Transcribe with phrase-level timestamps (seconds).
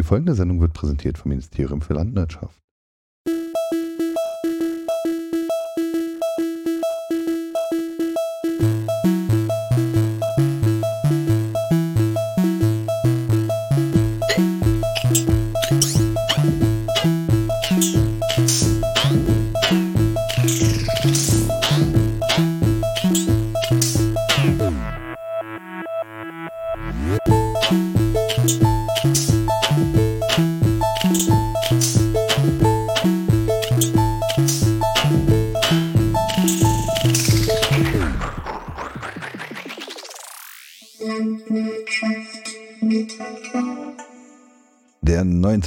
[0.00, 2.58] Die folgende Sendung wird präsentiert vom Ministerium für Landwirtschaft.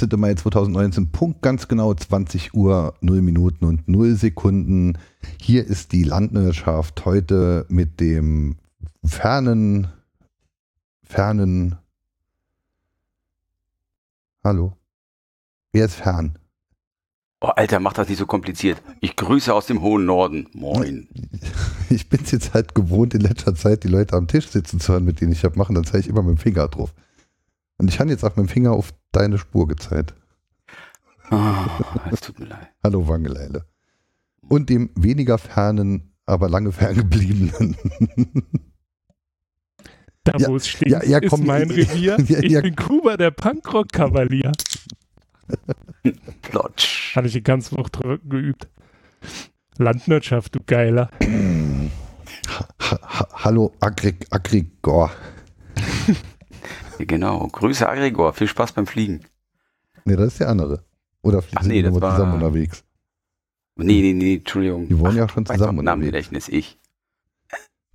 [0.04, 0.20] 19.
[0.20, 4.98] Mai 2019, Punkt ganz genau 20 Uhr 0 Minuten und 0 Sekunden.
[5.40, 8.56] Hier ist die Landwirtschaft heute mit dem
[9.02, 9.88] fernen,
[11.02, 11.76] fernen.
[14.42, 14.76] Hallo?
[15.72, 16.38] Wer ist fern?
[17.40, 18.82] Oh, Alter, mach das nicht so kompliziert.
[19.00, 20.48] Ich grüße aus dem hohen Norden.
[20.52, 21.08] Moin.
[21.90, 24.92] Ich bin es jetzt halt gewohnt, in letzter Zeit die Leute am Tisch sitzen zu
[24.94, 25.76] hören, mit denen ich habe machen.
[25.76, 26.92] Dann zeige ich immer mit dem Finger drauf.
[27.76, 30.14] Und ich habe jetzt auch mit dem Finger auf deine Spur gezeigt.
[31.30, 31.54] Oh,
[32.12, 32.68] es tut mir leid.
[32.82, 33.64] Hallo Wangeleile.
[34.48, 37.76] Und dem weniger fernen, aber lange ferngebliebenen.
[40.24, 42.16] Da Ja, wo es stinkt, ja, ja, komm, ist mein Revier.
[42.18, 44.52] ja, ich bin Kuba, der Punkrock-Kavalier.
[46.42, 47.14] Plotsch.
[47.16, 48.68] Hatte ich die ganze Woche drüber geübt.
[49.78, 51.10] Landwirtschaft, du Geiler.
[51.20, 55.10] Ha, ha, hallo Agrig, Agrigor.
[56.98, 57.46] Genau.
[57.48, 58.32] Grüße Agregor.
[58.34, 59.20] Viel Spaß beim Fliegen.
[60.04, 60.84] Nee, das ist der andere.
[61.22, 62.84] Oder Ach sind nee, die war- zusammen unterwegs?
[63.76, 64.88] Nee, nee, nee, Entschuldigung.
[64.88, 65.84] Die wohnen ja schon Mein zusammen unterwegs.
[65.84, 66.78] Namengedächtnis, ich.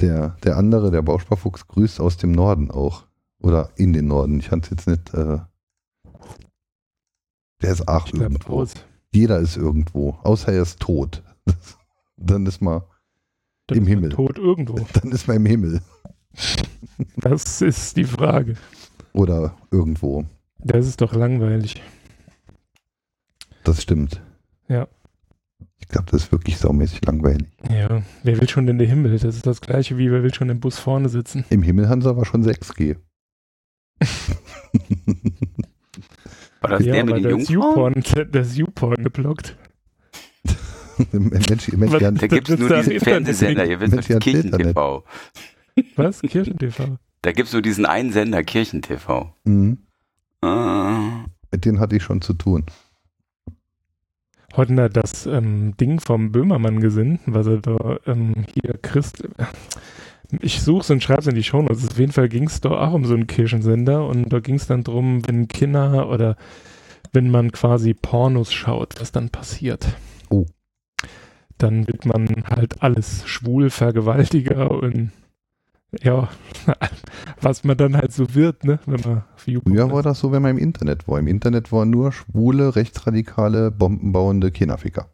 [0.01, 3.05] Der, der andere, der Bausparfuchs, grüßt aus dem Norden auch.
[3.41, 4.39] Oder in den Norden.
[4.39, 5.13] Ich kann es jetzt nicht.
[5.13, 5.39] Äh,
[7.61, 8.65] der ist auch Ich irgendwo.
[9.11, 10.17] Jeder ist irgendwo.
[10.23, 11.23] Außer er ist tot.
[12.17, 12.81] Dann ist man,
[13.67, 14.09] Dann Im ist Himmel.
[14.09, 14.75] Tot irgendwo.
[14.93, 15.81] dann ist man im Himmel.
[17.15, 18.55] Das ist die Frage.
[19.13, 20.25] Oder irgendwo.
[20.59, 21.81] Das ist doch langweilig.
[23.63, 24.21] Das stimmt.
[24.67, 24.87] Ja.
[25.79, 27.47] Ich glaube, das ist wirklich saumäßig langweilig.
[27.69, 29.11] Ja, wer will schon in den Himmel?
[29.17, 31.45] Das ist das gleiche wie wer will schon im Bus vorne sitzen.
[31.49, 32.97] Im Himmel haben sie aber schon 6G.
[36.61, 37.93] War das ja, der mit den das Jungfrauen?
[38.03, 39.55] YouPorn, das YouPorn geblockt.
[41.11, 42.99] Mensch, Mensch, Was- der, Da gibt es nur diesen.
[42.99, 44.07] Fernsehsender, ihr wisst, Mensch.
[44.23, 45.03] Kirchen-TV.
[45.95, 46.21] Was?
[46.21, 46.97] Kirchen-TV?
[47.21, 49.33] Da gibt es nur diesen einen Sender, Kirchen-TV.
[49.43, 49.79] Mhm.
[50.41, 51.25] Ah.
[51.51, 52.65] mit denen hatte ich schon zu tun.
[54.55, 59.27] Heute hat das ähm, Ding vom Böhmermann gesehen, was er da ähm, hier Christ.
[60.41, 61.89] Ich suche es und schreibe es in die Show Notes.
[61.89, 64.67] Auf jeden Fall ging es da auch um so einen Kirchensender und da ging es
[64.67, 66.37] dann drum, wenn Kinder oder
[67.11, 69.87] wenn man quasi Pornos schaut, was dann passiert.
[70.29, 70.45] Oh.
[71.57, 75.11] Dann wird man halt alles schwul, Vergewaltiger und
[76.01, 76.29] ja,
[77.41, 79.91] was man dann halt so wird, ne, wenn man Früher ist.
[79.91, 81.19] war das so, wenn man im Internet war.
[81.19, 85.07] Im Internet waren nur schwule, rechtsradikale, bombenbauende Kinderficker.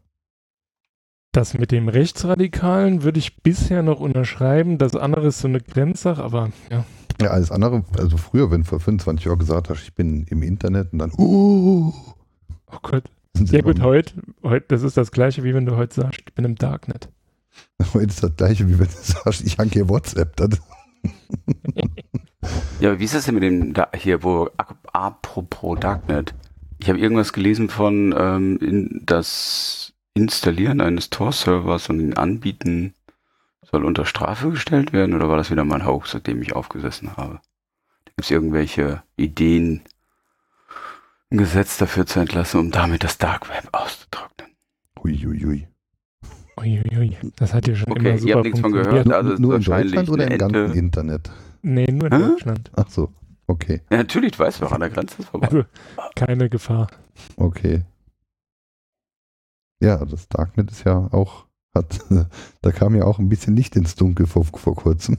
[1.32, 4.78] Das mit dem Rechtsradikalen würde ich bisher noch unterschreiben.
[4.78, 6.86] Das andere ist so eine Grenzsache, aber ja.
[7.22, 10.44] Ja, alles andere, also früher, wenn du vor 25 Jahren gesagt hast, ich bin im
[10.44, 11.94] Internet und dann, uh,
[12.72, 13.04] Oh Gott.
[13.38, 14.14] Ja gut, heute,
[14.44, 17.10] heute, das ist das gleiche, wie wenn du heute sagst, ich bin im Darknet.
[17.94, 20.36] heute ist das gleiche, wie wenn du sagst, ich hanke hier WhatsApp.
[20.36, 20.50] Das,
[22.80, 26.34] Ja, aber wie ist das denn mit dem da hier, wo ap- apropos Darknet?
[26.78, 32.94] Ich habe irgendwas gelesen von ähm, in, das Installieren eines Tor-Servers und ihn anbieten
[33.64, 37.40] soll unter Strafe gestellt werden oder war das wieder mein Hoax, seitdem ich aufgesessen habe?
[38.06, 39.82] Gibt es irgendwelche Ideen,
[41.32, 44.52] ein Gesetz dafür zu entlassen, um damit das Dark Web auszutrocknen.
[45.04, 45.68] Uiuiui.
[46.58, 49.12] Uiuiui, das hat ja schon Okay, immer ihr super habt nichts von gehört.
[49.12, 50.78] also nur ist nur in wahrscheinlich Deutschland oder im ganzen Ente.
[50.80, 51.32] Internet?
[51.62, 52.28] Nee, nur in Hä?
[52.30, 52.72] Deutschland.
[52.76, 53.14] Ach so,
[53.48, 55.48] okay, Ja, natürlich, du weißt doch, an der Grenze ist vorbei.
[55.48, 55.64] Also
[56.16, 56.88] keine Gefahr.
[57.38, 57.84] okay.
[59.82, 61.46] Ja, das Darknet ist ja auch,
[61.76, 62.00] hat,
[62.62, 65.18] da kam ja auch ein bisschen Licht ins Dunkel vor, vor kurzem.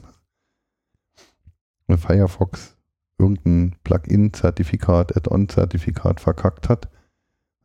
[1.85, 2.75] Weil Firefox
[3.19, 6.89] irgendein Plugin-Zertifikat, Add-on-Zertifikat verkackt hat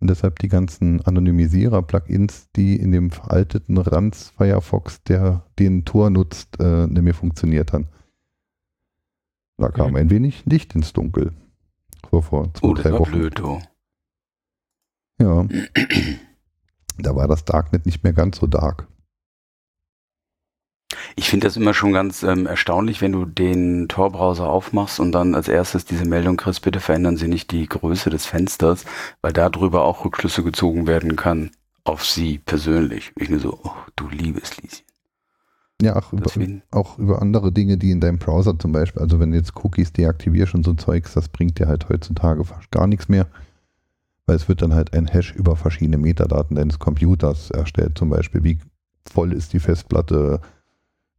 [0.03, 6.59] und deshalb die ganzen Anonymisierer-Plugins, die in dem veralteten Ranz Firefox, der den Tor nutzt,
[6.61, 7.87] äh, nicht mehr funktioniert haben.
[9.59, 9.97] Da kam Mhm.
[9.97, 11.33] ein wenig Licht ins Dunkel.
[12.11, 13.13] So vor zwei, Oh, das drei war Wochen.
[13.13, 13.61] blöd, du.
[15.21, 15.47] Ja,
[16.99, 18.89] da war das Darknet nicht mehr ganz so dark.
[21.17, 25.35] Ich finde das immer schon ganz ähm, erstaunlich, wenn du den Tor-Browser aufmachst und dann
[25.35, 28.85] als erstes diese Meldung kriegst, bitte verändern Sie nicht die Größe des Fensters,
[29.21, 31.51] weil darüber auch Rückschlüsse gezogen werden kann
[31.85, 33.13] auf Sie persönlich.
[33.17, 34.87] Ich mir so, oh, du liebes Lieschen.
[35.83, 36.31] Ja, auch über,
[36.71, 39.93] auch über andere Dinge, die in deinem Browser zum Beispiel, also wenn du jetzt Cookies
[39.93, 43.27] deaktivierst und so ein Zeugs, das bringt dir halt heutzutage fast gar nichts mehr,
[44.27, 48.45] weil es wird dann halt ein Hash über verschiedene Metadaten deines Computers erstellt, zum Beispiel
[48.45, 48.59] wie
[49.11, 50.41] voll ist die Festplatte,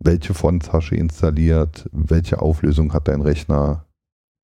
[0.03, 3.85] welche Fonts hast du installiert, welche Auflösung hat dein Rechner,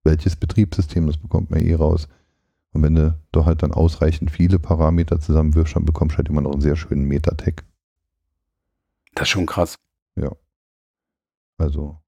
[0.04, 2.08] welches Betriebssystem, das bekommt man eh raus.
[2.72, 6.42] Und wenn du da halt dann ausreichend viele Parameter zusammenwirfst, dann bekommst du halt immer
[6.42, 7.64] noch einen sehr schönen Metatag.
[9.16, 9.76] Das ist schon krass.
[11.58, 12.00] Also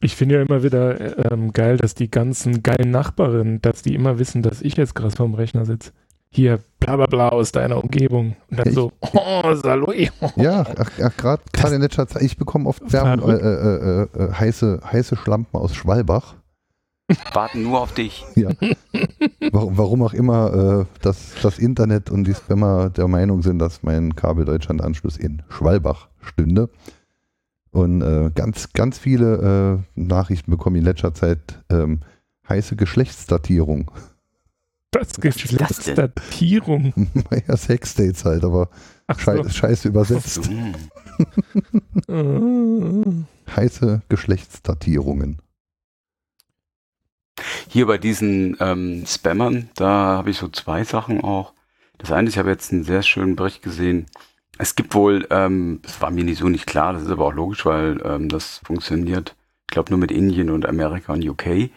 [0.00, 4.18] Ich finde ja immer wieder ähm, geil, dass die ganzen geilen Nachbarinnen, dass die immer
[4.18, 5.92] wissen, dass ich jetzt gerade vorm Rechner sitze.
[6.34, 8.36] Hier, bla bla bla aus deiner Umgebung.
[8.50, 10.08] Und dann Ich- so, oh, Saloi.
[10.36, 11.16] Ja, ach, ach,
[11.52, 15.60] gerade in letzter Zeit, ich bekomme oft Werbung, äh, äh, äh, äh, heiße, heiße Schlampen
[15.60, 16.36] aus Schwalbach.
[17.34, 18.24] Warten nur auf dich.
[19.50, 23.82] Warum, warum auch immer äh, das, das Internet und die Spammer der Meinung sind, dass
[23.82, 26.70] mein Kabel-Deutschland-Anschluss in Schwalbach stünde.
[27.70, 32.00] Und äh, ganz, ganz viele äh, Nachrichten bekommen in letzter Zeit ähm,
[32.48, 33.90] heiße Geschlechtsdatierung.
[34.92, 35.32] Das ist das denn?
[35.32, 36.92] Geschlechtsdatierung.
[37.48, 38.68] ja, Sexdates halt, aber
[39.06, 39.48] Ach schei so.
[39.48, 40.48] scheiße übersetzt.
[43.56, 45.40] Heiße Geschlechtsdatierungen.
[47.68, 51.54] Hier bei diesen ähm, Spammern, da habe ich so zwei Sachen auch.
[51.96, 54.06] Das eine ist, ich habe jetzt einen sehr schönen Bericht gesehen.
[54.58, 57.32] Es gibt wohl, ähm, das war mir nicht so nicht klar, das ist aber auch
[57.32, 59.34] logisch, weil ähm, das funktioniert,
[59.70, 61.70] ich glaube nur mit Indien und Amerika und UK.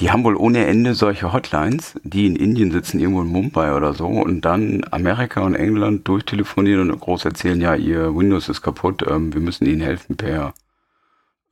[0.00, 3.94] Die haben wohl ohne Ende solche Hotlines, die in Indien sitzen, irgendwo in Mumbai oder
[3.94, 9.04] so, und dann Amerika und England durchtelefonieren und groß erzählen, ja, ihr Windows ist kaputt,
[9.08, 10.52] ähm, wir müssen ihnen helfen per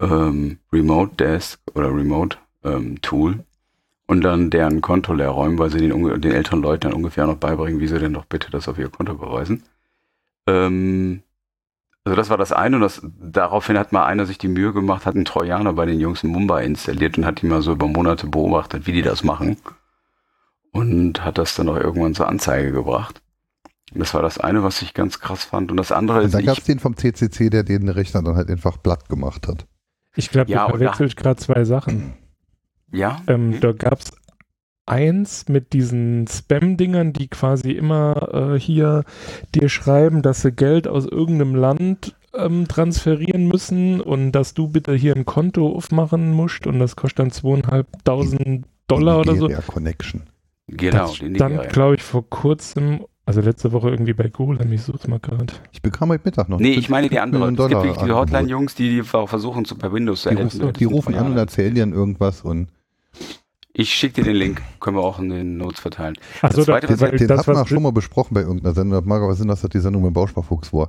[0.01, 3.45] ähm, Remote Desk oder Remote ähm, Tool
[4.07, 7.37] und dann deren Konto leer räumen, weil sie den, den älteren Leuten dann ungefähr noch
[7.37, 9.63] beibringen, wie sie denn doch bitte das auf ihr Konto überweisen.
[10.49, 11.23] Ähm,
[12.05, 15.07] also das war das eine und das, daraufhin hat mal einer sich die Mühe gemacht,
[15.07, 17.87] hat einen Trojaner bei den Jungs in Mumbai installiert und hat die mal so über
[17.87, 19.57] Monate beobachtet, wie die das machen
[20.73, 23.23] und hat das dann auch irgendwann zur Anzeige gebracht.
[23.93, 25.71] Und das war das eine, was ich ganz krass fand.
[25.71, 28.37] Und das andere Und ist, dann gab es den vom CCC, der den Rechner dann
[28.37, 29.67] halt einfach platt gemacht hat.
[30.17, 32.15] Ich glaube, Ja, du verwechselst gerade zwei Sachen.
[32.91, 34.13] ja, Ähm, Da gab es
[34.93, 39.05] eins mit diesen Spam-Dingern, die quasi immer äh, hier
[39.55, 44.95] dir schreiben, dass sie Geld aus irgendeinem Land ähm, transferieren müssen und dass du bitte
[44.95, 49.49] hier ein Konto aufmachen musst und das kostet dann zweieinhalbtausend Dollar oder so.
[49.67, 50.25] Connection.
[50.69, 54.83] genau, das die stand, glaube ich, vor kurzem, also letzte Woche irgendwie bei Google, ich
[54.83, 55.55] such's mal gerade.
[55.73, 56.59] Ich bekam heute Mittag noch.
[56.59, 57.47] Nee, ich meine die andere.
[57.51, 58.15] Millionen Es gibt wirklich diese.
[58.15, 60.61] Hotline-Jungs, die, die versuchen, zu per Windows zu Die helfen.
[60.61, 62.69] rufen, die rufen an und erzählen dir dann irgendwas und
[63.75, 64.63] Ich schicke dir den Link.
[64.81, 66.15] Können wir auch in den Notes verteilen.
[66.43, 68.35] Achso, Das Zweite, da, was- weil den das, hatten wir was auch schon mal besprochen
[68.35, 68.99] bei irgendeiner Sendung.
[69.01, 70.89] Das mag aber Sinn, dass das die Sendung mit dem Bausparfuchs war.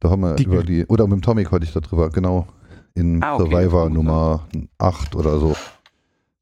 [0.00, 2.46] Da haben wir Die- über die, oder mit dem Tomic heute ich darüber, genau.
[2.94, 3.44] In Ah, okay.
[3.44, 4.46] Survivor Nummer
[4.78, 5.56] 8 oder so.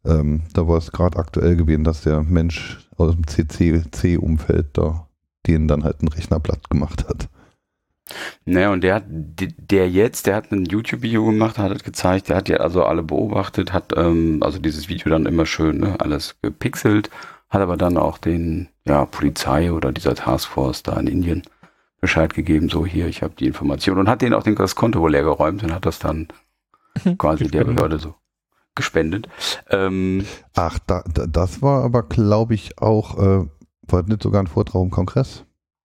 [0.04, 5.06] Ähm, da war es gerade aktuell gewesen, dass der Mensch aus dem CCC-Umfeld da
[5.46, 7.28] den dann halt einen Rechner platt gemacht hat.
[8.44, 12.36] Naja, und der hat, der jetzt, der hat ein YouTube-Video gemacht, hat es gezeigt, der
[12.36, 16.36] hat ja also alle beobachtet, hat ähm, also dieses Video dann immer schön, ne, alles
[16.42, 17.10] gepixelt,
[17.50, 21.42] hat aber dann auch den, ja, Polizei oder dieser Taskforce da in Indien
[22.00, 25.00] Bescheid gegeben, so hier, ich habe die Information und hat denen auch den, das Konto
[25.00, 26.28] wohl leer geräumt und hat das dann
[27.18, 27.76] quasi der Gespendet.
[27.76, 28.14] Behörde so
[28.74, 29.28] gespendet.
[29.70, 33.46] Ähm, Ach, da, da, das war aber, glaube ich, auch, äh,
[33.82, 35.44] war das nicht sogar ein Vortrag im Kongress?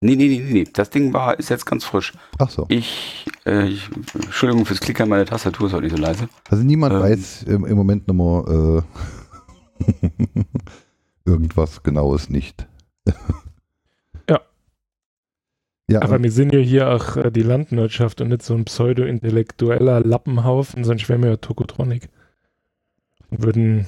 [0.01, 2.13] Nee, nee, nee, nee, nee, das Ding war, ist jetzt ganz frisch.
[2.39, 2.65] Ach so.
[2.69, 6.29] Ich, äh, ich Entschuldigung fürs Klickern, meine Tastatur ist heute nicht so leise.
[6.49, 6.99] Also niemand Ähm.
[7.01, 8.83] weiß im, im Moment nochmal
[9.79, 9.83] äh,
[11.25, 12.67] irgendwas Genaues nicht.
[14.29, 14.41] Ja.
[15.89, 18.65] Ja, Aber und, wir sind ja hier auch äh, die Landwirtschaft und nicht so ein
[18.65, 22.09] pseudo-intellektueller Lappenhaufen, sonst wären wir ja Tokotronic.
[23.29, 23.85] Und würden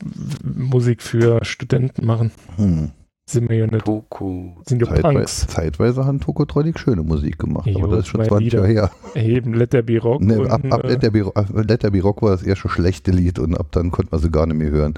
[0.00, 2.30] w- Musik für Studenten machen.
[2.54, 2.92] hm,
[3.26, 3.86] Sind wir ja nicht.
[3.86, 4.60] Toko.
[4.66, 5.46] Sind ja zeitweise, Punks.
[5.46, 8.90] zeitweise hat Tokotronic schöne Musik gemacht, Jo, aber das ist schon zwei 20 Jahre her.
[9.14, 10.20] Eben Let There Be Rock.
[10.20, 12.42] Ne, und, ab ab äh, Let, There Be, ab Let There Be Rock war das
[12.42, 14.94] erste schlechte Lied und ab dann konnte man sie gar nicht mehr hören.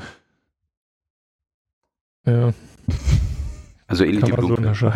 [2.26, 2.52] ja,
[3.86, 4.90] Also ähnlich kann wie man so.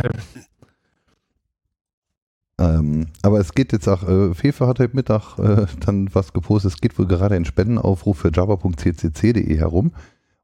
[2.58, 6.72] Ähm, aber es geht jetzt auch, äh, Fefe hat heute Mittag äh, dann was gepostet,
[6.72, 9.92] es geht wohl gerade ein Spendenaufruf für java.ccc.de herum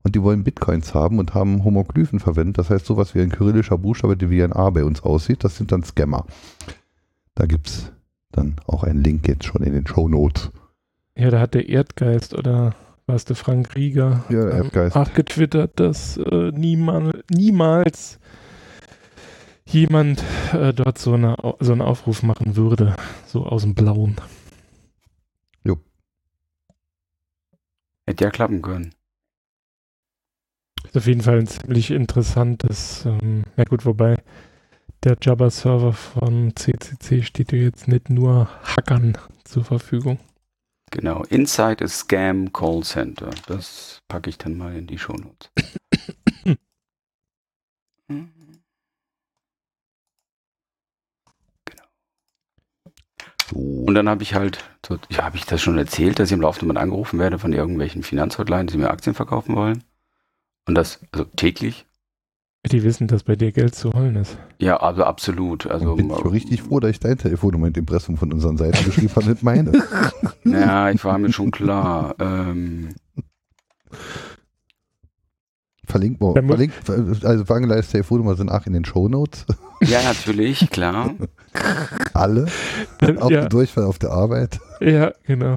[0.07, 3.77] und die wollen Bitcoins haben und haben Homoglyphen verwendet, das heißt sowas wie ein kyrillischer
[3.77, 6.25] Buchstabe, der wie ein A bei uns aussieht, das sind dann Scammer.
[7.35, 7.93] Da gibt's
[8.31, 10.51] Dann auch ein Link jetzt schon in den Show Notes.
[11.17, 12.75] Ja, da hat der Erdgeist oder
[13.07, 14.97] was der Frank Rieger Ja, der ähm, Erdgeist.
[14.97, 18.19] auch getwittert, dass äh, niemal, niemals
[19.65, 20.23] jemand
[20.53, 22.95] äh, dort so, eine, so einen Aufruf machen würde,
[23.27, 24.17] so aus dem Blauen.
[28.09, 28.93] Hätte ja klappen können.
[30.87, 34.17] Ist auf jeden Fall ein ziemlich interessantes, ähm, ja gut, wobei
[35.05, 40.19] der Jabba-Server von CCC steht ja jetzt nicht nur Hackern zur Verfügung.
[40.91, 41.25] Genau.
[41.25, 43.31] Inside a Scam Call Center.
[43.47, 45.51] Das packe ich dann mal in die Shownotes.
[46.45, 46.55] So.
[53.53, 54.65] Und dann habe ich halt,
[55.09, 58.03] ja, habe ich das schon erzählt, dass ich im Laufenden mal angerufen werde von irgendwelchen
[58.03, 59.85] Finanzhotlines, die mir Aktien verkaufen wollen.
[60.67, 61.87] Und das, also täglich.
[62.71, 64.37] Die wissen, dass bei dir Geld zu holen ist.
[64.59, 65.69] Ja, also absolut.
[65.69, 68.57] Also, bin ich schon richtig froh, dass ich dein Telefonnummer in dem Impressum von unseren
[68.57, 69.73] Seiten geschrieben habe, nicht meine.
[70.45, 72.15] Ja, ich war mir schon klar.
[72.19, 72.95] Ähm,
[75.85, 76.91] Verlinkt, mal- verlinkt
[77.25, 79.47] also Wangeleis Telefonnummer sind auch in den Show Notes.
[79.83, 81.15] ja, natürlich, klar.
[82.13, 82.47] Alle.
[83.21, 84.59] Auch ja, der Durchfall auf der Arbeit.
[84.81, 85.55] ja, genau.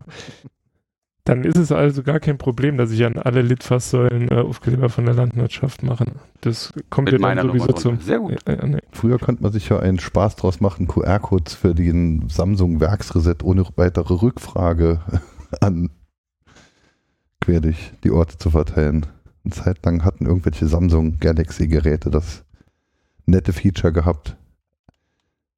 [1.29, 5.05] Dann ist es also gar kein Problem, dass ich an alle Litfaßsäulen äh, Aufkleber von
[5.05, 6.05] der Landwirtschaft mache.
[6.41, 7.99] Das kommt Mit ja meiner dann sowieso zum.
[7.99, 8.39] Sehr gut.
[8.47, 8.79] Ja, nee.
[8.91, 13.63] Früher konnte man sich ja einen Spaß draus machen, QR-Codes für den Samsung Werksreset ohne
[13.75, 15.01] weitere Rückfrage
[15.61, 15.91] an
[17.41, 19.05] quer durch die Orte zu verteilen.
[19.43, 22.43] Eine Zeit lang hatten irgendwelche Samsung Galaxy-Geräte das
[23.27, 24.35] nette Feature gehabt,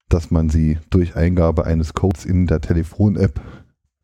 [0.09, 3.39] dass man sie durch Eingabe eines Codes in der Telefon-App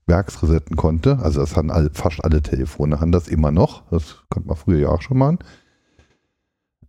[0.08, 1.20] werksresetten konnte.
[1.20, 3.84] Also das haben all, fast alle Telefone, haben das immer noch.
[3.92, 5.40] Das konnte man früher ja auch schon machen.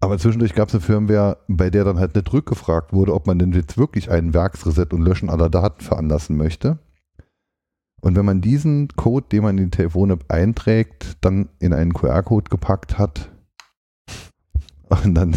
[0.00, 3.38] Aber zwischendurch gab es eine Firmware, bei der dann halt nicht rückgefragt wurde, ob man
[3.38, 6.78] denn jetzt wirklich einen Werksreset und Löschen aller Daten veranlassen möchte.
[8.00, 12.48] Und wenn man diesen Code, den man in die Telefon-App einträgt, dann in einen QR-Code
[12.48, 13.32] gepackt hat,
[15.04, 15.36] und dann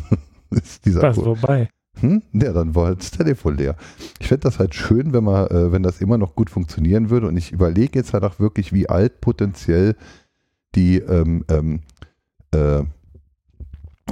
[0.50, 1.68] ist dieser Code, vorbei.
[2.00, 2.22] Hm?
[2.32, 3.76] Ja, dann war halt das Telefon leer.
[4.20, 7.28] Ich fände das halt schön, wenn man, äh, wenn das immer noch gut funktionieren würde.
[7.28, 9.96] Und ich überlege jetzt halt auch wirklich, wie alt potenziell
[10.74, 11.80] die ähm, ähm,
[12.54, 12.80] äh,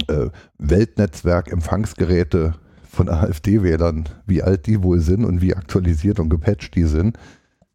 [0.07, 2.55] äh, Weltnetzwerk-Empfangsgeräte
[2.89, 7.17] von AfD-Wählern, wie alt die wohl sind und wie aktualisiert und gepatcht die sind.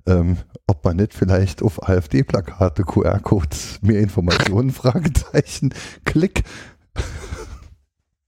[0.04, 5.72] Ähm, ob man nicht vielleicht auf AfD-Plakate, QR-Codes, mehr Informationen, Fragezeichen,
[6.04, 6.42] Klick.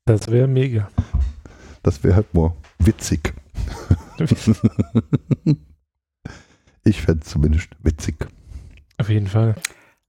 [0.04, 0.88] Das wäre mega.
[1.84, 3.32] Das wäre halt nur witzig.
[6.86, 8.26] Ich fände es zumindest witzig.
[8.98, 9.54] Auf jeden Fall.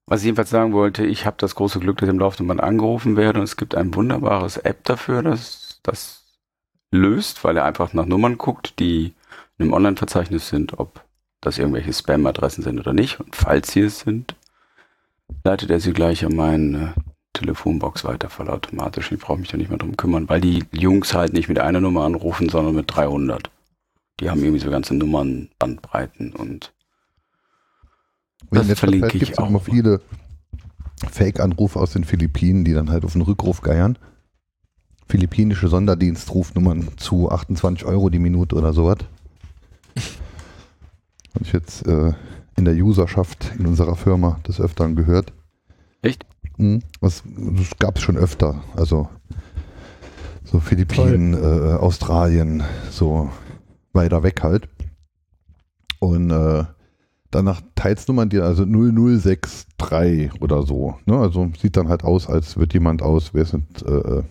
[0.08, 2.62] Was ich jedenfalls sagen wollte, ich habe das große Glück, dass ich im Laufenden mal
[2.62, 6.24] angerufen werde und es gibt ein wunderbares App dafür, das das
[6.92, 9.14] löst, weil er einfach nach Nummern guckt, die
[9.58, 11.02] in einem Online-Verzeichnis sind, ob
[11.42, 13.20] das irgendwelche Spam-Adressen sind oder nicht.
[13.20, 14.36] Und falls sie es sind,
[15.44, 16.94] leitet er sie gleich an meine
[17.36, 19.12] Telefonbox weiter, vollautomatisch.
[19.12, 21.82] Ich brauche mich da nicht mehr drum kümmern, weil die Jungs halt nicht mit einer
[21.82, 23.50] Nummer anrufen, sondern mit 300.
[24.20, 26.74] Die haben irgendwie so ganze Nummern, Bandbreiten und
[28.50, 29.60] Das verlinke Zeit ich auch mal.
[29.60, 30.02] viele
[31.12, 33.98] Fake-Anrufe aus den Philippinen, die dann halt auf den Rückruf geiern.
[35.08, 38.98] Philippinische Sonderdienstrufnummern zu 28 Euro die Minute oder sowas.
[41.36, 42.14] Habe ich jetzt äh,
[42.56, 45.34] in der Userschaft in unserer Firma des Öfteren gehört.
[46.02, 46.26] Echt?
[46.58, 46.82] Mhm.
[47.02, 48.64] Das, das gab es schon öfter.
[48.76, 49.10] Also
[50.44, 53.30] so Philippinen, äh, Australien, so
[53.94, 54.70] weiter weg halt.
[56.00, 56.66] Und äh,
[57.32, 60.96] dann nach Teilsnummern, die also 0063 oder so.
[61.06, 61.18] Ne?
[61.18, 64.24] Also sieht dann halt aus, als wird jemand aus, wer ist nicht, äh,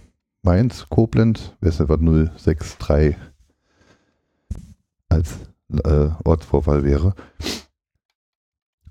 [0.43, 3.17] Mainz, Koblenz, wer ist nicht was 063
[5.09, 5.35] als
[5.85, 7.15] äh, Ortsvorwahl wäre.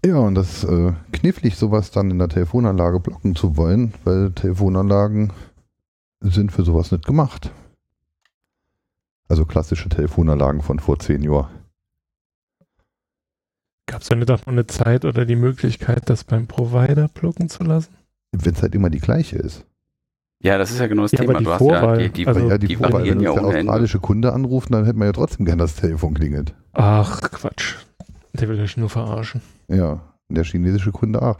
[0.06, 5.32] Ja, und das äh, knifflig, sowas dann in der Telefonanlage blocken zu wollen, weil Telefonanlagen
[6.20, 7.52] sind für sowas nicht gemacht.
[9.30, 11.50] Also klassische Telefonanlagen von vor zehn Jahren.
[13.88, 17.48] Gab es da nicht auch noch eine Zeit oder die Möglichkeit, das beim Provider blocken
[17.50, 17.94] zu lassen?
[18.32, 19.66] Wenn es halt immer die gleiche ist.
[20.42, 21.40] Ja, das ist ja genau das Ja, aber Thema.
[21.40, 23.32] die Du hast Vorwahl, ja die, die, also- ja die die Vorwahl, variieren wenn ja
[23.32, 23.72] uns der Ende.
[23.72, 26.54] australische Kunde anruft, dann hätten wir ja trotzdem gern das Telefon klingelt.
[26.74, 27.76] Ach, Quatsch.
[28.34, 29.42] Der will euch nur verarschen.
[29.74, 31.38] Ja, der chinesische Kunde auch.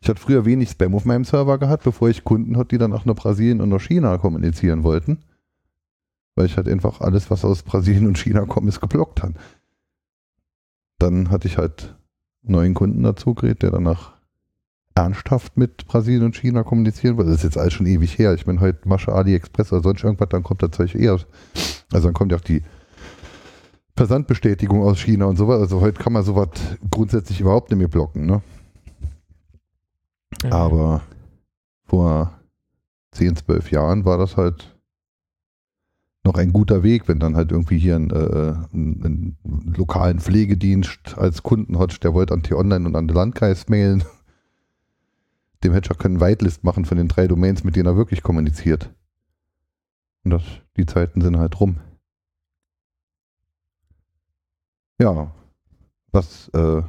[0.00, 2.92] Ich hatte früher wenig Spam auf meinem Server gehabt, bevor ich Kunden hatte, die dann
[2.92, 5.18] auch nach Brasilien und nach China kommunizieren wollten.
[6.36, 9.34] Weil ich halt einfach alles, was aus Brasilien und China kommt, ist geblockt habe.
[10.98, 11.94] Dann hatte ich halt
[12.42, 14.12] neuen Kunden dazu geredet, der danach
[14.94, 17.30] ernsthaft mit Brasilien und China kommunizieren wollte.
[17.30, 18.34] Das ist jetzt alles schon ewig her.
[18.34, 21.18] Ich bin heute Masche AliExpress oder sonst irgendwas, dann kommt das Zeug eher.
[21.92, 22.62] Also dann kommt ja auch die
[23.96, 25.60] Versandbestätigung aus China und sowas.
[25.60, 26.48] Also heute kann man sowas
[26.90, 28.42] grundsätzlich überhaupt nicht mehr blocken, ne?
[30.42, 30.50] Ja.
[30.50, 31.02] Aber
[31.84, 32.32] vor
[33.12, 34.74] 10, 12 Jahren war das halt
[36.24, 41.16] noch ein guter Weg, wenn dann halt irgendwie hier ein, äh, einen, einen lokalen Pflegedienst
[41.16, 44.04] als Kunden hat, der wollte an T-Online und an den Landkreis mailen.
[45.62, 48.22] Dem hätte ich auch können Whitelist machen von den drei Domains, mit denen er wirklich
[48.22, 48.90] kommuniziert.
[50.24, 50.42] Und das,
[50.76, 51.76] die Zeiten sind halt rum.
[55.00, 55.32] Ja,
[56.12, 56.82] was, äh,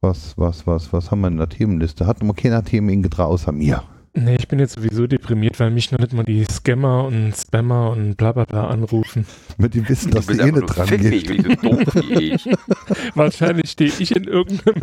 [0.00, 2.06] was, was, was, was haben wir in der Themenliste?
[2.06, 3.82] Hat noch keiner Themen ingetra außer mir.
[4.12, 7.90] Nee, ich bin jetzt sowieso deprimiert, weil mich noch nicht mal die Scammer und Spammer
[7.90, 9.24] und bla bla bla anrufen.
[9.56, 11.28] Mit dem Wissen, dass du eh nicht dran gehst.
[11.28, 12.48] wie so doof wie ich.
[13.14, 14.80] Wahrscheinlich stehe ich in irgendeinem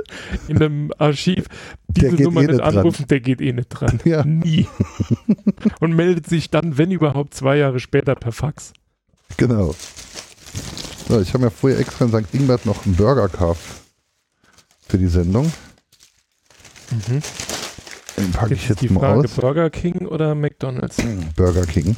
[0.47, 1.47] in einem Archiv,
[1.89, 2.77] diese Nummer eh nicht nicht dran.
[2.77, 3.99] anrufen, der geht eh nicht dran.
[4.05, 4.23] Ja.
[4.23, 4.67] Nie.
[5.81, 8.71] Und meldet sich dann, wenn überhaupt, zwei Jahre später per Fax.
[9.35, 9.75] Genau.
[11.07, 12.33] So, ich habe mir vorher extra in St.
[12.33, 13.81] Ingbert noch einen Burger gekauft
[14.87, 15.51] für die Sendung.
[16.91, 17.21] Mhm.
[18.17, 19.31] Den packe ich Jetzt die mal Frage, aus.
[19.35, 20.97] Burger King oder McDonalds?
[21.35, 21.95] Burger King.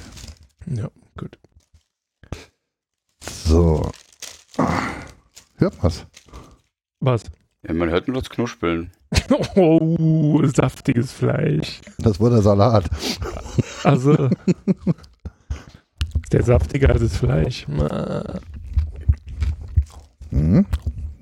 [0.66, 1.38] Ja, gut.
[3.24, 3.90] So.
[5.58, 6.06] Hört was?
[7.00, 7.24] Was?
[7.66, 8.92] Ja, man hört nur das Knuspeln.
[9.56, 11.82] Oh, saftiges Fleisch.
[11.98, 12.90] Das war der Salat.
[13.84, 14.30] Also.
[16.30, 17.68] ist der saftiger als das Fleisch.
[20.30, 20.66] Mhm.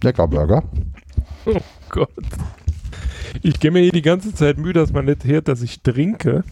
[0.04, 0.64] Lecker Burger.
[1.46, 2.10] Oh Gott.
[3.42, 6.44] Ich gebe mir hier die ganze Zeit Mühe, dass man nicht hört, dass ich trinke.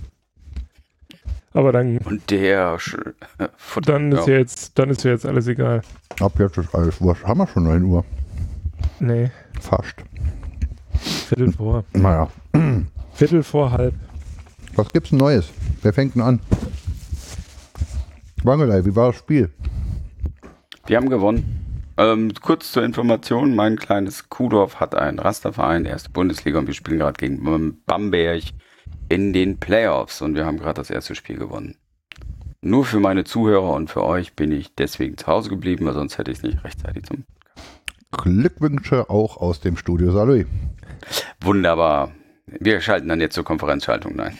[1.51, 2.77] Aber dann, Und der
[3.37, 3.47] äh,
[3.85, 5.81] dann ist ja jetzt, dann ist ja jetzt alles egal.
[6.21, 7.25] Ab jetzt ist alles wurscht.
[7.25, 8.05] Haben wir schon 9 Uhr?
[8.99, 9.95] Nee, Fast.
[11.27, 11.83] Viertel vor.
[11.91, 12.29] Naja.
[13.13, 13.93] Viertel vor halb.
[14.75, 15.49] Was gibt's denn Neues?
[15.81, 16.39] Wer fängt denn an?
[18.45, 19.51] Wangelei, wie war das Spiel?
[20.85, 21.61] Wir haben gewonnen.
[21.97, 26.99] Ähm, kurz zur Information, mein kleines Kuhdorf hat einen Rasterverein, erste Bundesliga und wir spielen
[26.99, 28.43] gerade gegen Bam- Bamberg
[29.07, 31.77] in den Playoffs und wir haben gerade das erste Spiel gewonnen.
[32.61, 36.17] Nur für meine Zuhörer und für euch bin ich deswegen zu Hause geblieben, weil sonst
[36.17, 37.23] hätte ich es nicht rechtzeitig zum
[38.11, 40.45] Glückwünsche auch aus dem Studio Salui.
[41.41, 42.11] Wunderbar.
[42.47, 44.15] Wir schalten dann jetzt zur Konferenzschaltung.
[44.15, 44.37] Nein.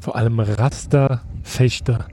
[0.00, 2.08] Vor allem Rasterfechter.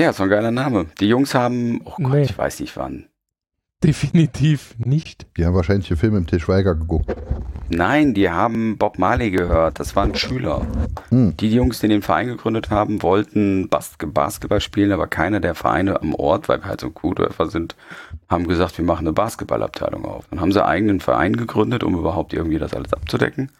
[0.00, 0.86] Ja, ist doch ein geiler Name.
[0.98, 2.22] Die Jungs haben, oh Gott, Nee.
[2.22, 3.04] ich weiß nicht wann.
[3.84, 5.26] Definitiv nicht.
[5.36, 7.14] Die haben wahrscheinlich den Film im Til Schweiger geguckt.
[7.68, 9.78] Nein, die haben Bob Marley gehört.
[9.78, 10.66] Das waren Schüler.
[11.10, 11.36] Hm.
[11.36, 16.00] Die Jungs, die den Verein gegründet haben, wollten Bas Basketball spielen, aber keiner der Vereine
[16.00, 17.76] am Ort, weil wir halt so Kuhdörfer sind,
[18.30, 20.26] haben gesagt, wir machen eine Basketballabteilung auf.
[20.30, 23.50] Dann haben sie einen eigenen Verein gegründet, um überhaupt irgendwie das alles abzudecken.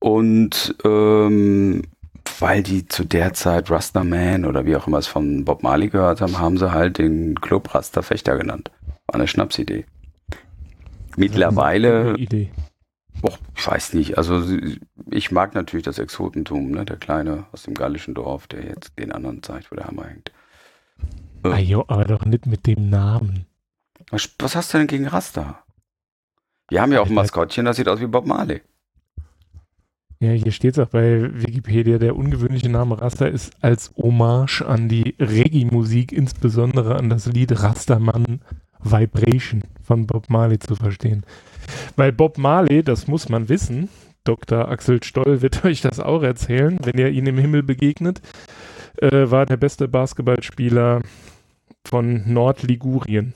[0.00, 1.82] Und ähm,
[2.40, 6.20] weil die zu der Zeit Rastaman oder wie auch immer es von Bob Marley gehört
[6.20, 8.70] haben, haben sie halt den Club Rasta Fechter genannt.
[9.06, 9.86] War eine Schnapsidee.
[11.16, 12.50] Mittlerweile Idee.
[13.22, 14.16] Och, ich weiß nicht.
[14.16, 14.44] Also
[15.10, 16.84] ich mag natürlich das Exotentum, ne?
[16.84, 20.30] Der Kleine aus dem gallischen Dorf, der jetzt den anderen zeigt, wo der Hammer hängt.
[21.42, 23.46] Ah, jo, aber doch nicht mit dem Namen.
[24.10, 25.64] Was, was hast du denn gegen Rasta?
[26.68, 27.14] Wir haben ja auch ein.
[27.14, 28.62] Maskottchen, das sieht aus wie Bob Marley.
[30.20, 34.88] Ja, hier steht es auch bei Wikipedia, der ungewöhnliche Name Rasta ist als Hommage an
[34.88, 38.40] die Reggae-Musik, insbesondere an das Lied Rastaman
[38.82, 41.24] Vibration von Bob Marley zu verstehen.
[41.94, 43.88] Weil Bob Marley, das muss man wissen,
[44.24, 44.68] Dr.
[44.68, 48.20] Axel Stoll wird euch das auch erzählen, wenn ihr ihn im Himmel begegnet,
[48.96, 51.02] äh, war der beste Basketballspieler
[51.86, 53.34] von Nordligurien.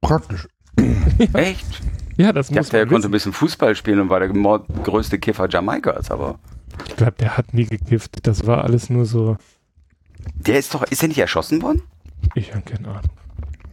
[0.00, 0.48] Praktisch.
[1.32, 1.82] Echt?
[2.16, 5.18] Ja, das Ich muss dachte, er konnte ein bisschen Fußball spielen und war der größte
[5.18, 6.38] Kiffer Jamaikas, aber
[6.86, 8.26] Ich glaube, der hat nie gekifft.
[8.26, 9.36] Das war alles nur so,
[10.34, 11.82] der ist doch, ist er nicht erschossen worden?
[12.34, 13.10] ich habe keine Ahnung.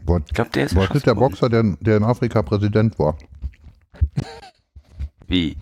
[0.05, 1.15] Was, Ich glaube, der ist was erschossen ist der.
[1.15, 3.15] Boxer, der, der in Afrika Präsident war?
[5.27, 5.55] Wie?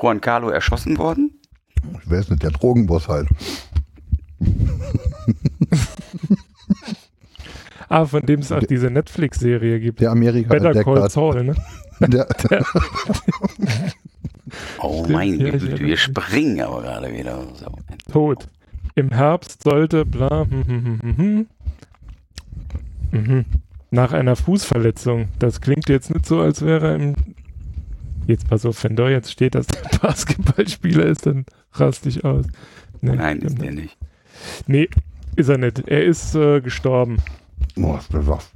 [0.00, 1.32] Juan Carlo erschossen worden?
[2.04, 3.28] Ich weiß nicht, der Drogenboss halt.
[7.88, 10.00] Ah, von dem es auch diese Netflix-Serie gibt.
[10.00, 11.10] Der Amerika Better entdeckt Call.
[11.10, 11.54] Saul, ne?
[12.00, 12.28] Der,
[14.78, 17.46] Oh Stimmt, mein ja, Güte, ja, wir springen aber gerade wieder.
[17.54, 17.72] So.
[18.10, 18.48] Tot.
[18.94, 20.46] Im Herbst sollte bla.
[20.48, 21.46] Hm, hm, hm, hm, hm.
[23.10, 23.44] Mhm.
[23.90, 25.28] Nach einer Fußverletzung.
[25.38, 27.14] Das klingt jetzt nicht so, als wäre er im.
[28.26, 32.46] Jetzt pass auf, wenn da jetzt steht, dass der Basketballspieler ist, dann raste ich aus.
[33.00, 33.96] Nee, Nein, ist der nicht.
[34.66, 34.68] nicht.
[34.68, 34.88] Nee,
[35.36, 35.88] ist er nicht.
[35.88, 37.18] Er ist äh, gestorben.
[37.76, 38.50] Der sagt,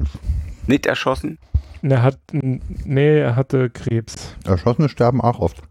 [0.66, 1.38] Nicht erschossen?
[1.82, 2.18] Er hat.
[2.32, 4.36] Nee, er hatte Krebs.
[4.44, 5.62] Erschossene sterben auch oft.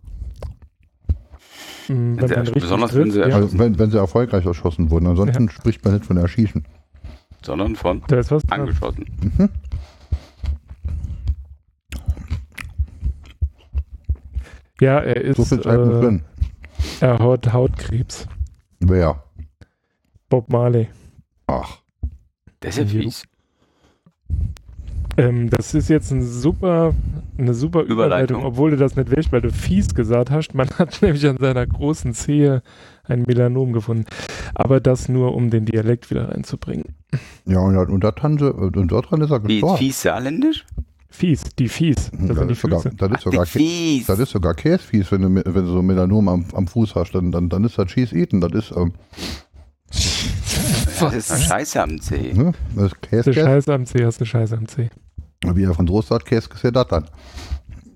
[1.88, 3.36] Wenn Wenn sie- man richtig besonders wenn sie ja.
[3.36, 5.08] Also wenn, wenn sie erfolgreich erschossen wurden.
[5.08, 6.66] Ansonsten spricht man nicht von Erschießen.
[7.44, 8.04] Sondern von
[8.50, 9.06] angeschossen.
[14.80, 16.24] Ja, er ist, So viel Zeit äh, drin.
[17.00, 18.28] er hat Hautkrebs.
[18.80, 19.24] Wer?
[20.30, 20.90] Bob Marley.
[21.48, 21.81] Ach.
[22.62, 23.24] Das ist ja fies.
[25.18, 26.94] Ähm, das ist jetzt ein super,
[27.38, 28.46] eine super Überleitung, Überleitung.
[28.46, 30.54] obwohl du das nicht willst, weil du fies gesagt hast.
[30.56, 32.64] Man hat nämlich an seiner großen Zehe
[33.04, 34.06] ein Melanom gefunden.
[34.56, 36.96] Aber das nur, um den Dialekt wieder reinzubringen.
[37.46, 39.78] Ja, und, und, da haben sie, und dort dran ist er Wie gestorben.
[39.80, 40.66] fies saarländisch?
[41.10, 42.10] Fies, die fies.
[42.12, 44.06] Das Das sind die ist sogar, das ist sogar, Ach, die fies.
[44.06, 47.34] das ist sogar Käsefies, wenn du, wenn du so Melanom am, am Fuß hast, dann,
[47.34, 48.40] dann, dann ist das Cheese Eaten.
[48.40, 48.94] Das ist, ähm,
[51.02, 52.34] das ist eine Scheiße am C.
[52.34, 52.54] ne?
[52.76, 53.46] das ist Käse, Käse.
[53.46, 54.90] Scheiße am C, hast du Scheiße am C.
[55.44, 57.06] Wie er von Trost sagt, Käse ist ja das dann.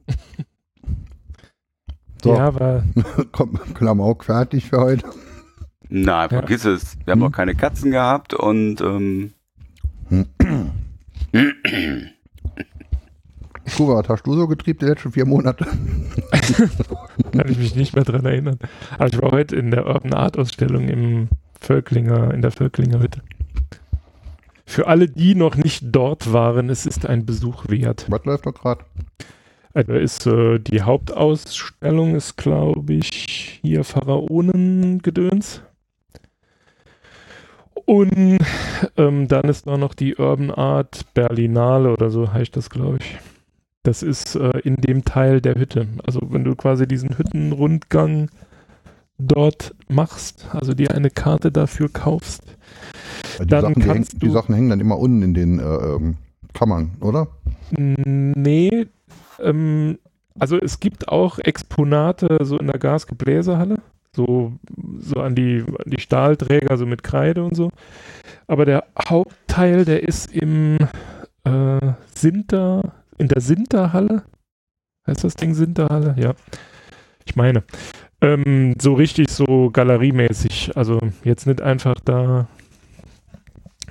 [2.23, 2.83] So, Ja, aber
[3.31, 5.05] komm, Klamauk fertig für heute.
[5.89, 6.39] Nein, Ja.
[6.39, 6.97] vergiss es.
[7.05, 7.27] Wir haben Hm.
[7.27, 9.33] auch keine Katzen gehabt und ähm,
[13.75, 15.65] Kuba, was hast du so getrieben die letzten vier Monate?
[17.31, 18.59] kann ich mich nicht mehr dran erinnern.
[18.97, 23.21] Aber ich war heute in der Urban Art Ausstellung im Völklinger, in der Völklinger Hütte.
[24.65, 28.05] Für alle, die noch nicht dort waren, es ist ein Besuch wert.
[28.09, 28.83] Was läuft doch gerade?
[29.73, 35.61] Also ist äh, die Hauptausstellung ist, glaube ich, hier Pharaonengedöns.
[37.85, 38.39] Und
[38.97, 43.17] ähm, dann ist da noch die Urban Art Berlinale oder so heißt das, glaube ich.
[43.83, 45.87] Das ist äh, in dem Teil der Hütte.
[46.05, 48.29] Also wenn du quasi diesen Hüttenrundgang
[49.17, 52.43] dort machst, also dir eine Karte dafür kaufst.
[53.41, 55.63] Die, Dann Sachen, die, kannst die du- Sachen hängen dann immer unten in den äh,
[55.63, 56.17] ähm,
[56.53, 57.27] Kammern, oder?
[57.77, 58.87] Nee,
[59.39, 59.97] ähm,
[60.39, 63.79] also es gibt auch Exponate so in der Gasgebläsehalle,
[64.15, 64.53] so,
[64.99, 67.71] so an die, an die Stahlträger, so mit Kreide und so.
[68.47, 70.77] Aber der Hauptteil, der ist im
[71.43, 74.23] äh, Sinter, in der Sinterhalle.
[75.07, 76.15] Heißt das Ding Sinterhalle?
[76.17, 76.33] Ja.
[77.25, 77.63] Ich meine.
[78.21, 80.75] Ähm, so richtig so galeriemäßig.
[80.75, 82.47] Also jetzt nicht einfach da,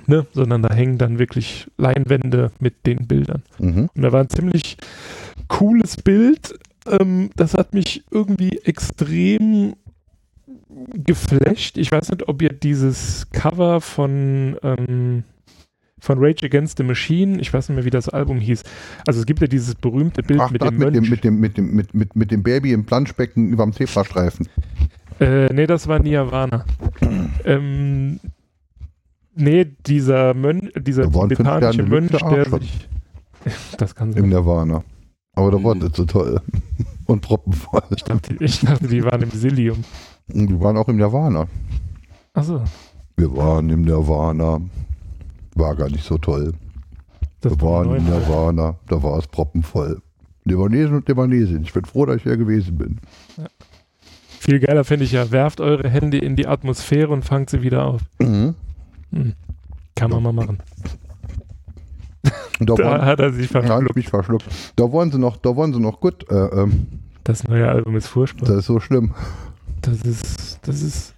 [0.07, 3.43] ne, sondern da hängen dann wirklich Leinwände mit den Bildern.
[3.59, 3.89] Mhm.
[3.95, 4.77] Und da war ein ziemlich
[5.47, 6.59] cooles Bild.
[6.87, 9.75] Ähm, das hat mich irgendwie extrem
[10.93, 11.77] geflasht.
[11.77, 15.23] Ich weiß nicht, ob ihr dieses Cover von, ähm,
[16.05, 18.63] von Rage Against the Machine, ich weiß nicht mehr, wie das Album hieß.
[19.07, 21.57] Also es gibt ja dieses berühmte Bild Ach, mit dem mit dem, mit, dem, mit,
[21.57, 24.47] dem, mit, mit, mit dem Baby im Planschbecken über dem Zebrastreifen.
[25.19, 26.65] Äh, nee, das war Nirvana.
[27.45, 28.19] ähm,
[29.35, 32.87] nee, dieser Mönch, dieser waren tibetanische Mönch, der sich.
[33.77, 34.29] Das kann Im sein.
[34.29, 34.83] Nirvana.
[35.35, 35.81] Aber da war Mhm.
[35.81, 36.41] das so toll.
[37.05, 37.83] Und proppenvoll.
[37.95, 39.83] Ich dachte, ich dachte, die waren im Silium.
[40.27, 41.45] Die waren auch im Nirvana.
[42.33, 42.63] Achso,
[43.15, 44.61] Wir waren im Nirvana.
[45.55, 46.53] War gar nicht so toll.
[47.41, 48.03] das war waren neun.
[48.05, 48.75] Nirvana.
[48.87, 50.01] Da war es proppenvoll.
[50.43, 51.63] Libanesen und Libanesin.
[51.63, 52.99] Ich bin froh, dass ich hier gewesen bin.
[54.39, 57.85] Viel geiler finde ich ja, werft eure Hände in die Atmosphäre und fangt sie wieder
[57.85, 58.01] auf.
[58.19, 58.53] Mhm.
[59.11, 59.33] Hm.
[59.95, 60.59] Kann man mal machen.
[62.21, 63.95] Da, Da waren, hat er sich verschluckt.
[63.95, 64.45] mich verschluckt.
[64.75, 66.29] Da wollen sie noch, da wollen sie noch gut.
[66.29, 66.87] Äh, ähm,
[67.23, 68.47] Das neue Album ist furchtbar.
[68.47, 69.13] das ist so schlimm.
[69.81, 71.14] Das ist, das ist,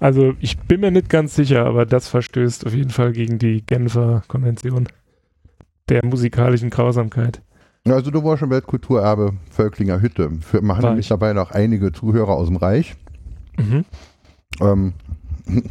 [0.00, 3.64] also ich bin mir nicht ganz sicher, aber das verstößt auf jeden Fall gegen die
[3.64, 4.88] Genfer Konvention
[5.88, 7.40] der musikalischen Grausamkeit.
[7.84, 10.30] Also du warst schon Weltkulturerbe Völklinger Hütte.
[10.40, 11.08] Für, man nämlich ich.
[11.08, 12.96] dabei noch einige Zuhörer aus dem Reich.
[13.58, 13.84] Mhm.
[14.60, 14.92] Ähm,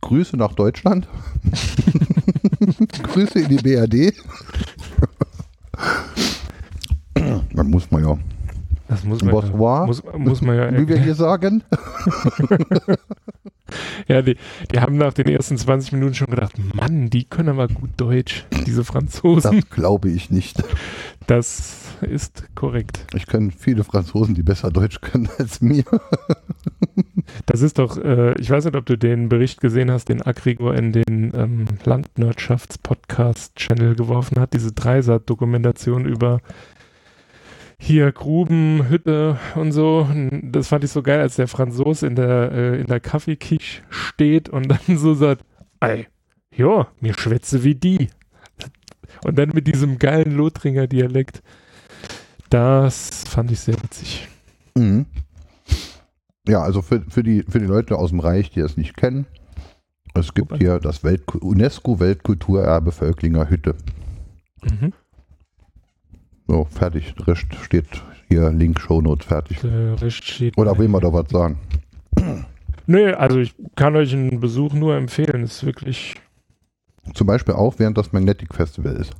[0.00, 1.06] Grüße nach Deutschland.
[3.02, 4.14] Grüße in die BRD.
[7.14, 8.18] Dann muss man ja.
[8.90, 9.86] Das muss man, ja, Bonsoir.
[9.86, 11.62] muss, muss man ja Wie wir hier sagen.
[14.08, 14.36] Ja, die,
[14.72, 18.44] die haben nach den ersten 20 Minuten schon gedacht, Mann, die können aber gut Deutsch,
[18.66, 19.60] diese Franzosen.
[19.60, 20.64] Das glaube ich nicht.
[21.28, 23.06] Das ist korrekt.
[23.14, 25.84] Ich kenne viele Franzosen, die besser Deutsch können als mir.
[27.46, 30.74] Das ist doch, äh, ich weiß nicht, ob du den Bericht gesehen hast, den Agrigor
[30.74, 36.40] in den ähm, Landwirtschafts-Podcast-Channel geworfen hat, diese Dreisat-Dokumentation über
[37.82, 40.06] hier Gruben, Hütte und so.
[40.08, 43.82] Und Das fand ich so geil, als der Franzos in der, äh, in der Kaffeekisch
[43.88, 45.44] steht und dann so sagt,
[45.80, 46.06] ey,
[46.54, 48.08] ja, mir schwätze wie die.
[49.24, 51.42] Und dann mit diesem geilen Lothringer Dialekt.
[52.50, 54.28] Das fand ich sehr witzig.
[54.76, 55.06] Mhm.
[56.46, 59.26] Ja, also für, für, die, für die Leute aus dem Reich, die das nicht kennen,
[60.14, 63.76] es gibt hier das Welt UNESCO-Weltkulturerbe Völklinger Hütte.
[64.62, 64.92] Mhm.
[66.50, 67.14] So, fertig.
[67.14, 67.86] Der Rest steht
[68.28, 69.60] hier Link, Shownotes, fertig.
[69.60, 70.58] Der Rest steht.
[70.58, 71.60] Oder will man da was sagen?
[72.88, 75.44] Nö, also ich kann euch einen Besuch nur empfehlen.
[75.44, 76.16] Ist wirklich.
[77.14, 79.12] Zum Beispiel auch, während das Magnetic Festival ist.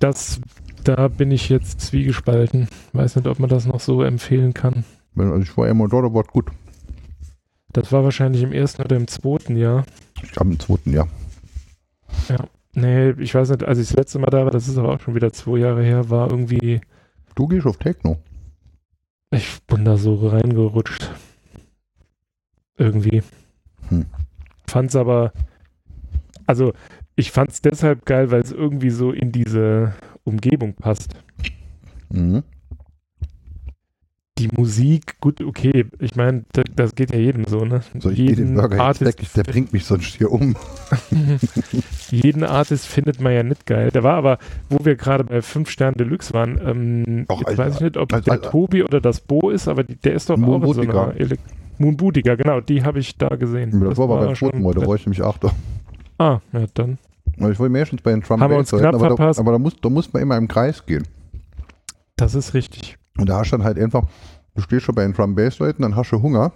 [0.00, 0.40] Das,
[0.82, 2.66] da bin ich jetzt zwiegespalten.
[2.92, 4.82] Weiß nicht, ob man das noch so empfehlen kann.
[5.16, 6.46] Also ich war immer dort, aber gut.
[7.72, 9.84] Das war wahrscheinlich im ersten oder im zweiten Jahr.
[10.20, 11.06] Ich habe im zweiten Jahr.
[12.72, 15.00] Nee, ich weiß nicht, als ich das letzte Mal da war, das ist aber auch
[15.00, 16.80] schon wieder zwei Jahre her, war irgendwie,
[17.34, 18.18] Du gehst auf Techno.
[19.30, 21.10] ich bin da so reingerutscht.
[22.76, 23.22] Irgendwie.
[23.88, 24.06] Hm.
[24.66, 25.32] Fand's aber,
[26.46, 26.72] also
[27.16, 31.14] ich fand's deshalb geil, weil es irgendwie so in diese Umgebung passt.
[32.10, 32.42] Mhm.
[34.40, 37.82] Die Musik, gut, okay, ich meine, das, das geht ja jedem so, ne?
[37.98, 40.56] So, ich gehe den Burger Artist weg, der bringt mich sonst hier um.
[42.10, 43.90] jeden Artist findet man ja nicht geil.
[43.92, 44.38] Da war aber,
[44.70, 47.64] wo wir gerade bei 5 Sterne Deluxe waren, ähm, Och, jetzt Alter.
[47.66, 48.50] weiß ich nicht, ob Alter, der Alter.
[48.50, 51.14] Tobi oder das Bo ist, aber die, der ist doch Moon auch in so einer
[51.20, 51.40] Elek
[51.78, 53.78] Moon Boutica, genau, die habe ich da gesehen.
[53.80, 55.52] Das, war aber beim schon- Mal, da war ich nämlich Achter.
[56.18, 56.98] Ah, ja, dann.
[57.36, 59.76] Ich wollte meistens bei den Trump Haben wir uns knapp aber, da, aber da, muss,
[59.80, 61.06] da muss man immer im Kreis gehen.
[62.16, 62.98] Das ist richtig.
[63.16, 64.06] Und da hast du dann halt einfach,
[64.60, 66.52] du stehst schon bei den Drum Bass Leuten, dann hast du Hunger.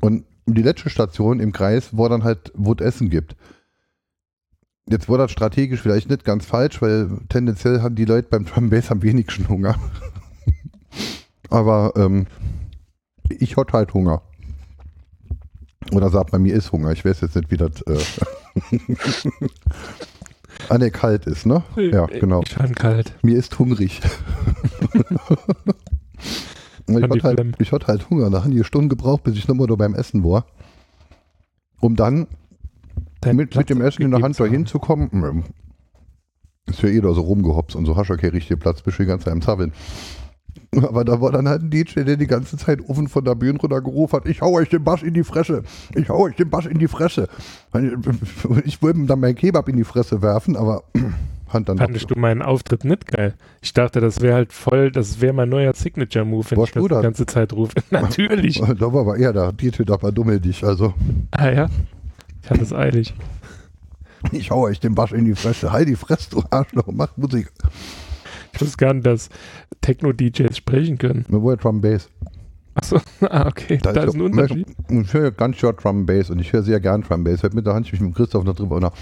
[0.00, 3.36] Und die letzte Station im Kreis, wo dann halt, wo es Essen gibt.
[4.88, 8.70] Jetzt war das strategisch vielleicht nicht ganz falsch, weil tendenziell haben die Leute beim Drum
[8.70, 9.76] Bass am wenigsten Hunger.
[11.50, 12.26] Aber ähm,
[13.28, 14.22] ich hatte halt Hunger.
[15.92, 16.92] Oder sagt man, mir ist Hunger.
[16.92, 17.98] Ich weiß jetzt nicht, wie das äh,
[20.68, 21.62] ah, ne, kalt ist, ne?
[21.76, 22.42] Ja, genau.
[22.42, 23.14] Ich fand kalt.
[23.22, 24.00] Mir ist hungrig.
[26.88, 28.30] Ich hatte, halt, ich hatte halt Hunger.
[28.30, 30.46] Da haben die Stunden gebraucht, bis ich nochmal da beim Essen war.
[31.80, 32.26] Um dann
[33.24, 35.08] mit, mit dem Essen in der Hand da hinzukommen.
[35.12, 35.44] Mm,
[36.66, 39.08] Ist ja eh da so rumgehopst und so ja keinen richtigen Platz, bist du die
[39.08, 39.72] ganze Zeit am Zappeln.
[40.76, 43.58] Aber da war dann halt ein DJ, der die ganze Zeit offen von der Bühne
[43.58, 45.62] runter gerufen hat, ich hau euch den Bass in die Fresse,
[45.94, 47.28] ich hau euch den Bass in die Fresse.
[48.64, 50.84] Ich wollte ihm dann meinen Kebab in die Fresse werfen, aber
[51.56, 53.34] Hand dann Fandest du meinen Auftritt nicht geil?
[53.60, 56.98] Ich dachte, das wäre halt voll, das wäre mein neuer Signature-Move, wenn Warst ich das
[56.98, 57.74] die ganze Zeit rufe.
[57.90, 58.62] Natürlich.
[58.78, 60.62] Da war aber eher der DJ, da war dummel dich.
[60.62, 60.94] Also,
[61.30, 61.68] Ah ja.
[62.42, 63.14] Ich hatte es eilig.
[64.32, 65.72] ich hau euch den Bass in die Fresse.
[65.72, 67.50] Halt die Fresse, du Arschloch, mach Musik.
[68.52, 69.28] Ich wusste gar nicht, dass
[69.80, 71.24] Techno-DJs sprechen können.
[71.28, 72.08] Mir wurde Drum Bass.
[72.74, 73.78] Achso, ah, okay.
[73.82, 74.66] Da, ist ein Unterschied.
[74.88, 77.42] Ich höre ganz short Drum Bass und ich höre sehr gern Drum Bass.
[77.52, 78.92] Mit der Hand ich mich mit Christoph noch drüber nach.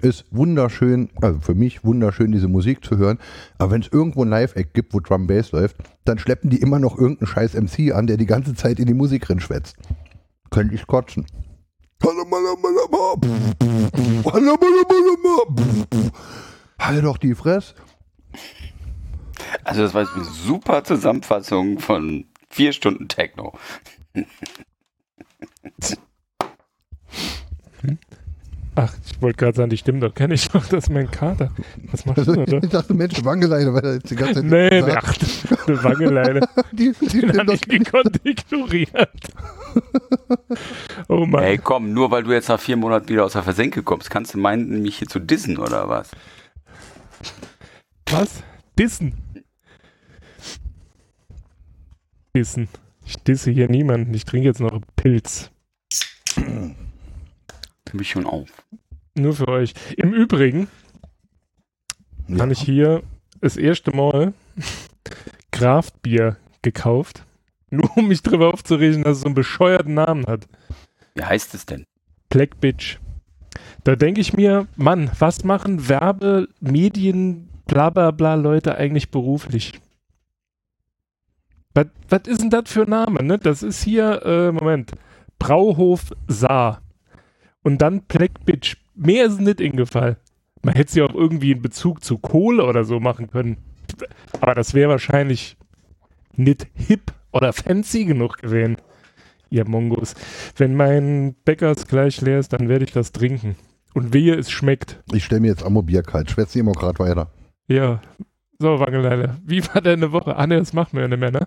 [0.00, 3.18] Ist wunderschön, also für mich wunderschön, diese Musik zu hören.
[3.58, 6.78] Aber wenn es irgendwo ein Live-Act gibt, wo Drum Bass läuft, dann schleppen die immer
[6.78, 9.76] noch irgendeinen scheiß MC an, der die ganze Zeit in die Musik drin schwätzt.
[10.50, 11.26] Könnte ich kotzen.
[16.78, 17.74] Halt doch die Fresse.
[19.64, 23.58] Also das war jetzt eine super Zusammenfassung von vier Stunden Techno.
[28.80, 31.50] Ach, ich wollte gerade sagen, die Stimmen doch kenne ich doch, das ist mein Kater.
[31.90, 34.40] Was machst Also, du denn ich dachte, Mensch, Wangeleine, weil er jetzt die ganze da?
[34.42, 34.50] Zeit.
[34.50, 35.04] Nee, nee, sagt,
[35.50, 36.48] ach, eine Wangeleine.
[36.72, 39.10] die, die, Den die, habe ich gekonnt ignoriert.
[41.08, 41.42] Oh Mann.
[41.42, 44.34] Hey, komm, nur weil du jetzt nach vier Monaten wieder aus der Versenke kommst, kannst
[44.34, 46.12] du meinen, mich hier zu dissen oder was?
[48.10, 48.44] Was?
[48.78, 49.14] Dissen.
[52.36, 52.68] Dissen.
[53.04, 54.14] Ich disse hier niemanden.
[54.14, 55.50] Ich trinke jetzt noch Pilz.
[57.92, 58.48] Mich schon auf.
[59.14, 59.74] Nur für euch.
[59.96, 60.68] Im Übrigen
[62.28, 62.40] ja.
[62.40, 63.02] habe ich hier
[63.40, 64.32] das erste Mal
[65.50, 67.24] Kraftbier gekauft.
[67.70, 70.48] Nur um mich drüber aufzuregen, dass es so einen bescheuerten Namen hat.
[71.14, 71.84] Wie heißt es denn?
[72.30, 72.98] Black Bitch.
[73.84, 79.80] Da denke ich mir, Mann, was machen Werbe, Medien, bla bla bla Leute eigentlich beruflich?
[81.74, 83.22] Was, was ist denn das für ein Name?
[83.22, 83.38] Ne?
[83.38, 84.92] Das ist hier, äh, Moment,
[85.38, 86.82] Brauhof Saar.
[87.68, 88.78] Und dann Black Bitch.
[88.94, 90.16] Mehr ist nicht ingefallen.
[90.62, 93.58] Man hätte sie auch irgendwie in Bezug zu Kohle oder so machen können.
[94.40, 95.58] Aber das wäre wahrscheinlich
[96.34, 98.78] nicht hip oder fancy genug gewesen.
[99.50, 100.14] Ihr Mongos.
[100.56, 103.54] Wenn mein Bäckers gleich leer ist, dann werde ich das trinken.
[103.92, 105.02] Und wehe, es schmeckt.
[105.12, 106.30] Ich stelle mir jetzt Ammobier kalt.
[106.30, 107.30] Schwätze immer gerade weiter.
[107.66, 108.00] Ja.
[108.58, 109.36] So, Wangeleile.
[109.44, 110.36] Wie war deine Woche?
[110.36, 111.46] Ah, ne, das machen wir ja nicht mehr, ne?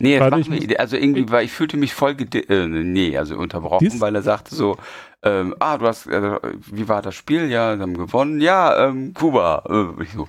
[0.00, 2.16] Nee, das Warte, machen wir, also irgendwie, weil ich fühlte mich voll,
[2.48, 4.76] äh, nee, also unterbrochen, weil er sagte so,
[5.22, 6.38] ähm, ah, du hast, äh,
[6.70, 7.50] wie war das Spiel?
[7.50, 8.40] Ja, sie haben gewonnen.
[8.40, 9.64] Ja, ähm, Kuba.
[9.68, 10.28] Äh, ich so,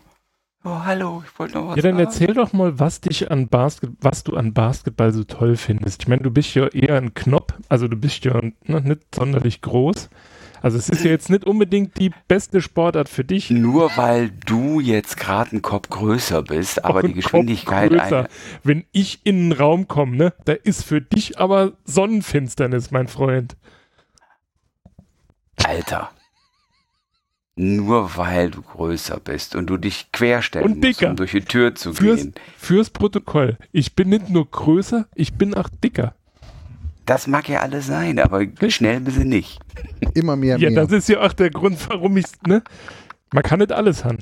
[0.64, 3.90] oh, hallo, ich wollte noch was Ja, dann erzähl doch mal, was dich an Basket,
[4.02, 6.04] was du an Basketball so toll findest.
[6.04, 9.62] Ich meine, du bist ja eher ein Knopp, also du bist ja ne, nicht sonderlich
[9.62, 10.10] groß,
[10.62, 13.50] Also es ist ja jetzt nicht unbedingt die beste Sportart für dich.
[13.50, 18.30] Nur weil du jetzt gerade einen Kopf größer bist, aber die Geschwindigkeit größer.
[18.64, 23.58] Wenn ich in einen Raum komme, ne, da ist für dich aber Sonnenfinsternis, mein Freund.
[25.66, 26.12] Alter.
[27.56, 31.12] Nur weil du größer bist und du dich querstellen Und musst, dicker.
[31.12, 32.34] um durch die Tür zu Fürs, gehen.
[32.58, 33.58] fürs Protokoll.
[33.72, 36.16] Ich bin nicht nur größer, ich bin auch dicker.
[37.06, 39.60] Das mag ja alles sein, aber schnell bist du nicht.
[40.16, 40.84] Immer mehr, Ja, mehr.
[40.84, 42.64] das ist ja auch der Grund, warum ich, ne?
[43.34, 44.20] Man kann nicht alles haben.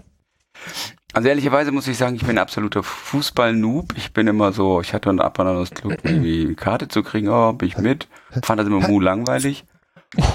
[1.13, 3.93] Also ehrlicherweise muss ich sagen, ich bin ein absoluter Fußball-Noob.
[3.97, 6.87] Ich bin immer so, ich hatte dann ab und an das Glück, irgendwie eine Karte
[6.87, 8.07] zu kriegen, oh, bin ich mit.
[8.43, 9.65] Fand das immer mu langweilig.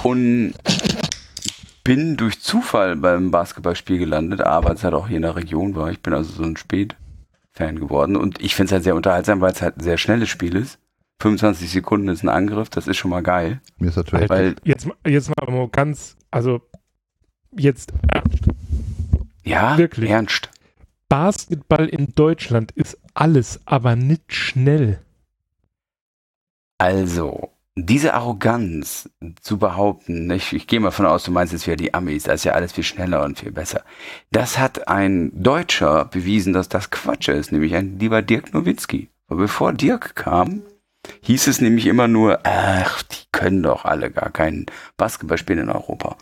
[0.02, 0.54] Und
[1.84, 5.90] bin durch Zufall beim Basketballspiel gelandet, aber es halt auch hier in der Region war.
[5.90, 8.16] Ich bin also so ein Spät-Fan geworden.
[8.16, 10.78] Und ich finde es halt sehr unterhaltsam, weil es halt ein sehr schnelles Spiel ist.
[11.20, 13.60] 25 Sekunden ist ein Angriff, das ist schon mal geil.
[13.78, 16.60] Mir ist schon Weil, Jetzt, jetzt mal mal ganz, also
[17.52, 18.44] jetzt ernst.
[19.44, 20.10] ja, Wirklich?
[20.10, 20.50] ernst.
[21.08, 24.98] Basketball in Deutschland ist alles, aber nicht schnell.
[26.78, 29.10] Also, diese Arroganz
[29.42, 32.32] zu behaupten, ich, ich gehe mal von aus, du meinst jetzt wieder die Amis, da
[32.32, 33.82] ist ja alles viel schneller und viel besser.
[34.32, 39.10] Das hat ein Deutscher bewiesen, dass das Quatsch ist, nämlich ein lieber Dirk Nowitzki.
[39.28, 40.62] Aber bevor Dirk kam,
[41.20, 45.70] hieß es nämlich immer nur, ach, die können doch alle gar keinen Basketball spielen in
[45.70, 46.16] Europa.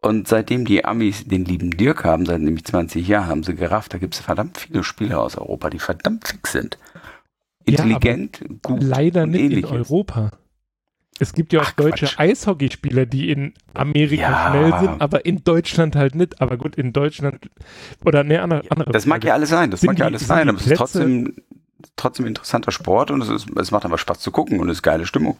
[0.00, 3.92] Und seitdem die Amis den lieben Dirk haben, seit nämlich 20 Jahren, haben sie gerafft,
[3.92, 6.78] da gibt es verdammt viele Spieler aus Europa, die verdammt fix sind.
[7.66, 8.82] Ja, Intelligent, gut.
[8.82, 9.70] Leider nicht in ähnliches.
[9.70, 10.30] Europa.
[11.20, 12.18] Es gibt ja auch Ach, deutsche Quatsch.
[12.18, 14.50] Eishockeyspieler, die in Amerika Ja.
[14.50, 16.40] schnell sind, aber in Deutschland halt nicht.
[16.40, 17.48] Aber gut, in Deutschland
[18.04, 19.28] oder ne, andere, andere Das mag Frage.
[19.28, 21.36] ja alles sein, das Sind mag ja die- alles sind sein, aber es ist trotzdem,
[21.96, 24.82] trotzdem interessanter Sport und es, ist, es macht einfach Spaß zu gucken und es ist
[24.82, 25.36] geile Stimmung.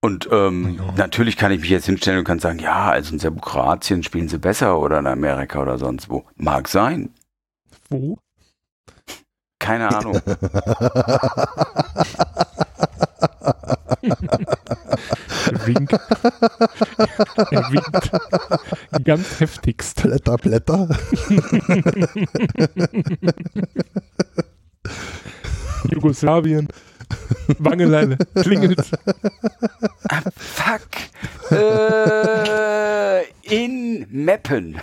[0.00, 0.94] Und ähm, Ja.
[0.96, 4.38] natürlich kann ich mich jetzt hinstellen und kann sagen, ja, also in Serbokratien spielen sie
[4.38, 6.24] besser oder in Amerika oder sonst wo.
[6.34, 7.10] Mag sein.
[7.88, 8.18] Wo?
[9.60, 10.20] Keine Ahnung.
[15.58, 15.92] Er winkt.
[17.50, 18.10] er winkt.
[19.04, 20.02] Ganz heftigst.
[20.02, 20.88] Blätter, Blätter.
[25.90, 26.68] Jugoslawien.
[27.58, 28.16] Wangeleile.
[28.34, 28.84] Klingelt.
[30.36, 30.88] Fuck.
[31.50, 34.76] Äh, in Meppen.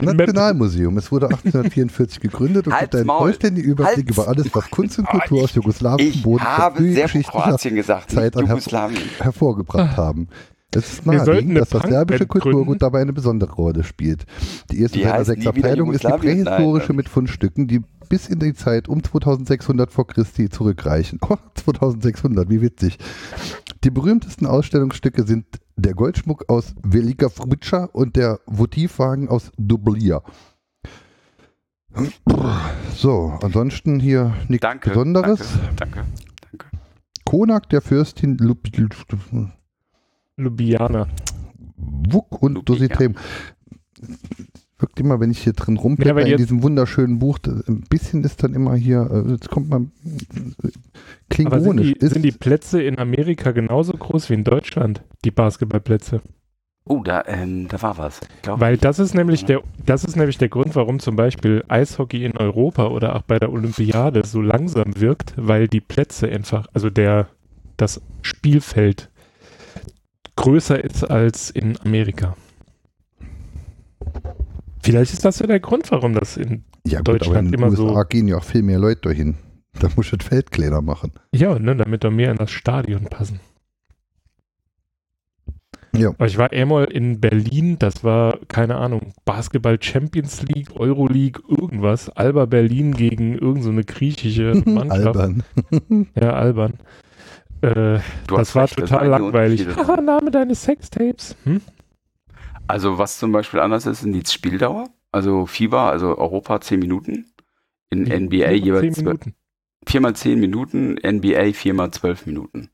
[0.00, 0.96] Nationalmuseum.
[0.98, 5.06] Es wurde 1844 gegründet und gibt einen vollständigen Überblick Halt's- über alles, was Kunst und
[5.08, 9.02] Ah, Kultur aus ich- jugoslawischem Ich Boden frühgeschichtlicher Serbokratien gesagt, Zeit an her Jugoslawien.
[9.18, 10.28] hervorgebracht haben.
[10.74, 12.26] Es ist naheliegend, eine dass das serbische.
[12.26, 14.24] Kulturgut dabei eine besondere Rolle spielt.
[14.70, 17.82] Die erste Die seiner heißt sechs nie wieder Abteilungen ist die prähistorische mit Fundstücken, die
[18.08, 21.18] bis in die Zeit um 2600 vor Christi zurückreichen.
[21.28, 22.98] Oh, 2600, wie witzig.
[23.84, 30.22] Die berühmtesten Ausstellungsstücke sind der Goldschmuck aus Velika Frubica und der Votivwagen aus Dublia.
[32.94, 34.90] So, ansonsten hier nichts Danke.
[34.90, 35.40] Besonderes.
[35.76, 36.04] Danke, danke,
[36.50, 36.66] danke.
[37.24, 38.62] Konak der Fürstin Lub-
[40.36, 41.08] Ljubljana.
[41.76, 42.68] Wuk und.
[42.68, 43.14] Dositrem.
[44.78, 48.24] Wirkt immer, wenn ich hier drin Ja, rumblätter aber in diesem wunderschönen Buch, ein bisschen
[48.24, 50.68] ist dann immer hier, äh, jetzt kommt man äh,
[51.44, 51.86] Aber sind klingonisch.
[51.86, 55.02] die, ist, sind die Plätze in Amerika genauso groß wie in Deutschland?
[55.24, 56.20] Die Basketballplätze?
[56.84, 58.18] Oh, da, ähm, da war was.
[58.44, 62.36] Weil das ist nämlich der, das ist nämlich der Grund, warum zum Beispiel Eishockey in
[62.36, 67.28] Europa oder auch bei der Olympiade so langsam wirkt, weil die Plätze einfach, also der,
[67.76, 69.11] das Spielfeld
[70.36, 72.36] größer ist als in Amerika.
[74.82, 77.54] Vielleicht ist das ja der Grund, warum das in, ja, gut, aber Deutschland in den
[77.60, 79.36] immer USA so- gehen ja auch viel mehr Leute dahin.
[79.78, 81.12] Da muss das Feld kleiner machen.
[81.34, 83.40] ja, ne, damit da mehr in das Stadion passen.
[85.94, 86.08] Ja.
[86.10, 92.08] Aber ich war einmal in Berlin, das war, keine Ahnung, Basketball Champions League, Euroleague, irgendwas.
[92.08, 95.16] Alba Berlin gegen irgendeine so eine griechische Mannschaft.
[95.16, 95.42] Albern.
[96.18, 96.74] Ja, albern.
[97.62, 99.66] Äh, du das hast war recht, total waren die langweilig.
[99.76, 101.36] Haha, Name deines Sextapes.
[101.44, 101.60] Hm?
[102.66, 104.88] Also was zum Beispiel anders ist, sind die Spieldauer.
[105.12, 107.26] Also FIBA, also Europa 10 Minuten.
[107.90, 109.34] In Wie- NBA jeweils 10 Minuten.
[109.86, 112.70] 4 mal 10 Minuten, NBA 4 mal 12 Minuten.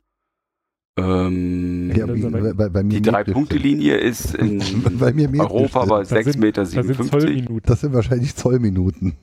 [0.99, 2.21] Ähm, Ja, das
[2.57, 4.59] bei, bei mir die Drei-Punkte-Linie ist in.
[4.99, 6.63] Bei Europa bei Das 6,57 sind- Meter.
[6.63, 7.61] Das sind.
[7.69, 9.15] Das sind wahrscheinlich Zollminuten.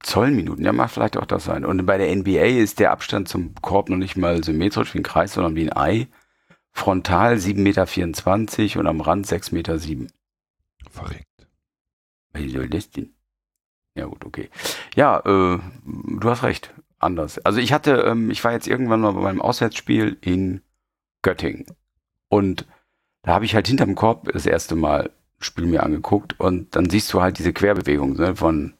[0.00, 1.64] Zollminuten, ja, mag vielleicht auch das sein.
[1.64, 5.04] Und bei der NBA ist der Abstand zum Korb noch nicht mal symmetrisch wie ein
[5.04, 6.08] Kreis, sondern wie ein Ei.
[6.72, 9.78] Frontal 7,24 Meter und am Rand 6,7 Meter.
[10.90, 11.24] Verrückt.
[12.34, 13.14] Wie soll das denn?
[13.96, 14.48] Ja, gut, okay.
[14.94, 16.72] Ja, äh, du hast recht.
[17.00, 17.38] Anders.
[17.38, 20.62] Also ich hatte, ähm, ich war jetzt irgendwann mal bei meinem Auswärtsspiel in
[21.22, 21.66] Göttingen.
[22.28, 22.66] Und
[23.22, 25.10] da habe ich halt hinterm Korb das erste Mal ein
[25.42, 28.74] Spiel mir angeguckt und dann siehst du halt diese Querbewegung ne, von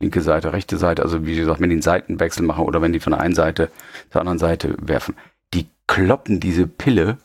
[0.00, 3.00] linke Seite, rechte Seite, also wie gesagt, wenn die einen Seitenwechsel machen oder wenn die
[3.00, 3.70] von der einen Seite
[4.10, 5.14] zur anderen Seite werfen,
[5.54, 7.18] die kloppen diese Pille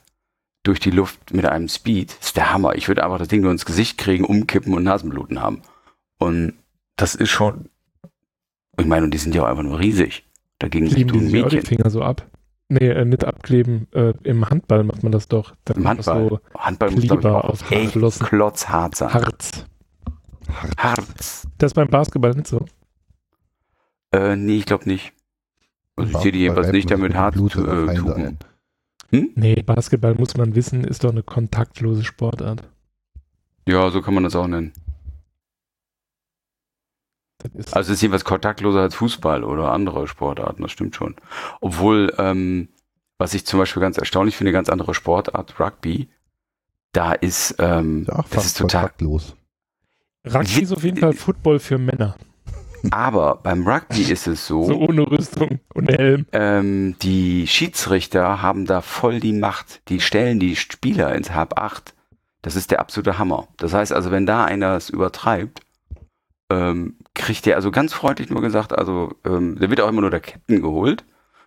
[0.64, 2.16] durch die Luft mit einem Speed.
[2.20, 2.76] Das ist der Hammer.
[2.76, 5.62] Ich würde einfach das Ding nur ins Gesicht kriegen, umkippen und Nasenbluten haben.
[6.20, 6.54] Und
[6.98, 7.70] das ist schon.
[8.78, 10.24] Ich meine, und die sind ja auch einfach nur riesig.
[10.60, 11.78] Dagegen Kleben sind die sich auch die Mädchen.
[11.78, 12.28] Finger so ab?
[12.70, 13.88] Nee, äh, nicht abkleben.
[13.92, 15.56] Äh, Im Handball macht man das doch.
[15.66, 16.30] Da Im Handball.
[16.30, 19.14] So Handball muss, ich, auch echt klotzhart sein.
[19.14, 19.66] Harz.
[20.78, 21.48] Harz.
[21.58, 22.66] Das ist beim Basketball nicht so.
[24.12, 25.14] Äh, nee, ich glaube nicht.
[25.96, 28.38] Also ich sehe die jedenfalls nicht damit hart zu, äh, ein.
[29.12, 29.30] Hm?
[29.36, 32.64] Nee, Basketball muss man wissen, ist doch eine kontaktlose Sportart.
[33.68, 34.74] Ja, so kann man das auch nennen.
[37.40, 41.16] Das ist Also es ist jedenfalls kontaktloser als Fußball oder andere Sportarten, das stimmt schon.
[41.60, 42.70] Obwohl, ähm,
[43.18, 46.10] was ich zum Beispiel ganz erstaunlich finde, ganz andere Sportart, Rugby,
[46.94, 49.36] da ist, ähm, auch das ist total, kontaktlos.
[50.26, 52.16] Rugby ist auf jeden Fall Football für Männer.
[52.92, 56.26] aber beim Rugby ist es so, So ohne Rüstung und Helm.
[56.32, 59.82] ähm, die Schiedsrichter haben da voll die Macht.
[59.90, 61.94] Die stellen die Spieler ins Hab 8.
[62.44, 63.48] Das ist der absolute Hammer.
[63.58, 65.62] Das heißt also, wenn da einer es übertreibt,
[66.52, 70.10] ähm, kriegt der also ganz freundlich nur gesagt, also ähm, der wird auch immer nur
[70.12, 71.04] der Captain geholt,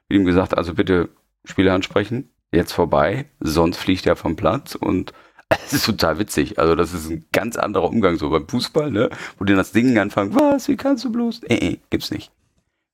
[0.08, 1.10] wird ihm gesagt, also bitte
[1.44, 5.12] Spieler ansprechen, jetzt vorbei, sonst fliegt er vom Platz und
[5.66, 6.58] es ist total witzig.
[6.58, 9.10] Also das ist ein ganz anderer Umgang so beim Fußball, ne?
[9.38, 11.42] Wo die dann das Ding anfangen, was, wie kannst du bloß?
[11.44, 12.30] Äh, äh, gibt's nicht.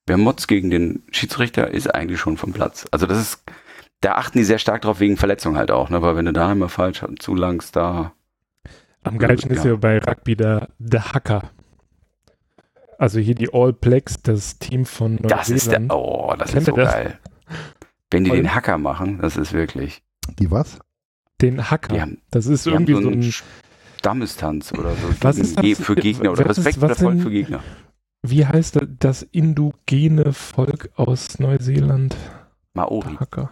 [0.07, 2.87] Wer motzt gegen den Schiedsrichter, ist eigentlich schon vom Platz.
[2.91, 3.43] Also das ist,
[4.01, 6.01] da achten die sehr stark drauf wegen Verletzung halt auch, ne?
[6.01, 8.13] Weil wenn du da immer falsch zu langst, da.
[9.03, 9.75] Am geilsten ist Ja.
[9.75, 11.49] bei Rugby der, der Hacker.
[12.97, 16.65] Also hier die All Blacks, das Team von Das ist der, oh, das Kennt ist
[16.67, 16.91] so das?
[16.93, 17.19] geil.
[18.11, 18.37] Wenn die Voll.
[18.37, 20.03] den Hacker machen, das ist wirklich.
[20.37, 20.77] Die was?
[21.41, 21.99] Den Hacker.
[21.99, 23.33] Haben, das ist irgendwie so ein,
[23.99, 25.07] Stammestanz oder so.
[25.21, 25.65] Was ist das?
[25.79, 27.59] Für Gegner oder Was ist- Respekt was sind- für Gegner.
[28.23, 32.15] wie heißt das, das indogene Volk aus Neuseeland?
[32.73, 33.15] Maori.
[33.19, 33.51] Hacker.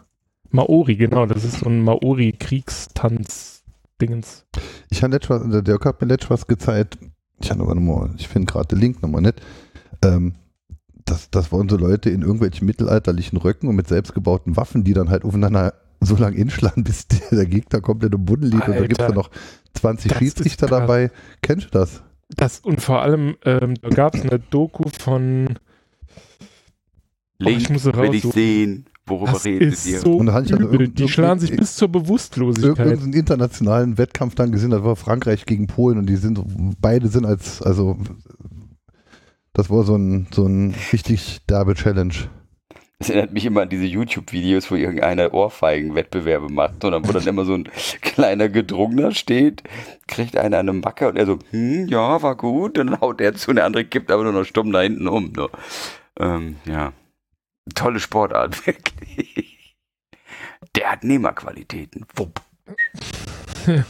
[0.51, 4.45] Maori, genau, das ist so ein Maori-Kriegstanz-Dingens.
[4.89, 6.97] Ich habe letztes, der Dirk hat mir letztes was gezeigt.
[7.41, 9.41] Ich habe aber nochmal, ich finde gerade den Link nochmal nicht.
[10.03, 10.33] Ähm,
[11.05, 15.09] das, das waren so Leute in irgendwelchen mittelalterlichen Röcken und mit selbstgebauten Waffen, die dann
[15.09, 18.67] halt aufeinander so lange inschlagen, bis der, der Gegner komplett im Boden liegt.
[18.67, 19.13] Und da gibt es Alter.
[19.13, 19.31] dann noch
[19.73, 21.11] 20 Das ist Schiedsrichter dabei.
[21.41, 22.03] Kennst du das?
[22.35, 25.57] Das und vor allem, ähm, da gab es eine Doku von,
[27.41, 28.85] Oh, ich Link, muss sie will ich sehen.
[29.05, 29.99] Worüber das redet ist ihr?
[29.99, 30.87] so Und dann übel.
[30.89, 32.85] Die schlagen sich bis zur Bewusstlosigkeit.
[32.85, 36.39] Irgendeinen internationalen Wettkampf dann gesehen, das war Frankreich gegen Polen und die sind,
[36.79, 37.97] beide sind als, also,
[39.53, 42.13] das war so ein, so ein richtig derbe Challenge.
[42.99, 47.25] Das erinnert mich immer an diese YouTube-Videos, wo irgendeiner Ohrfeigen-Wettbewerbe macht und dann, wo dann
[47.25, 47.63] immer so ein
[48.01, 49.63] kleiner Gedrungener steht,
[50.07, 53.33] kriegt einer eine Macke und er so, hm, ja, war gut, und dann haut er
[53.35, 55.31] zu und der andere kippt aber nur noch stumm da hinten um.
[55.31, 55.47] Ne?
[56.19, 56.91] Ähm, ja,
[57.73, 59.77] tolle Sportart, wirklich.
[60.75, 62.05] Der hat Nehmerqualitäten.
[62.15, 62.41] Wupp.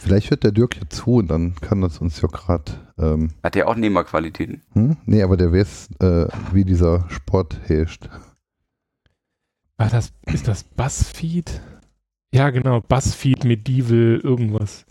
[0.02, 3.56] Vielleicht hört der Dirk hier zu und dann kann das uns ja gerade, ähm, Hat
[3.56, 4.62] der auch Nehmerqualitäten?
[4.72, 4.96] hm?
[5.04, 8.08] nee, aber der weiß, äh, wie dieser Sport herrscht.
[9.80, 11.60] War das, ist das Buzzfeed?
[12.34, 14.84] Ja, genau, Buzzfeed Medieval irgendwas.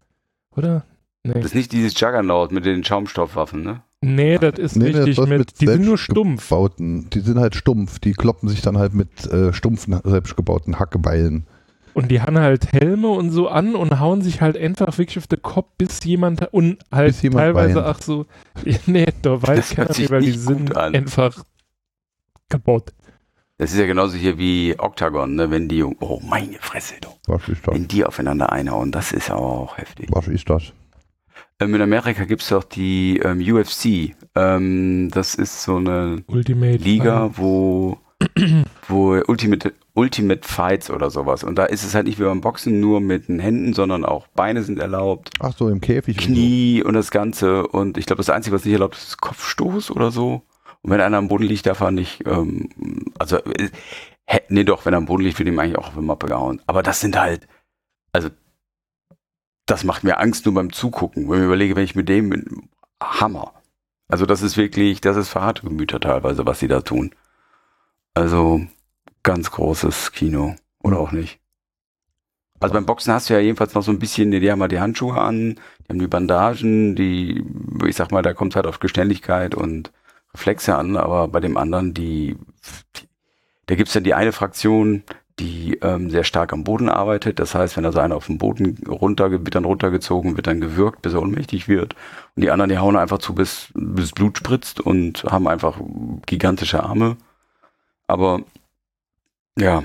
[0.55, 0.83] Oder?
[1.23, 1.33] Nee.
[1.33, 3.83] Das ist nicht dieses Juggernaut mit den Schaumstoffwaffen, ne?
[4.01, 6.49] Nee, das ist Nee, das richtig was mit, mit die sind nur stumpf.
[6.49, 11.45] Bauten, die sind halt stumpf, die kloppen sich dann halt mit äh, stumpfen, selbstgebauten Hackebeilen.
[11.93, 15.27] Und die haben halt Helme und so an und hauen sich halt einfach wirklich auf
[15.27, 17.85] den Kopf, bis jemand und halt Bis jemand teilweise, weint.
[17.85, 18.25] ach so,
[18.87, 20.95] nee, da weiß Das keiner weil die sind an.
[20.95, 21.43] einfach
[22.47, 22.93] kaputt.
[23.59, 25.51] Das ist ja genauso hier wie Octagon, ne?
[25.51, 27.09] Wenn die, oh meine Fresse, du.
[27.27, 27.75] Was ist das?
[27.75, 30.07] Wenn die aufeinander einhauen, das ist aber auch heftig.
[30.11, 30.71] Was ist das?
[31.59, 34.15] Ähm, in Amerika gibt es doch die ähm, UFC.
[34.33, 37.97] Ähm, das ist so eine Ultimate Liga, wo,
[38.87, 41.43] wo Ultimate, Ultimate Fights oder sowas.
[41.43, 44.27] Und da ist es halt nicht wie beim Boxen nur mit den Händen, sondern auch
[44.27, 46.17] Beine sind erlaubt, Ach so, im Käfig.
[46.17, 47.67] und Knie und das Ganze.
[47.67, 50.43] Und ich glaube, das Einzige, was nicht erlaubt ist, ist Kopfstoß oder so.
[50.81, 52.69] Und wenn einer am Boden liegt, darf er nicht, ähm,
[53.17, 53.69] also, äh,
[54.49, 56.61] nee doch, wenn er am Boden liegt, wird ihm eigentlich auch auf die Mappe gehauen.
[56.67, 57.47] Aber das sind halt,
[58.13, 58.29] also,
[59.65, 62.69] das macht mir Angst nur beim Zugucken, wenn ich überlege, wenn ich mit dem, bin,
[63.01, 63.53] Hammer.
[64.07, 67.13] Also das ist wirklich, das ist für harte Gemüter teilweise, was sie da tun.
[68.13, 68.65] Also,
[69.23, 70.55] ganz großes Kino.
[70.81, 71.39] Oder auch nicht.
[72.59, 74.79] Also beim Boxen hast du ja jedenfalls noch so ein bisschen, die haben halt die
[74.79, 77.43] Handschuhe an, die haben die Bandagen, die,
[77.85, 79.91] ich sag mal, da kommt halt auf Beständigkeit und
[80.33, 82.37] Reflexe an, aber bei dem anderen, die,
[82.97, 83.09] die
[83.69, 85.03] da gibt's dann die eine Fraktion,
[85.39, 87.39] die ähm, sehr stark am Boden arbeitet.
[87.39, 91.03] Das heißt, wenn also einer auf den Boden runter, wird dann runtergezogen, wird dann gewürgt,
[91.03, 91.95] bis er ohnmächtig wird.
[92.35, 95.79] Und die anderen, die hauen einfach zu, bis, bis Blut spritzt und haben einfach
[96.25, 97.17] gigantische Arme.
[98.07, 98.41] Aber
[99.57, 99.83] ja,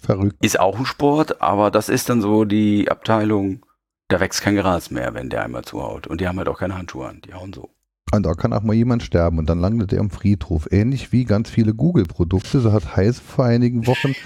[0.00, 0.36] Verrückt.
[0.44, 3.65] ist auch ein Sport, aber das ist dann so die Abteilung,
[4.08, 6.06] da wächst kein Gras mehr, wenn der einmal zuhaut.
[6.06, 7.70] Und die haben halt auch keine Handschuhe an, die hauen so.
[8.12, 10.68] Und da kann auch mal jemand sterben und dann landet er am Friedhof.
[10.70, 12.60] Ähnlich wie ganz viele Google-Produkte.
[12.60, 14.14] So hat Heiß vor einigen Wochen.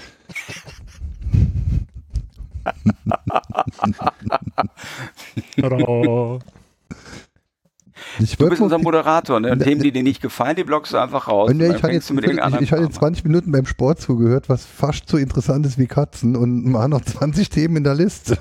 [8.19, 9.51] Ich Du bist unser Moderator, ne?
[9.51, 11.49] Und Ne, Themen, die dir nicht gefallen, die blockst du einfach raus.
[11.49, 12.91] Dann ich hatte jetzt, mit ich, ich hatte anderen jetzt Kram an.
[12.91, 17.01] 20 Minuten beim Sport zugehört, was fast so interessant ist wie Katzen und waren noch
[17.01, 18.37] 20 Themen in der Liste.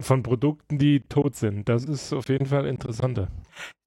[0.00, 1.68] Von Produkten, die tot sind.
[1.68, 3.28] Das ist auf jeden Fall interessanter.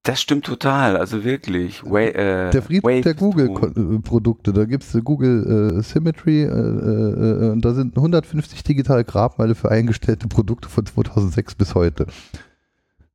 [0.02, 1.84] Das stimmt total, also wirklich.
[1.84, 7.62] Wa äh, Der Friedhof der Google-Produkte, da gibt es Google äh, Symmetry äh, äh, und
[7.62, 12.06] da sind 150 digitale Grabmale für eingestellte Produkte von 2006 bis heute.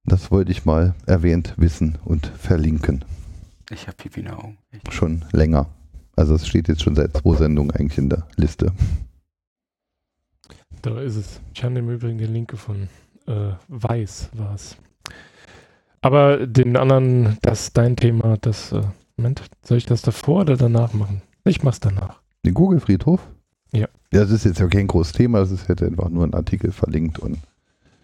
[0.05, 3.03] Das wollte ich mal erwähnt wissen und verlinken.
[3.71, 4.59] Ich hab Pipi in Augen.
[4.91, 5.67] Schon länger.
[6.15, 8.71] Also es steht jetzt schon seit zwei Sendungen eigentlich in der Liste.
[10.85, 11.41] Da ist es.
[11.55, 12.89] Ich habe im Übrigen den Link gefunden.
[13.25, 14.77] Äh, Weiß war es.
[16.01, 18.83] Aber den anderen, das ist dein Thema, das, äh,
[19.17, 21.23] Moment, soll ich das davor oder danach machen?
[21.43, 22.21] Ich mach's danach.
[22.45, 23.27] Den Google-Friedhof?
[23.71, 23.87] Ja.
[24.13, 26.71] Ja, das ist jetzt ja kein großes Thema, das ist hätte einfach nur ein Artikel
[26.71, 27.39] verlinkt und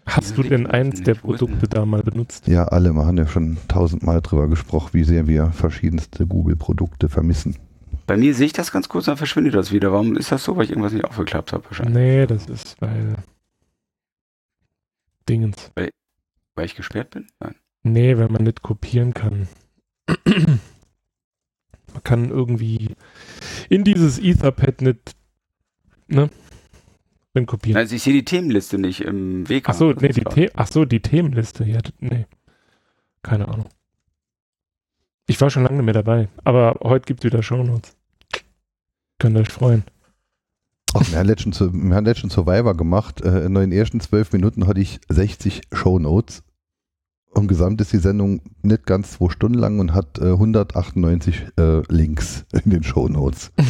[0.07, 2.47] Hast du denn eins der Produkte da mal benutzt?
[2.47, 7.55] ja, alle haben ja schon tausendmal drüber gesprochen, wie sehr wir verschiedenste Google-Produkte vermissen.
[8.11, 9.93] Bei mir sehe ich das ganz kurz, dann verschwindet das wieder.
[9.93, 10.57] Warum ist das so?
[10.57, 11.95] Weil ich irgendwas nicht aufgeklappt habe wahrscheinlich.
[11.95, 13.15] Nee, das ist, weil
[15.29, 15.71] Dingens.
[15.75, 17.27] Weil ich gesperrt bin?
[17.39, 17.55] Nein.
[17.83, 19.47] Nee, wenn man nicht kopieren kann.
[20.25, 20.59] man
[22.03, 22.97] kann irgendwie
[23.69, 25.15] in dieses Etherpad nicht,
[26.09, 26.29] ne?
[27.33, 27.77] Drin kopieren.
[27.77, 29.69] Also ich sehe die Themenliste nicht im Weg.
[29.69, 31.63] Ach so, nee, die The Ach so, die Themenliste.
[31.63, 32.25] Ja, nee.
[33.23, 33.69] Keine Ahnung.
[35.27, 37.95] Ich war schon lange nicht mehr dabei, aber heute gibt es wieder Shownotes.
[39.21, 39.83] Könnt euch freuen.
[40.95, 43.21] Ach, wir haben letztens, Sur- wir haben letztens Survivor gemacht.
[43.21, 46.41] Äh, in den ersten zwölf Minuten hatte ich 60 Shownotes.
[47.29, 51.81] Und gesamt ist die Sendung nicht ganz zwei Stunden lang und hat äh, 198 äh,
[51.87, 53.51] Links in den Shownotes.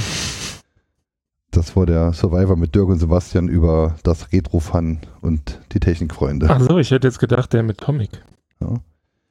[1.54, 6.48] Das war der Survivor mit Dirk und Sebastian über das Retro-Fun und die Technikfreunde.
[6.50, 8.24] Ach so, ich hätte jetzt gedacht, der mit Comic.
[8.62, 8.76] Ja.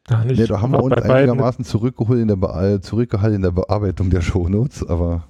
[0.04, 3.42] Da, nicht, Nee, da haben wir uns einigermaßen zurückgeholt in der Be äh, zurückgehalten in
[3.42, 5.24] der Bearbeitung der Shownotes, aber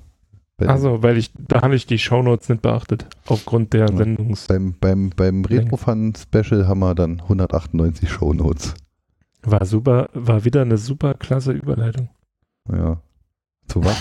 [0.69, 3.97] Also, weil ich, da habe ich die Shownotes nicht beachtet, aufgrund der Ja.
[3.97, 4.47] Sendungs.
[4.47, 8.75] beim, beim, beim Retro-Fun-Special haben wir dann 198 Shownotes.
[9.43, 12.11] War super, war wieder eine super klasse Überleitung.
[12.71, 13.01] Ja.
[13.69, 13.97] Zu was?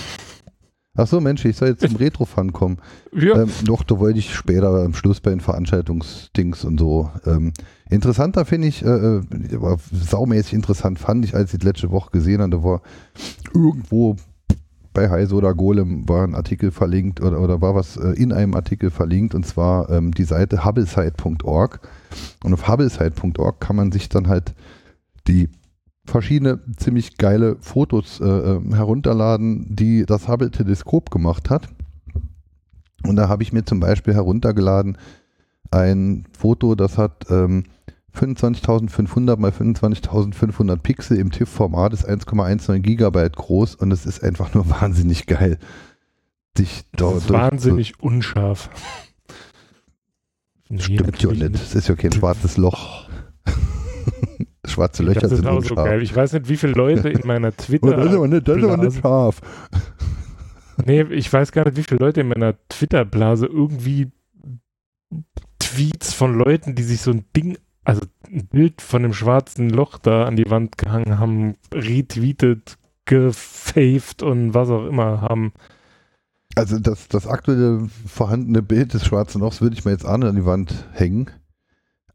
[0.96, 2.78] Ach so, Mensch, ich soll jetzt zum Retro-Fun kommen.
[3.14, 7.10] Ja, Ähm, doch, da wollte ich später am Schluss bei den Veranstaltungsdings und so.
[7.24, 7.52] Ähm,
[7.88, 9.22] interessanter finde ich, äh, äh,
[9.92, 12.82] saumäßig interessant fand ich, als ich die letzte Woche gesehen habe, da war
[13.54, 14.16] irgendwo
[14.92, 18.54] bei Heise oder Golem war ein Artikel verlinkt oder, oder war was äh, in einem
[18.54, 21.80] Artikel verlinkt und zwar ähm, die Seite hubblesite.org
[22.44, 24.54] und auf hubblesite.org kann man sich dann halt
[25.28, 25.48] die
[26.04, 31.68] verschiedene ziemlich geile Fotos äh, äh, herunterladen, die das Hubble-Teleskop gemacht hat.
[33.06, 34.98] Und da habe ich mir zum Beispiel heruntergeladen
[35.70, 37.64] ein Foto, das hat ähm,
[38.14, 44.68] 25.500 mal 25.500 Pixel im TIFF-Format, ist 1,19 Gigabyte groß und es ist einfach nur
[44.80, 45.58] wahnsinnig geil.
[46.56, 48.70] Sich das da ist wahnsinnig unscharf.
[50.68, 51.54] Nee, Stimmt ja nicht.
[51.56, 53.08] Es ist ja kein schwarzes Loch.
[54.66, 55.86] Schwarze Löcher Das ist sind auch so unscharf.
[55.86, 56.02] geil.
[56.02, 57.86] Ich weiß nicht, wie viele Leute in meiner Twitter.
[57.96, 59.40] Das ist aber nicht, das ist aber nicht scharf.
[60.86, 64.10] Nee, ich weiß gar nicht, wie viele Leute in meiner Twitter-Blase irgendwie
[65.58, 69.98] Tweets von Leuten, die sich so ein Ding, also ein Bild von dem schwarzen Loch
[69.98, 75.52] da an die Wand gehangen haben, retweetet, gefaved und was auch immer haben.
[76.56, 80.36] Also das, das aktuelle vorhandene Bild des schwarzen Lochs würde ich mir jetzt an an
[80.36, 81.30] die Wand hängen.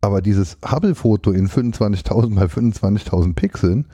[0.01, 3.87] Aber dieses Hubble-Foto in 25.000 mal 25.000 Pixeln,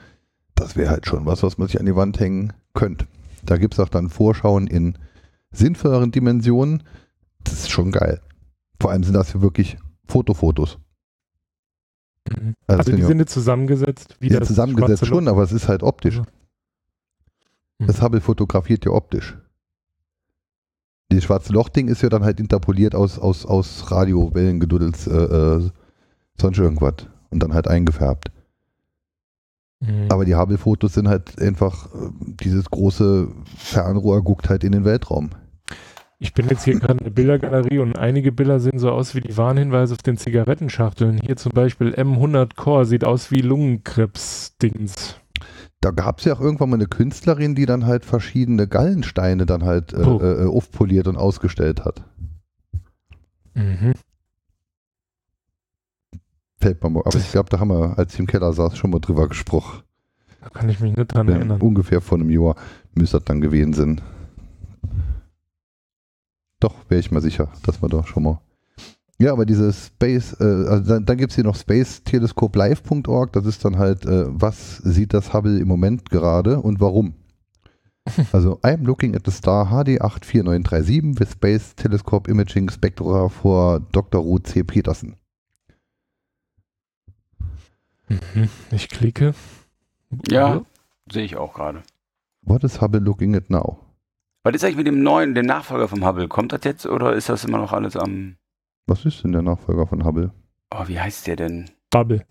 [0.54, 3.06] das wäre halt schon was, was man sich an die Wand hängen könnte.
[3.44, 4.98] Da gibt es auch dann Vorschauen in
[5.52, 6.82] sinnvolleren Dimensionen.
[7.44, 8.20] Das ist schon geil.
[8.78, 10.78] Vor allem sind das ja wirklich Fotofotos.
[12.42, 12.54] Mhm.
[12.66, 16.20] Also, Also die nicht zusammengesetzt, wie ja, das zusammengesetzt schon, aber es ist halt optisch.
[17.78, 17.86] Mhm.
[17.86, 19.38] Das Hubble fotografiert ja optisch.
[21.08, 25.70] Das schwarze Loch-Ding ist ja dann halt interpoliert aus, aus, aus Radiowellengedudels, äh, äh,
[26.40, 27.06] sonst irgendwas.
[27.30, 28.30] Und dann halt eingefärbt.
[29.80, 30.06] Mhm.
[30.10, 35.30] Aber die Hubble-Fotos sind halt einfach, äh, dieses große Fernrohr guckt halt in den Weltraum.
[36.22, 39.20] Ich bin jetzt hier gerade in der Bildergalerie und einige Bilder sehen so aus wie
[39.20, 41.18] die Warnhinweise auf den Zigarettenschachteln.
[41.18, 45.16] Hier zum Beispiel M100 Core sieht aus wie Lungenkrebs-Dings.
[45.80, 49.64] Da gab es ja auch irgendwann mal eine Künstlerin, die dann halt verschiedene Gallensteine dann
[49.64, 50.20] halt äh, Oh.
[50.22, 52.04] äh, aufpoliert und ausgestellt hat.
[53.54, 53.94] Mhm.
[56.60, 57.02] Fällt mir mal.
[57.04, 59.82] Aber ich glaube, da haben wir, als ich im Keller saß, schon mal drüber gesprochen.
[60.40, 61.60] Da kann ich mich nicht dran Ja, erinnern.
[61.60, 62.54] ungefähr vor einem Jahr
[62.94, 64.00] müsste das dann gewesen sein.
[66.62, 68.40] Doch, wäre ich mal sicher, dass wir da schon mal.
[69.18, 73.64] Ja, aber diese Space, äh, also dann, dann gibt es hier noch spacetelescopelive.org, das ist
[73.64, 77.14] dann halt, äh, was sieht das Hubble im Moment gerade und warum?
[78.32, 84.20] Also, I'm looking at the star HD84937 with Space Telescope Imaging Spectra for Dr.
[84.20, 84.64] Ruth C.
[84.64, 85.16] Peterson.
[88.08, 88.48] Mhm.
[88.72, 89.34] Ich klicke.
[90.28, 90.62] Ja,
[91.10, 91.82] sehe ich auch gerade.
[92.42, 93.78] What is Hubble looking at now?
[94.44, 96.26] Was ist eigentlich mit dem neuen, dem Nachfolger vom Hubble?
[96.26, 98.36] Kommt das jetzt oder ist das immer noch alles am.
[98.86, 100.32] Was ist denn der Nachfolger von Hubble?
[100.74, 101.70] Oh, wie heißt der denn?
[101.90, 102.24] Bubble.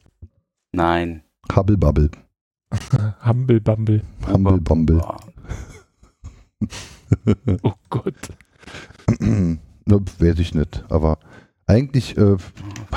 [0.73, 1.23] Nein.
[1.55, 2.09] Hubble Bubble.
[3.25, 4.01] Humble Bumble.
[4.27, 5.01] Humble Bumble.
[5.01, 5.17] Oh,
[7.63, 8.29] Oh Gott.
[9.85, 10.83] Weiß ich nicht.
[10.89, 11.17] Aber
[11.65, 12.37] eigentlich, äh,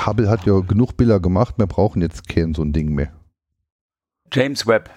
[0.05, 3.11] Hubble hat ja genug Bilder gemacht, wir brauchen jetzt kein so ein Ding mehr.
[4.31, 4.89] James Webb.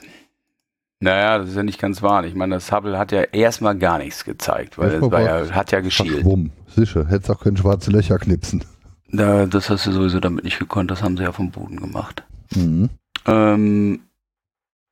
[1.01, 2.25] Naja, das ist ja nicht ganz wahr.
[2.25, 5.71] Ich meine, das Hubble hat ja erstmal gar nichts gezeigt, weil es Erstmal ja, hat
[5.71, 6.15] ja geschielt.
[6.15, 6.51] Verschwumm.
[6.67, 8.65] Sicher, hättest auch können schwarze Löcher knipsen.
[9.11, 12.25] Da, das hast du sowieso damit nicht gekonnt, das haben sie ja vom Boden gemacht.
[12.55, 12.91] Mhm.
[13.27, 14.01] Ähm,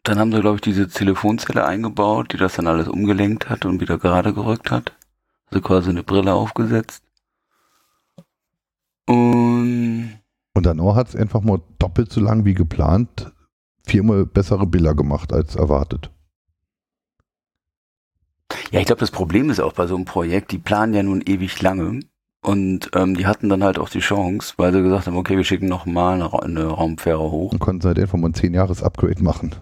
[0.04, 3.80] dann haben sie, glaube ich, diese Telefonzelle eingebaut, die das dann alles umgelenkt hat und
[3.80, 4.92] wieder gerade gerückt hat.
[5.50, 7.02] Also quasi eine Brille aufgesetzt.
[9.06, 10.18] Und
[10.54, 13.32] Und danach hat es einfach mal doppelt so lang wie geplant
[13.86, 16.10] viermal bessere Bilder gemacht als erwartet.
[18.70, 21.22] ja, ich glaube, das Problem ist auch bei so einem Projekt, die planen ja nun
[21.22, 22.00] ewig lange.
[22.42, 25.42] Und ähm, die hatten dann halt auch die Chance, weil sie gesagt haben, okay, wir
[25.42, 27.50] schicken noch mal eine, Ra eine Raumfähre hoch.
[27.50, 29.56] Und konnten sie halt einfach mal ein 10-Jahres-Upgrade machen.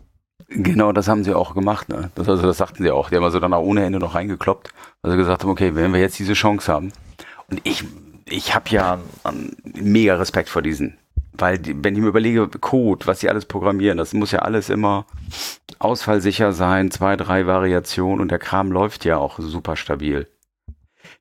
[0.48, 1.88] Genau, das haben sie auch gemacht.
[1.88, 2.10] Ne?
[2.14, 3.08] Das, also das sagten sie auch.
[3.08, 5.94] Die haben also dann auch ohne Ende noch reingekloppt, weil sie gesagt haben, okay, wenn
[5.94, 6.92] wir jetzt diese Chance haben.
[7.48, 7.84] Und ich,
[8.26, 10.98] ich habe ja einen mega Respekt vor diesen.
[11.36, 15.06] Weil, wenn ich mir überlege, Code, was sie alles programmieren, das muss ja alles immer
[15.78, 20.28] ausfallsicher sein, zwei, drei Variationen und der Kram läuft ja auch super stabil.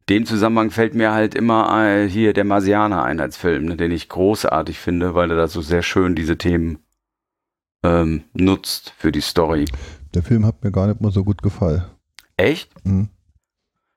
[0.09, 3.91] Dem Zusammenhang fällt mir halt immer äh, hier der Marsianer ein als Film, ne, den
[3.91, 6.79] ich großartig finde, weil er da so sehr schön diese Themen
[7.83, 9.65] ähm, nutzt für die Story.
[10.13, 11.83] Der Film hat mir gar nicht mal so gut gefallen.
[12.37, 12.69] Echt?
[12.85, 13.09] Mhm.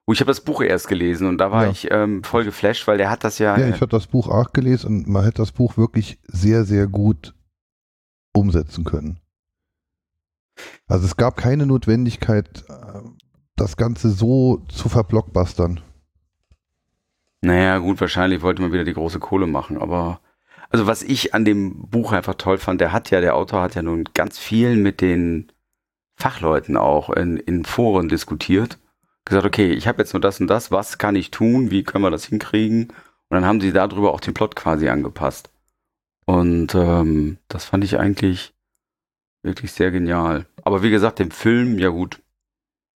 [0.08, 1.70] Oh, ich habe das Buch erst gelesen und da war Ja.
[1.72, 3.58] ich ähm, voll geflasht, weil der hat das ja.
[3.58, 6.86] Ja, ich habe das Buch auch gelesen und man hätte das Buch wirklich sehr, sehr
[6.86, 7.34] gut
[8.32, 9.18] umsetzen können.
[10.86, 13.00] Also es gab keine Notwendigkeit, äh,
[13.56, 15.80] das Ganze so zu verblockbustern.
[17.42, 20.20] naja, gut, wahrscheinlich wollte man wieder die große Kohle machen, aber.
[20.68, 23.76] Also was ich an dem Buch einfach toll fand, der hat ja, der Autor hat
[23.76, 25.52] ja nun ganz viel mit den
[26.16, 28.78] Fachleuten auch in, in Foren diskutiert.
[29.26, 32.04] Gesagt, okay, ich habe jetzt nur das und das, was kann ich tun, wie können
[32.04, 32.84] wir das hinkriegen?
[33.28, 35.50] Und dann haben sie darüber auch den Plot quasi angepasst.
[36.24, 38.54] Und ähm, das fand ich eigentlich
[39.42, 40.46] wirklich sehr genial.
[40.62, 42.20] Aber wie gesagt, im Film, ja gut,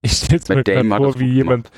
[0.03, 1.71] Ich stelle mir gerade vor, wie jemand,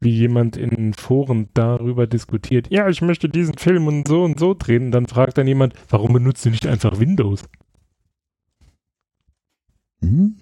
[0.00, 2.68] wie jemand in Foren darüber diskutiert.
[2.70, 4.86] Ja, ich möchte diesen Film und so und so drehen.
[4.86, 7.44] Und dann fragt dann jemand, warum benutzt du nicht einfach Windows?
[10.02, 10.38] Hm?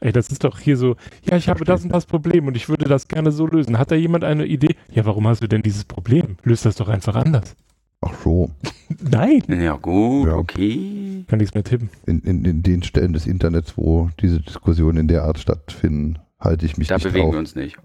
[0.00, 0.96] Ey, das ist doch hier so,
[1.28, 3.78] ja, ich habe das und das Problem und ich würde das gerne so lösen.
[3.78, 4.76] Hat da jemand eine Idee?
[4.90, 6.36] Ja, warum hast du denn dieses Problem?
[6.44, 7.56] Löst das doch einfach anders.
[8.00, 8.50] Ach so,
[9.10, 9.42] Nein.
[9.48, 10.34] ja gut, Ja.
[10.36, 11.24] okay.
[11.26, 11.90] Kann nichts mehr tippen.
[12.06, 16.64] in, in, in den Stellen des Internets, wo diese Diskussionen in der Art stattfinden, halte
[16.64, 17.32] ich mich Da nicht bewegen drauf.
[17.34, 17.76] wir uns nicht.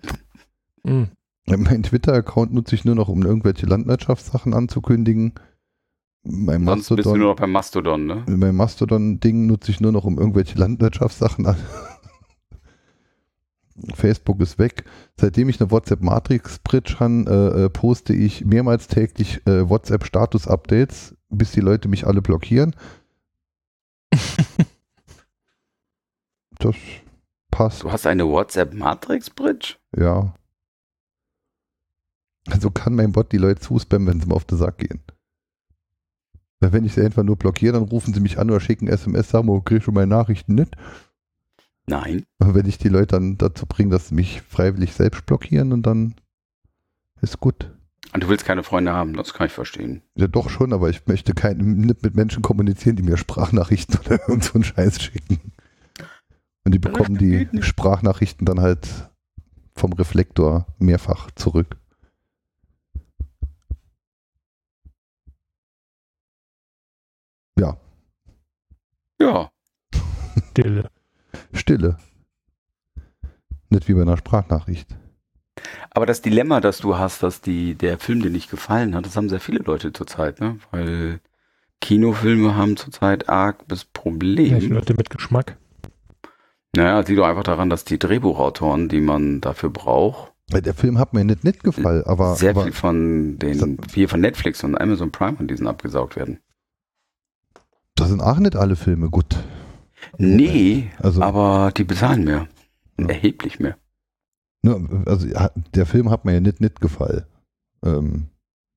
[0.85, 1.07] Hm.
[1.47, 5.33] Mein Twitter-Account nutze ich nur noch, um irgendwelche Landwirtschaftssachen anzukündigen.
[6.25, 8.23] Mein Sonst bist du Mastodon, nur noch beim Mastodon, ne?
[8.27, 11.57] mein Mastodon-Ding nutze ich nur noch, um irgendwelche Landwirtschaftssachen an.
[13.93, 14.85] Facebook ist weg.
[15.19, 21.61] Seitdem ich eine WhatsApp-Matrix-Bridge habe, äh, äh, poste ich mehrmals täglich äh, WhatsApp-Status-Updates, bis die
[21.61, 22.75] Leute mich alle blockieren.
[26.59, 26.75] Das
[27.51, 29.75] passt, Du hast eine WhatsApp-Matrix-Bridge?
[29.97, 30.33] ja.
[32.49, 35.01] Also kann mein Bot die Leute zuspammen, wenn sie mal auf den Sack gehen.
[36.59, 39.47] Wenn ich sie einfach nur blockiere, dann rufen sie mich an oder schicken SMS, sagen,
[39.49, 40.75] oh, kriegst du meine Nachrichten nicht?
[41.85, 42.25] Nein.
[42.39, 46.15] Wenn ich die Leute dann dazu bringe, dass sie mich freiwillig selbst blockieren und dann
[47.21, 47.71] ist gut.
[48.13, 50.01] Und du willst keine Freunde haben, das kann ich verstehen.
[50.15, 54.19] Ja, doch schon, aber ich möchte kein, nicht mit Menschen kommunizieren, die mir Sprachnachrichten oder
[54.27, 55.39] irgend so einen Scheiß schicken.
[56.65, 58.87] Und die bekommen die Sprachnachrichten dann halt
[59.75, 61.77] vom Reflektor mehrfach zurück.
[67.59, 67.77] Ja,
[69.19, 69.49] Ja,
[70.51, 70.89] Stille.
[71.53, 71.97] Stille.
[73.69, 74.95] Nicht wie bei einer Sprachnachricht.
[75.91, 79.15] aber das Dilemma, das du hast, dass die, der Film dir nicht gefallen hat, das
[79.15, 80.59] haben sehr viele Leute zurzeit, ne?
[80.71, 81.19] Weil
[81.81, 84.71] Kinofilme haben zurzeit arg das Ja, Problem.
[84.71, 85.57] Leute mit Geschmack.
[86.75, 90.97] Naja, sieh doch einfach daran, dass die Drehbuchautoren, die man dafür braucht, Weil Der Film
[90.97, 94.79] hat mir nicht, nicht gefallen, aber, sehr aber viel von den, viel von Netflix und
[94.79, 96.39] Amazon Prime an diesen abgesaugt werden.
[97.95, 99.35] das sind auch nicht alle Filme gut.
[100.17, 102.47] Nee, Also, aber die bezahlen mehr.
[102.99, 103.07] Ja.
[103.07, 103.77] erheblich mehr.
[104.61, 105.27] ne, also
[105.73, 107.23] der Film hat mir ja nicht, nicht gefallen.
[107.83, 108.27] Ähm,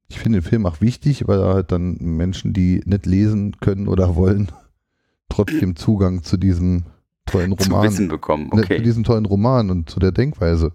[0.08, 3.88] ich finde den Film auch wichtig, weil er halt dann Menschen, die nicht lesen können
[3.88, 4.50] oder wollen,
[5.28, 6.84] trotzdem Zugang zu diesem
[7.26, 8.44] tollen Zu Roman, Wissen bekommen.
[8.44, 8.82] ne, zu Okay.
[8.82, 10.72] diesem tollen Roman und zu der Denkweise.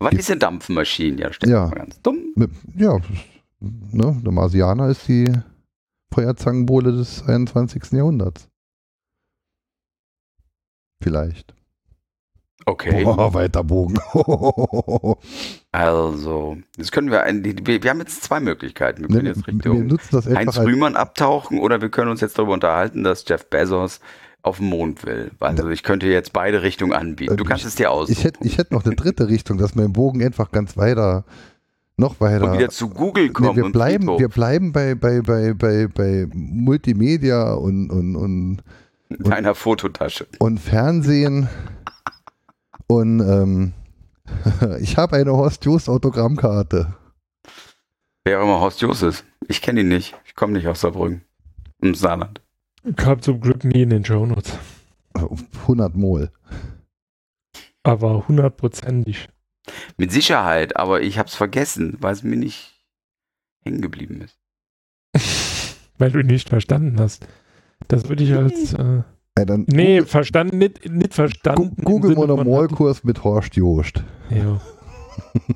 [0.00, 1.20] Was ist eine Dampfmaschine?
[1.20, 1.68] Ja, stell Ja.
[1.68, 2.18] ganz dumm.
[2.36, 2.98] Ne, Ja,
[3.60, 5.30] ne, der Marsianer ist die
[6.12, 7.92] Feuerzangenbowle des 21.
[7.92, 8.48] Jahrhunderts.
[11.00, 11.54] Vielleicht.
[12.66, 13.04] Okay.
[13.04, 13.98] Boah, weiter Bogen.
[15.70, 19.02] Also, jetzt können wir, wir, wir haben jetzt zwei Möglichkeiten.
[19.02, 22.54] Wir Ne, können jetzt wir Richtung Heinz Rühmann abtauchen oder wir können uns jetzt darüber
[22.54, 24.00] unterhalten, dass Jeff Bezos
[24.42, 25.30] auf den Mond will.
[25.40, 27.36] Also ich könnte jetzt beide Richtungen anbieten.
[27.36, 28.12] Du Ähm, kannst es dir aussuchen.
[28.12, 31.24] ich hätte ich hätt noch eine dritte Richtung, dass wir im Bogen einfach ganz weiter,
[31.98, 32.50] noch weiter.
[32.52, 36.26] und wieder zu Google Nee, kommen wir bleiben, wir bleiben bei, bei, bei, bei, bei
[36.32, 38.62] Multimedia und, und, und,
[39.08, 40.26] in einer Fototasche.
[40.38, 41.48] und Fernsehen.
[42.86, 43.74] Und ähm,
[44.80, 46.94] ich habe eine Horst Jost Autogrammkarte.
[48.24, 49.24] Wer auch immer Horst Jost ist.
[49.46, 50.14] Ich kenne ihn nicht.
[50.26, 51.22] Ich komme nicht aus Saarbrücken.
[51.80, 52.40] Im Saarland.
[52.96, 54.52] Kam zum Glück nie in den Shownotes.
[55.14, 56.30] 100 Mol.
[57.82, 59.28] Aber hundertprozentig.
[59.96, 62.74] Mit Sicherheit, aber ich habe es vergessen, weil es mir nicht
[63.64, 64.38] hängen geblieben ist.
[65.98, 67.26] Weil du ihn nicht verstanden hast.
[67.86, 68.74] Das würde ich als.
[68.74, 69.02] Äh,
[69.38, 71.76] Ja, dann nee, verstanden, nicht, nicht verstanden.
[71.84, 74.02] Google von- Monomolkurs mit Horst Jost.
[74.30, 74.60] Ja.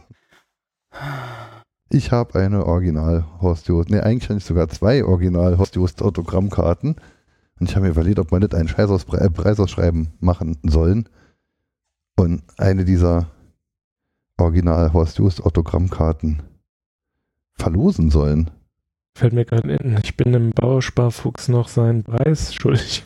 [1.94, 3.90] Ich habe eine Original Horst Jost.
[3.90, 6.96] Ne, eigentlich habe ich sogar zwei Original Horst Jost Autogrammkarten.
[7.60, 11.08] Und ich habe mir überlegt, ob wir nicht einen Scheißaus äh, Preisausschreiben machen sollen.
[12.16, 13.26] Und eine dieser
[14.38, 16.42] Original Horst Jost Autogrammkarten
[17.58, 18.50] verlosen sollen.
[19.14, 19.98] Fällt mir gerade in.
[20.02, 23.04] Ich bin dem Bausparfuchs noch seinen Preis schuldig.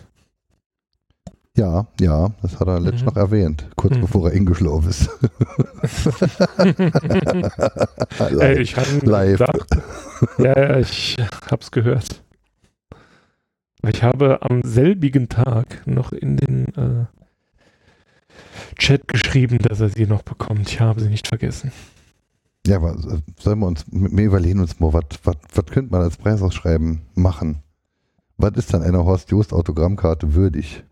[1.57, 3.07] Ja, ja, das hat er letztens Mhm.
[3.07, 4.01] noch erwähnt, kurz Mhm.
[4.03, 5.09] bevor er eingeschlafen ist.
[8.19, 8.59] Ey, Live.
[8.59, 9.39] ich hatte Live.
[9.39, 9.69] gedacht.
[10.39, 11.17] Ja, ja, ich
[11.51, 12.23] hab's gehört.
[13.89, 17.07] Ich habe am selbigen Tag noch in den äh,
[18.79, 20.69] Chat geschrieben, dass er sie noch bekommt.
[20.71, 21.73] Ich habe sie nicht vergessen.
[22.67, 26.03] Ja, aber äh, sollen wir uns, wir überlegen uns mal, was, was, was könnte man
[26.03, 27.63] als Preisausschreiben machen?
[28.39, 30.85] Was ist dann einer Horst Jost Autogrammkarte würdig?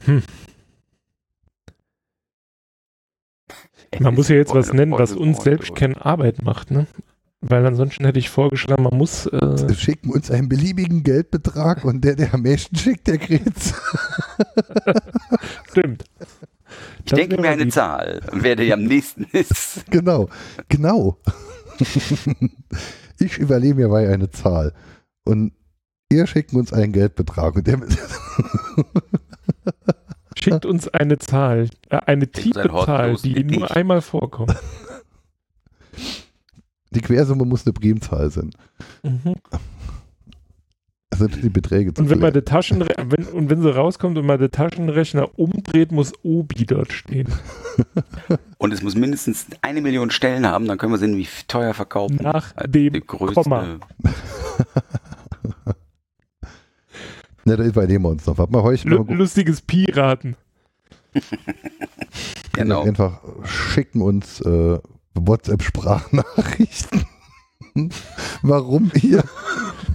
[0.00, 0.22] Hm.
[4.00, 6.86] Man muss ja jetzt was nennen, was uns selbst keine Arbeit macht, ne?
[7.40, 9.26] Weil ansonsten hätte ich vorgeschlagen, man muss.
[9.26, 13.74] Äh, Wir schicken uns einen beliebigen Geldbetrag und der, der am meisten schickt, der kriegt's.
[15.70, 16.04] stimmt.
[17.04, 17.72] Ich denke mir eine lieb.
[17.72, 19.84] Zahl, wer dir am nächsten ist.
[19.90, 20.28] genau,
[20.68, 21.18] genau.
[23.18, 24.72] ich überlege mir bei eine Zahl
[25.24, 25.52] und
[26.10, 27.80] ihr schickt uns einen Geldbetrag und der
[30.38, 33.70] Schickt uns eine Zahl, äh, eine tiefe Zahl, die nur ich.
[33.70, 34.56] einmal vorkommt.
[36.90, 38.50] die Quersumme muss eine Primzahl sein.
[39.02, 39.34] Mhm.
[41.14, 44.26] Sind die Beträge zu Und wenn man den Taschenre wenn, und wenn sie rauskommt und
[44.26, 47.28] man den Taschenrechner umdreht, muss Obi dort stehen.
[48.58, 52.18] Und es muss mindestens eine Million Stellen haben, dann können wir sehen, wie teuer verkaufen.
[52.22, 53.42] Nach Als dem die größte.
[53.42, 53.78] Komma.
[57.44, 58.38] Ne, da überlegen wir uns noch.
[58.38, 60.36] Warte mal, heute Lu lustiges Piraten.
[62.54, 62.82] Genau.
[62.82, 64.78] Einfach schicken uns äh,
[65.14, 67.06] WhatsApp-Sprachnachrichten.
[68.42, 69.24] Warum ihr?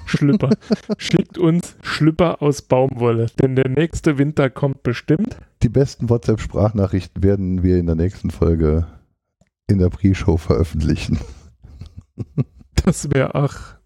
[0.05, 0.49] Schlüpper.
[0.97, 5.37] Schickt uns Schlüpper aus Baumwolle, denn der nächste Winter kommt bestimmt.
[5.63, 8.87] Die besten WhatsApp-Sprachnachrichten werden wir in der nächsten Folge
[9.67, 11.19] in der Pre-Show veröffentlichen.
[12.85, 13.77] Das wäre ach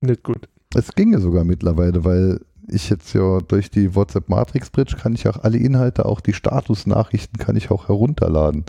[0.00, 0.48] nicht gut.
[0.74, 5.28] Es ginge sogar mittlerweile, weil ich jetzt ja durch die WhatsApp Matrix Bridge kann ich
[5.28, 8.64] auch alle Inhalte, auch die Statusnachrichten kann ich auch herunterladen.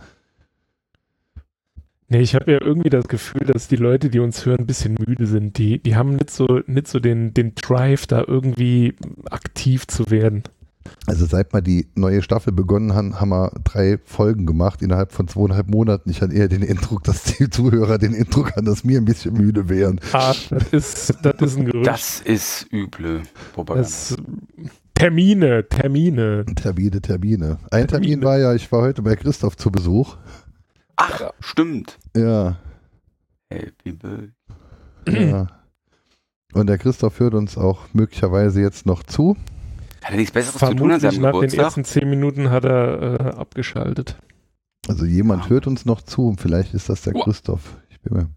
[2.07, 4.95] Nee, ich habe ja irgendwie das Gefühl, dass die Leute, die uns hören, ein bisschen
[5.05, 5.57] müde sind.
[5.57, 8.93] Die, die haben nicht so, nicht so den, den Drive, da irgendwie
[9.31, 10.43] aktiv zu werden.
[11.07, 15.27] Also seit wir die neue Staffel begonnen haben, haben wir drei Folgen gemacht innerhalb von
[15.27, 16.11] zweieinhalb Monaten.
[16.11, 19.33] Ich hatte eher den Eindruck, dass die Zuhörer den Eindruck haben, dass wir ein bisschen
[19.33, 19.99] müde wären.
[20.13, 21.87] Ah, das ist, das ist ein Gerücht.
[21.87, 23.87] Das ist üble Propaganda.
[23.87, 24.15] Das,
[24.93, 26.45] Termine, Termine.
[26.55, 27.57] Termine, Termine.
[27.69, 28.21] Ein Termin Termine.
[28.23, 30.15] war ja, ich war heute bei Christoph zu Besuch.
[30.97, 31.97] Ach, stimmt.
[32.15, 32.57] Ja,
[33.49, 34.31] Happy Birthday.
[35.29, 35.47] ja.
[36.53, 39.35] Und der Christoph hört uns auch möglicherweise jetzt noch zu.
[40.03, 41.63] Hat er nichts Besseres zu tun an Vermutlich seinem nach den Geburtstag?
[41.65, 44.15] ersten zehn Minuten hat er äh, abgeschaltet.
[44.87, 45.49] Also jemand Ja.
[45.49, 46.35] hört uns noch zu.
[46.39, 47.23] Vielleicht ist das der Uah.
[47.25, 47.77] Christoph.
[47.89, 48.29] Ich bin mir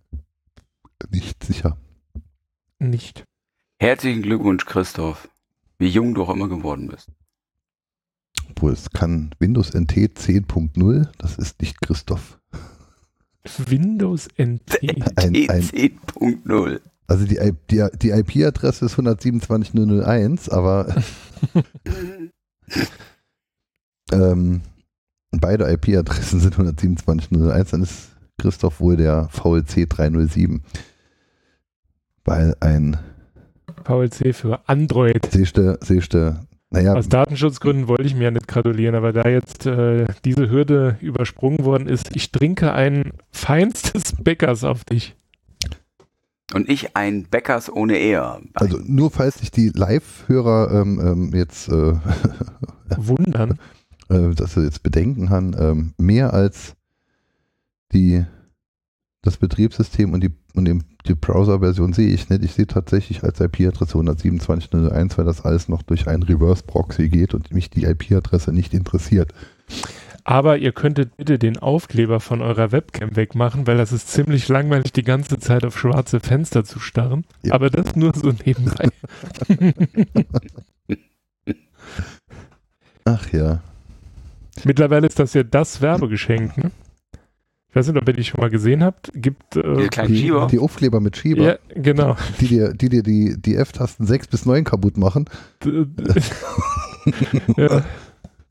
[1.11, 1.77] nicht sicher.
[2.79, 3.25] Nicht.
[3.79, 5.29] Herzlichen Glückwunsch, Christoph.
[5.79, 7.09] Wie jung du auch immer geworden bist.
[8.51, 11.09] Obwohl es kann Windows NT 10.0.
[11.19, 12.38] Das ist nicht Christoph.
[13.67, 14.83] Windows NT.
[15.17, 16.81] Ein, ein, 10.0.
[17.07, 20.95] also die, die, die IP-Adresse ist 127.001, aber
[24.13, 24.63] ähm,
[25.31, 27.71] beide IP-Adressen sind 127.001.
[27.71, 30.63] Dann ist Christoph wohl der VLC 307.
[32.25, 32.99] Weil ein
[33.85, 35.27] VLC für Android.
[35.31, 36.41] Sehste, Sehste,
[36.71, 40.99] naja, Aus Datenschutzgründen wollte ich mir ja nicht gratulieren, aber da jetzt äh, diese Hürde
[41.01, 45.15] übersprungen worden ist, ich trinke ein feinstes Bäckers auf dich.
[46.55, 48.41] Und ich ein Bäckers ohne Ehe.
[48.55, 51.95] also nur falls sich die Live-Hörer ähm, ähm, jetzt äh,
[52.97, 53.59] Wundern.
[54.09, 56.75] äh, dass sie jetzt bedenken haben, ähm, mehr als
[57.93, 58.25] die,
[59.29, 62.43] das Betriebssystem und die, und den, die Browser-Version sehe ich nicht.
[62.43, 67.53] Ich sehe tatsächlich als IP-Adresse 127.001, weil das alles noch durch einen Reverse-Proxy geht und
[67.53, 69.33] mich die IP-Adresse nicht interessiert.
[70.25, 74.93] Aber ihr könntet bitte den Aufkleber von eurer Webcam wegmachen, weil das ist ziemlich langweilig,
[74.93, 77.25] die ganze Zeit auf schwarze Fenster zu starren.
[77.43, 77.55] Ja.
[77.55, 78.89] Aber das nur so nebenbei.
[83.05, 83.63] Ach ja.
[84.65, 86.57] Mittlerweile ist das ja das Werbegeschenk.
[86.59, 86.71] Ne?
[87.71, 89.11] Ich weiß nicht, ob ihr die schon mal gesehen habt.
[89.15, 90.47] Gibt äh, Die, Schieber.
[90.51, 92.17] die Aufkleber mit Schieber, ja, genau.
[92.41, 95.27] die dir die, dir die, die F-Tasten 6 bis 9 kaputt machen.
[97.57, 97.83] Ja,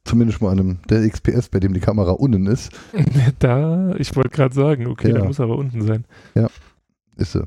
[0.03, 2.72] Zumindest mal an einem der XPS, bei dem die Kamera unten ist.
[3.39, 5.15] da, ich wollte gerade sagen, okay, Ja.
[5.15, 6.05] der muss aber unten sein.
[7.18, 7.43] Ist sie.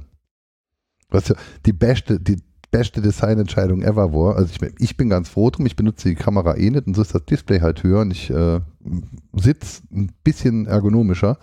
[1.09, 2.37] Was ja die beste, die
[2.71, 4.37] beste Designentscheidung ever war.
[4.37, 7.03] Also ich, ich bin ganz froh drum, ich benutze die Kamera eh nicht und so
[7.03, 8.61] ist das Display halt höher und ich äh,
[9.33, 11.39] sitze ein bisschen ergonomischer.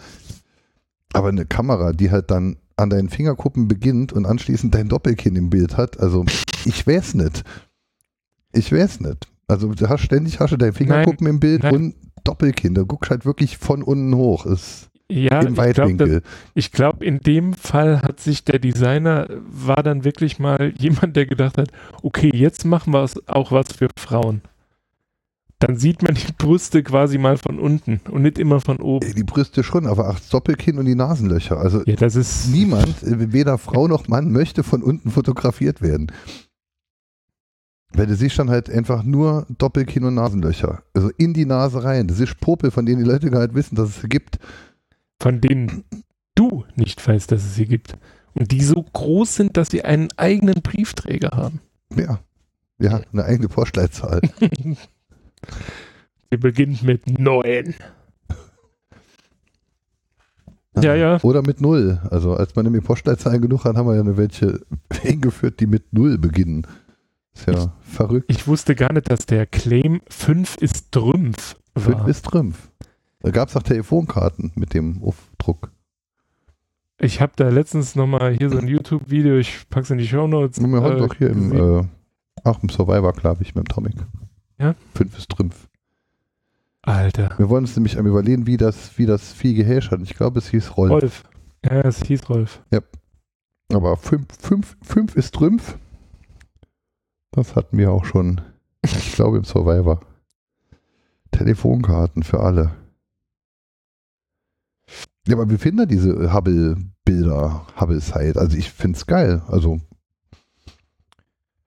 [1.13, 5.49] Aber eine Kamera, die halt dann an deinen Fingerkuppen beginnt und anschließend dein Doppelkinn im
[5.49, 6.25] Bild hat, also
[6.65, 7.43] ich weiß nicht.
[8.53, 9.27] Ich weiß nicht.
[9.47, 11.75] Also du hast ständig hast du deine Fingerkuppen im Bild nein.
[11.75, 12.73] und Doppelkinn.
[12.73, 14.45] Da guckst halt wirklich von unten hoch.
[14.45, 16.21] Ist Ja, im ich glaube, Weitwinkel.
[16.53, 21.25] ich glaub, in dem Fall hat sich der Designer, war dann wirklich mal jemand, der
[21.25, 21.69] gedacht hat,
[22.03, 24.41] okay, jetzt machen wir auch was für Frauen.
[25.59, 29.11] Dann sieht man die Brüste quasi mal von unten und nicht immer von oben.
[29.15, 31.57] Die Brüste schon, aber das Doppelkinn und die Nasenlöcher.
[31.57, 32.49] Also Ja, das ist.
[32.49, 36.11] niemand, äh, weder Frau noch Mann, möchte von unten fotografiert werden.
[37.93, 40.83] Weil du siehst dann halt einfach nur Doppelkinn und Nasenlöcher.
[40.93, 42.07] Also in die Nase rein.
[42.07, 44.37] Das ist Popel, von denen die Leute gar nicht wissen, dass es sie gibt.
[45.19, 45.83] von denen
[46.35, 47.97] du nicht weißt, dass es sie gibt.
[48.35, 51.61] Und die so groß sind, dass sie einen eigenen Briefträger haben.
[51.95, 52.19] Ja.
[52.77, 54.21] Ja, eine eigene Postleitzahl.
[56.31, 57.75] Sie beginnt mit neun.
[60.81, 61.19] Ja, ja.
[61.23, 61.99] Oder mit Null.
[62.11, 64.61] Also als man nämlich Postleitzahlen genug hat, haben wir ja eine welche
[65.03, 66.67] eingeführt, die mit Null beginnen.
[67.33, 68.25] Ist ja verrückt.
[68.29, 72.07] Ich wusste gar nicht, dass der Claim 5 ist Trümpf Fünf war.
[72.07, 72.69] ist Trümpf.
[73.19, 75.71] Da gab es auch Telefonkarten mit dem Aufdruck.
[76.99, 80.59] Ich habe da letztens nochmal hier so ein YouTube-Video, ich pack's in die Show Notes.
[80.59, 81.83] Wir haben doch hier im, äh,
[82.43, 83.95] auch im Survivor, glaube ich, mit dem Tomic.
[84.59, 84.75] Ja?
[84.93, 85.67] Fünf ist Trümpf.
[86.81, 87.33] Alter.
[87.37, 90.01] Wir wollen uns nämlich am überlegen, wie das, wie das Vieh gehäscht hat.
[90.01, 90.91] Ich glaube, es hieß Rolf.
[90.91, 91.23] Rolf.
[91.65, 92.61] Ja, es hieß Rolf.
[93.73, 95.77] Aber fünf, fünf, fünf ist Trümpf.
[97.31, 98.41] Das hatten wir auch schon,
[98.83, 99.99] ich glaube, im Survivor.
[101.31, 102.71] Telefonkarten für alle.
[105.27, 108.39] Ja, aber wie finden wir diese Hubble-Bilder, Hubble-Site?
[108.39, 109.41] Also ich finde es geil.
[109.47, 109.81] Also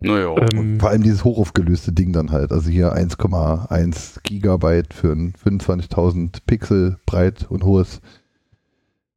[0.00, 0.34] Naja.
[0.52, 2.52] Ähm, vor allem dieses hochaufgelöste Ding dann halt.
[2.52, 8.00] Also hier 1,1 Gigabyte für ein 25.000 Pixel breit und hohes.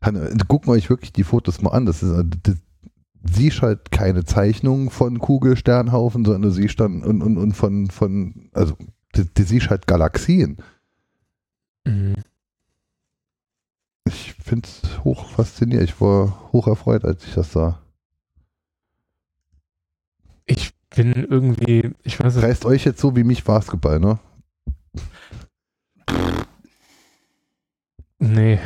[0.01, 1.86] Gucken wir euch wirklich die Fotos mal an.
[1.86, 2.57] Das ist, äh, das,
[3.23, 8.49] siehst halt keine Zeichnungen von Kugelsternhaufen, sondern du siehst dann und, und, und von, von,
[8.53, 8.75] also
[9.13, 10.57] du, du siehst halt Galaxien.
[11.86, 12.15] Mhm.
[14.05, 15.89] Ich finde es hoch faszinierend.
[15.89, 17.79] Ich war hoch erfreut, als ich das sah.
[20.46, 24.20] Ich bin irgendwie, ich weiß nicht, Reißt euch jetzt so wie mich Basketball, ne?
[28.20, 28.60] nee,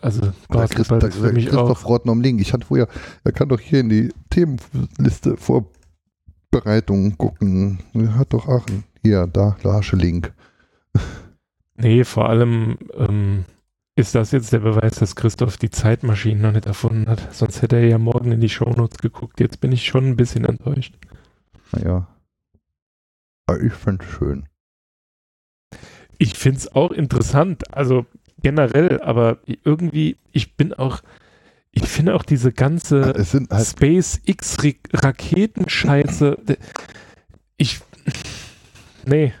[0.00, 2.40] also Basketball da- ist für mich Christoph auch, Rotten am Link.
[2.40, 2.88] Ich hatte vorher,
[3.24, 7.78] er kann doch hier in die Themenliste Vorbereitung gucken.
[7.94, 8.84] Er hat doch Aachen.
[9.02, 10.32] Hier, da, Lasche Link.
[11.76, 13.44] nee, vor allem ähm,
[13.96, 17.34] ist das jetzt der Beweis, dass Christoph die Zeitmaschine noch nicht erfunden hat.
[17.34, 19.40] Sonst hätte er ja morgen in die Shownotes geguckt.
[19.40, 20.94] Jetzt bin ich schon ein bisschen enttäuscht.
[21.72, 22.06] Naja.
[23.46, 24.48] Aber ich fand es schön.
[26.18, 28.04] Ich finde es auch interessant, also
[28.42, 31.00] generell, aber irgendwie, ich bin auch,
[31.70, 36.36] ich finde auch diese ganze halt, SpaceX-Raketenscheiße,
[37.56, 37.80] ich,
[39.06, 39.32] nee,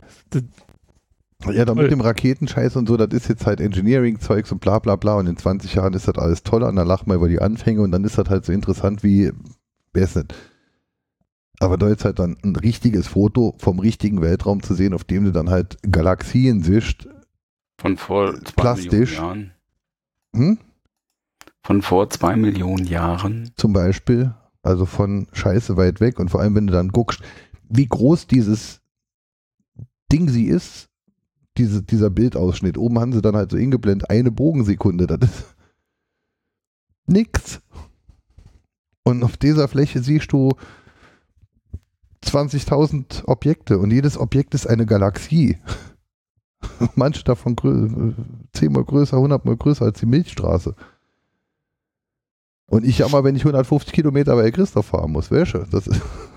[1.44, 4.96] ja, da mit dem Raketenscheiß und so, das ist jetzt halt Engineering-Zeugs und bla bla
[4.96, 7.40] bla und in 20 Jahren ist das alles toll und dann lachen wir über die
[7.40, 9.32] Anfänge und dann ist das halt so interessant wie,
[9.92, 10.34] wer ist nicht.
[11.58, 15.24] Aber da ist halt dann ein richtiges Foto vom richtigen Weltraum zu sehen, auf dem
[15.24, 17.08] du dann halt Galaxien siehst.
[17.78, 19.12] Von vor zwei Plastisch.
[19.12, 19.52] Millionen Jahren.
[20.34, 20.58] Hm?
[21.62, 23.50] Von vor zwei Millionen Jahren.
[23.56, 27.20] zum Beispiel, also von Scheiße weit weg und vor allem, wenn du dann guckst,
[27.68, 28.80] wie groß dieses
[30.12, 30.88] Ding sie ist,
[31.58, 32.78] diese, dieser Bildausschnitt.
[32.78, 35.56] Oben haben sie dann halt so ingeblendet, eine Bogensekunde, das ist
[37.06, 37.60] nix.
[39.04, 40.50] Und auf dieser Fläche siehst du
[42.24, 45.58] 20.000 Objekte und jedes Objekt ist eine Galaxie.
[46.94, 48.12] Manche davon grö
[48.52, 50.74] zehnmal größer, hundertmal größer als die Milchstraße.
[52.68, 55.66] Und ich jammer, wenn ich 150 Kilometer bei Christoph fahren muss, welche?
[55.70, 56.00] Das ist,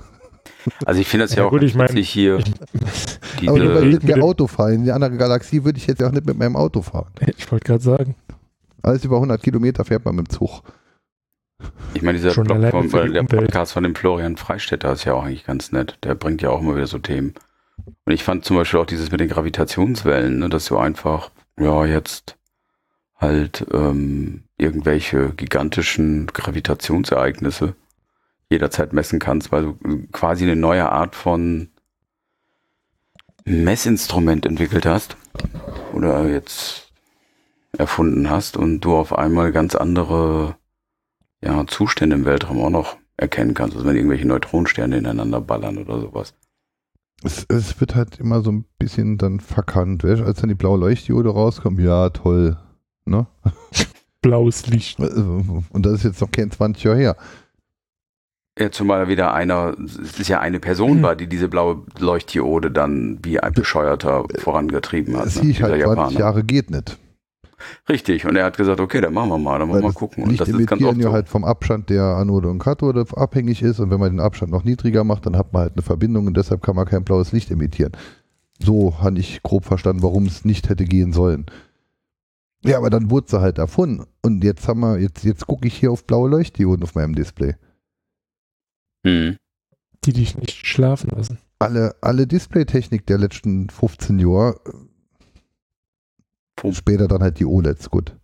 [0.86, 2.40] Also ich finde das ja, Ja, auch gut, ich mein- hier.
[3.42, 4.74] Ich, aber nur weil diese, ich mit dem- Auto fahren.
[4.74, 7.12] In die andere Galaxie würde ich jetzt ja auch nicht mit meinem Auto fahren.
[7.38, 8.16] ich wollte gerade sagen,
[8.82, 10.62] Alles über 100 Kilometer fährt man mit dem Zug.
[11.94, 12.64] ich meine, dieser Schon Blog die
[13.12, 13.30] der Umwelt.
[13.30, 15.98] Podcast von dem Florian Freistetter ist ja auch eigentlich ganz nett.
[16.04, 17.34] Der bringt ja auch immer wieder so Themen.
[18.06, 21.86] Und ich fand zum Beispiel auch dieses mit den Gravitationswellen, ne, dass du einfach, ja,
[21.86, 22.36] jetzt
[23.18, 27.76] halt ähm, irgendwelche gigantischen Gravitationsereignisse
[28.50, 31.70] jederzeit messen kannst, weil du quasi eine neue Art von
[33.46, 35.18] Messinstrument entwickelt hast
[35.94, 36.92] oder jetzt
[37.78, 40.56] erfunden hast und du auf einmal ganz andere
[41.44, 46.00] ja, Zustände im Weltraum auch noch erkennen kannst, also wenn irgendwelche Neutronensterne ineinander ballern oder
[46.00, 46.34] sowas.
[47.22, 50.04] Es, es wird halt immer so ein bisschen dann verkannt.
[50.04, 50.22] Weißt?
[50.22, 50.26] du?
[50.26, 52.58] Als dann die blaue Leuchtdiode rauskommt, ja, toll.
[53.06, 53.28] Ne?
[54.22, 55.00] blaues Licht.
[55.00, 57.18] Und das ist jetzt noch kein 20 Jahre her.
[58.60, 61.04] Ja, zumal wieder einer, es ist ja eine Person Hm.
[61.04, 65.28] war, die diese blaue Leuchtdiode dann wie ein Bescheuerter vorangetrieben hat.
[65.28, 65.44] Das ne?
[65.44, 66.98] hieß halt 20 Jahre geht nicht.
[67.88, 70.24] Richtig, und er hat gesagt, okay, dann machen wir mal, dann wollen wir mal gucken.
[70.24, 73.06] Und Licht das ist ganz emittieren oft ja halt vom Abstand der Anode und Kathode
[73.16, 75.82] abhängig ist und wenn man den Abstand noch niedriger macht, dann hat man halt eine
[75.82, 77.94] Verbindung und deshalb kann man kein blaues Licht emittieren.
[78.62, 81.46] So habe ich grob verstanden, warum es nicht hätte gehen sollen.
[82.66, 85.76] Ja, aber dann wurde sie halt erfunden und jetzt haben wir, jetzt, jetzt gucke ich
[85.76, 87.56] hier auf blaue Leuchtdioden auf meinem Display.
[89.06, 89.38] Hm.
[90.06, 91.40] Die dich nicht schlafen lassen.
[91.60, 94.60] Alle, alle Displaytechnik der letzten 15 Jahre,
[96.56, 96.74] Puh.
[96.74, 98.16] später dann halt die OLEDs, gut.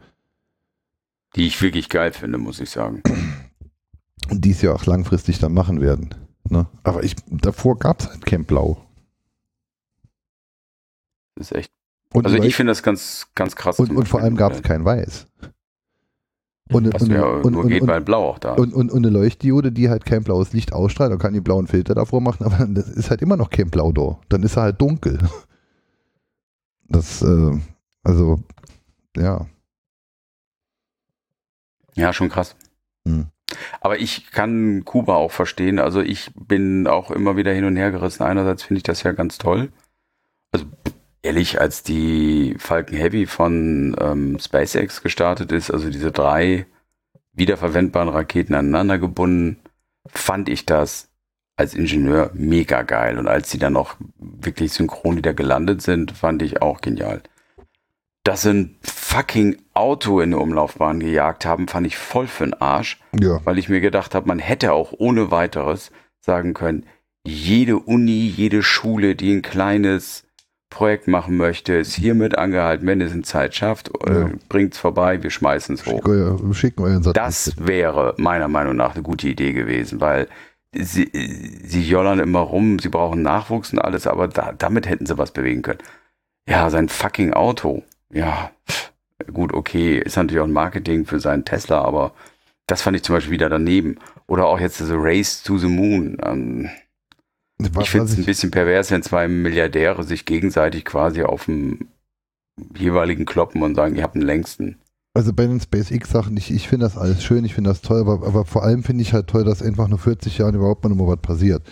[1.36, 3.02] Die ich wirklich geil finde, muss ich sagen.
[4.30, 6.16] Und die es ja auch langfristig dann machen werden.
[6.50, 6.68] Ne?
[6.84, 8.82] Aber ich, davor gab es halt kein Blau.
[11.36, 11.72] Das ist echt.
[12.14, 13.78] Und Also Leucht- ich finde das ganz, ganz krass.
[13.80, 15.28] Und, und vor allem gab es äh, kein Weiß.
[16.72, 18.60] Und, Was und, ja und, nur und, geht, und, weil Blau auch da ist.
[18.60, 21.68] und, und, und eine Leuchtdiode, die halt kein blaues Licht ausstrahlt, dann kann die blauen
[21.68, 24.20] Filter davor machen, aber das ist halt immer noch kein Blau da.
[24.30, 25.20] Dann ist er halt dunkel.
[26.88, 27.52] Das, äh,
[28.04, 28.44] also,
[29.18, 29.48] ja.
[31.96, 32.56] Ja, schon krass.
[33.08, 33.26] Hm.
[33.82, 35.80] Aber ich kann Kuba auch verstehen.
[35.80, 38.24] Also ich bin auch immer wieder hin und her gerissen.
[38.24, 39.72] Einerseits finde ich das ja ganz toll.
[40.52, 40.66] Also
[41.26, 46.66] ehrlich, als die Falcon Heavy von ähm, SpaceX gestartet ist, also diese drei
[47.34, 49.58] wiederverwendbaren Raketen aneinander gebunden,
[50.08, 51.10] fand ich das
[51.58, 53.18] als Ingenieur mega geil.
[53.18, 57.22] Und als sie dann auch wirklich synchron wieder gelandet sind, fand ich auch genial.
[58.24, 62.54] Dass sie ein fucking Auto in eine Umlaufbahn gejagt haben, fand ich voll für den
[62.54, 63.40] Arsch Ja.
[63.46, 66.86] weil ich mir gedacht habe, man hätte auch ohne weiteres sagen können,
[67.26, 70.25] jede Uni, jede Schule, die ein kleines
[70.70, 74.30] Projekt machen möchte, ist hiermit angehalten, wenn es in Zeit schafft, äh, Ja.
[74.50, 76.02] bringt es vorbei, wir schmeißen es hoch.
[76.54, 77.14] Schicken euren Satelliten.
[77.14, 80.28] Das wäre meiner Meinung nach eine gute Idee gewesen, weil
[80.74, 81.10] sie,
[81.64, 85.32] sie jollern immer rum, sie brauchen Nachwuchs und alles, aber da, damit hätten sie was
[85.32, 85.80] bewegen können.
[86.50, 87.84] Ja, sein fucking Auto.
[88.12, 88.52] Ja,
[89.32, 92.14] gut, okay, ist natürlich auch ein Marketing für seinen Tesla, aber
[92.68, 93.98] das fand ich zum Beispiel wieder daneben.
[94.28, 96.18] Oder auch jetzt diese Race to the Moon.
[96.26, 96.70] Ähm,
[97.58, 101.88] Was- ich finde es ein bisschen pervers, wenn zwei Milliardäre sich gegenseitig quasi auf dem
[102.78, 104.78] jeweiligen kloppen und sagen, ihr habt den längsten.
[105.14, 108.26] Also bei den SpaceX-Sachen, ich, ich finde das alles schön, ich finde das toll, aber,
[108.28, 111.08] aber vor allem finde ich halt toll, dass einfach nur 40 Jahren überhaupt mal noch
[111.08, 111.64] was passiert.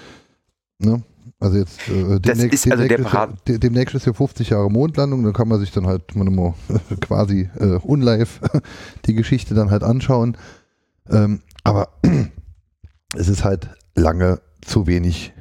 [0.80, 1.04] Ne?
[1.40, 3.28] Also jetzt äh, ist also ist ja,
[3.58, 6.54] demnächst ist ja 50 Jahre Mondlandung, dann kann man sich dann halt mal
[7.02, 8.30] quasi äh, unlive
[9.06, 10.38] die Geschichte dann halt anschauen.
[11.10, 11.90] Ähm, aber
[13.14, 15.34] es ist halt lange zu wenig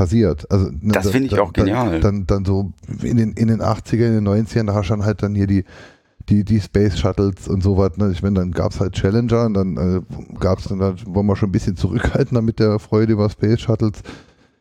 [0.00, 0.50] passiert.
[0.50, 2.00] Also, ne, Das da- finde ich da- auch genial.
[2.00, 2.72] Dann, dann, so
[3.02, 5.64] in den, in den 80er, in den 90ern, da dann halt dann hier die,
[6.28, 7.96] die, die Space Shuttles und so was.
[7.98, 8.10] Ne?
[8.12, 10.00] Ich meine, dann gab es halt Challenger und dann äh,
[10.38, 13.60] gab es dann, da wollen wir schon ein bisschen zurückhaltender mit der Freude über Space
[13.60, 14.02] Shuttles.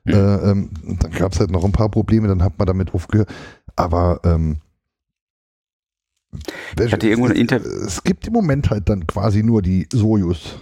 [0.06, 0.14] Hm.
[0.14, 0.70] Äh, ähm,
[1.00, 3.30] dann gab es halt noch ein paar Probleme, dann hat man damit aufgehört.
[3.76, 4.58] Aber ähm,
[6.84, 7.70] Ich hatte irgendwo ein Interview.
[7.86, 10.58] es gibt im Moment halt dann quasi nur die Sojus.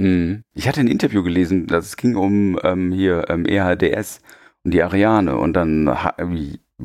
[0.00, 0.44] Mhm.
[0.54, 4.20] Ich hatte ein Interview gelesen, das ging um ähm, hier ähm, EHDS
[4.64, 5.90] und die Ariane und dann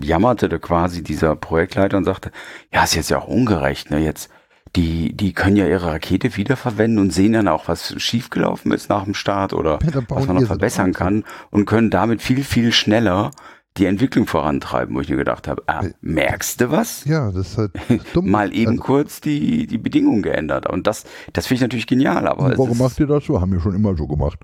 [0.02, 2.32] jammerte da quasi dieser Projektleiter und sagte,
[2.74, 4.00] ja, ist jetzt ja auch ungerecht, ne?
[4.00, 4.30] Jetzt,
[4.76, 9.06] die, die können ja ihre Rakete wiederverwenden und sehen dann auch, was schiefgelaufen ist nach
[9.06, 13.32] dem Start oder was man noch verbessern kann und können damit viel, viel schneller
[13.78, 17.04] die Entwicklung vorantreiben, wo ich mir gedacht habe, ah, Äh, merkst du was?
[17.06, 17.72] Ja, das ist halt
[18.14, 18.30] dumm.
[18.30, 20.70] Mal eben Also, kurz die, die Bedingungen geändert.
[20.70, 21.04] Und das,
[21.34, 23.42] das finde ich natürlich genial, aber warum macht ihr das so?
[23.42, 24.40] Haben wir schon immer so gemacht.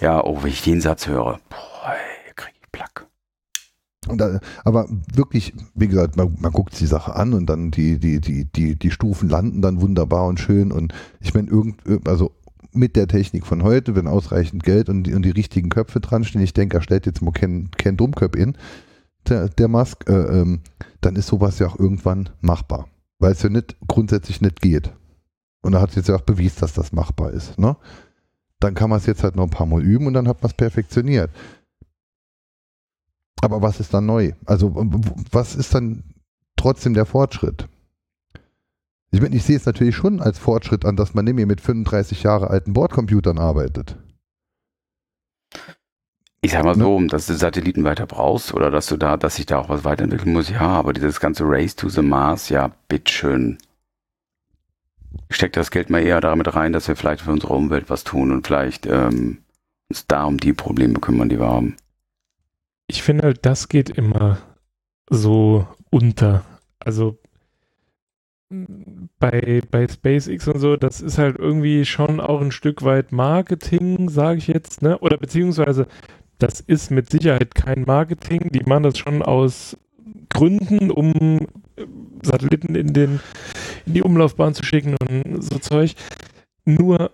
[0.00, 1.92] Ja, oh, wenn ich den Satz höre, boah,
[2.26, 3.06] ey, krieg ich Plack.
[4.08, 8.20] Da, aber wirklich, wie gesagt, man, man guckt die Sache an und dann die, die,
[8.20, 10.72] die, die, die Stufen landen dann wunderbar und schön.
[10.72, 12.32] Und ich meine, irgend, also
[12.76, 16.24] mit der Technik von heute, wenn ausreichend Geld und die, und die richtigen Köpfe dran
[16.24, 18.56] stehen, ich denke, er stellt jetzt mal keinen kein Dummköpf in,
[19.28, 20.60] der, der Musk, äh, ähm,
[21.00, 22.88] dann ist sowas ja auch irgendwann machbar.
[23.18, 24.92] Weil es ja nicht grundsätzlich nicht geht.
[25.62, 27.58] Und er hat jetzt ja auch bewiesen, dass das machbar ist.
[27.58, 27.76] Ne?
[28.60, 30.50] Dann kann man es jetzt halt noch ein paar Mal üben und dann hat man
[30.50, 31.30] es perfektioniert.
[33.40, 34.32] Aber was ist dann neu?
[34.46, 34.72] Also
[35.30, 36.02] was ist dann
[36.56, 37.68] trotzdem der Fortschritt?
[39.14, 42.24] Ich meine, ich sehe es natürlich schon als Fortschritt an, dass man mehr mit 35
[42.24, 43.96] Jahre alten Bordcomputern arbeitet.
[46.40, 46.82] Ich sag mal Ne?
[46.82, 49.84] so, dass du Satelliten weiter brauchst oder dass du da, dass sich da auch was
[49.84, 53.58] weiterentwickeln muss, ja, aber dieses ganze Race to the Mars, ja, bitteschön.
[55.28, 58.02] Ich steck das Geld mal eher damit rein, dass wir vielleicht für unsere Umwelt was
[58.02, 59.44] tun und vielleicht ähm,
[59.90, 61.76] uns da um die Probleme kümmern, die wir haben.
[62.88, 64.38] ich finde halt, das geht immer
[65.08, 66.44] so unter.
[66.80, 67.16] Also
[69.18, 74.08] bei, bei SpaceX und so, das ist halt irgendwie schon auch ein Stück weit Marketing,
[74.08, 74.98] sage ich jetzt, ne?
[74.98, 75.86] Oder beziehungsweise,
[76.38, 78.50] das ist mit Sicherheit kein Marketing.
[78.52, 79.76] Die machen das schon aus
[80.30, 81.38] Gründen, um
[81.76, 81.86] äh,
[82.22, 83.20] Satelliten in, den,
[83.86, 85.94] in die Umlaufbahn zu schicken und so Zeug.
[86.64, 87.10] Nur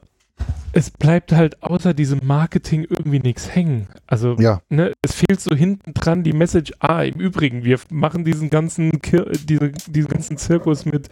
[0.72, 3.88] es bleibt halt außer diesem Marketing irgendwie nichts hängen.
[4.07, 8.24] Also Ja, ne, es fehlt so hinten dran die Message, ah, im Übrigen, wir machen
[8.24, 11.09] diesen ganzen, Kir diese, diesen ganzen Zirkus mit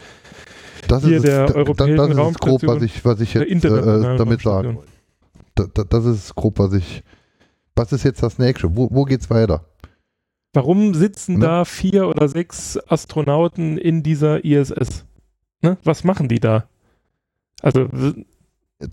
[0.86, 3.42] das Hier der es, da- europäischen das ist grob, was Raumstation, ich, was ich jetzt
[3.44, 4.76] äh, internationalen damit sagen Raumstation.
[4.76, 4.92] wollte.
[5.74, 7.02] Da, da, das ist grob, was ich.
[7.74, 8.76] Was ist jetzt das nächste?
[8.76, 9.64] Wo, wo geht's weiter?
[10.52, 11.40] Warum sitzen Ne?
[11.40, 15.04] da vier oder sechs Astronauten in dieser ISS?
[15.62, 15.76] Ne?
[15.84, 16.68] Was machen die da?
[17.60, 17.88] Also,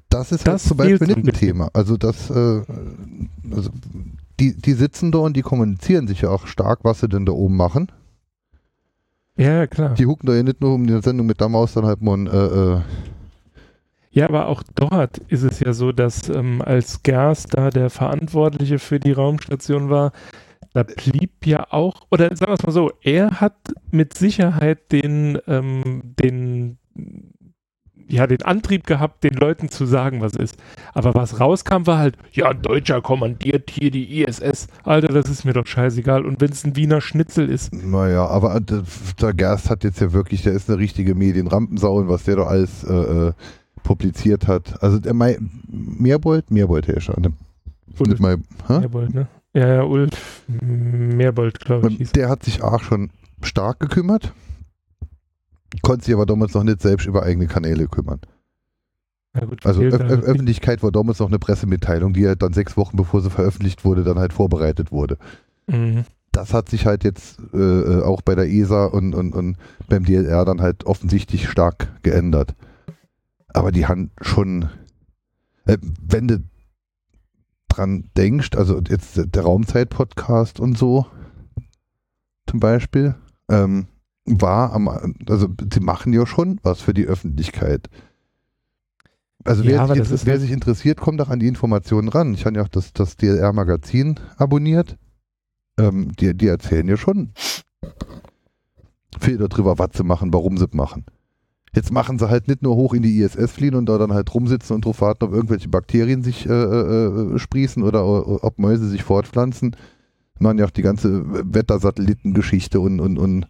[0.09, 1.33] Das ist Das halt zum Beispiel nicht ein.
[1.33, 1.69] Thema.
[1.73, 2.63] Also das, äh,
[3.51, 3.69] also
[4.39, 7.33] die, die sitzen da und die kommunizieren sich ja auch stark, was sie denn da
[7.33, 7.91] oben machen.
[9.37, 9.93] ja, klar.
[9.95, 12.17] Die hucken da ja nicht nur um die Sendung mit der Maus dann halt mal
[12.17, 12.45] ein, äh,
[12.77, 12.81] äh,
[14.11, 18.79] Ja, aber auch dort ist es ja so, dass ähm, als Gerst da der Verantwortliche
[18.79, 20.11] für die Raumstation war,
[20.73, 23.55] da blieb ja auch, oder sagen wir es mal so, er hat
[23.91, 26.77] mit Sicherheit den, ähm, den,
[28.07, 30.57] ja, den Antrieb gehabt, den Leuten zu sagen, was ist.
[30.93, 34.67] Aber was rauskam, war halt, ja, ein Deutscher kommandiert hier die ISS.
[34.83, 36.25] Alter, das ist mir doch scheißegal.
[36.25, 38.61] Und wenn es ein Wiener Schnitzel ist, naja, aber äh,
[39.21, 42.43] der Gerst hat jetzt ja wirklich, der ist eine richtige Medienrampensau und was der da
[42.43, 43.33] alles äh, äh,
[43.83, 44.81] publiziert hat.
[44.83, 45.37] Also der Mai,
[45.67, 46.51] Meerbold?
[47.99, 48.37] Ulf Nicht mal,
[48.67, 48.79] hä?
[48.79, 49.27] Meerbold, ne?
[49.53, 52.11] Ja, ja, Ulf Meerbold, glaube ich.
[52.11, 53.09] der hat sich auch schon
[53.41, 54.33] stark gekümmert,
[55.81, 58.19] konnte sich aber damals noch nicht selbst über eigene Kanäle kümmern.
[59.33, 59.41] er.
[59.41, 60.25] Ja, gut, Also fehlt Ö halt Ö nicht.
[60.25, 64.03] Öffentlichkeit war damals noch eine Pressemitteilung, die halt dann sechs Wochen bevor sie veröffentlicht wurde,
[64.03, 65.17] dann halt vorbereitet wurde.
[65.67, 66.05] Mhm.
[66.31, 69.57] Das hat sich halt jetzt äh, äh auch bei der ESA und, und, und
[69.87, 72.55] beim DLR dann halt offensichtlich stark geändert.
[73.47, 74.69] Aber die haben schon,
[75.65, 76.43] äh, wenn du
[77.69, 81.05] dran denkst, also jetzt der Raumzeit-Podcast und so
[82.47, 83.15] zum Beispiel,
[83.49, 83.87] ähm,
[84.25, 84.87] war am,
[85.27, 87.89] also sie machen ja schon was für die Öffentlichkeit.
[89.43, 92.33] Also Ja, wer, sich, ist wer halt- sich interessiert, kommt auch an die Informationen ran.
[92.33, 94.97] Ich habe ja auch das, das DLR-Magazin abonniert.
[95.77, 97.31] Ähm, die, die erzählen ja schon
[99.19, 101.05] viel darüber, was sie machen, warum sie es machen.
[101.73, 104.33] Jetzt machen sie halt nicht nur hoch in die ISS fliehen und da dann halt
[104.33, 108.05] rumsitzen und drauf warten, ob irgendwelche Bakterien sich äh, äh, sprießen oder
[108.43, 109.75] ob Mäuse sich fortpflanzen.
[110.39, 111.23] Machen ja auch die ganze
[111.53, 113.47] Wettersatellitengeschichte und, und, und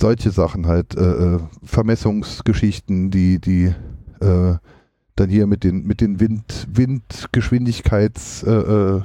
[0.00, 3.74] solche Sachen halt, äh, äh, Vermessungsgeschichten, die, die
[4.20, 4.56] äh,
[5.16, 9.02] dann hier mit den, mit den Wind, Windgeschwindigkeits äh, äh.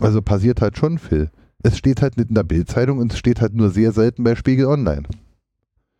[0.00, 1.30] Also passiert halt schon viel.
[1.62, 4.36] Es steht halt nicht in der Bildzeitung und es steht halt nur sehr selten bei
[4.36, 5.02] Spiegel Online.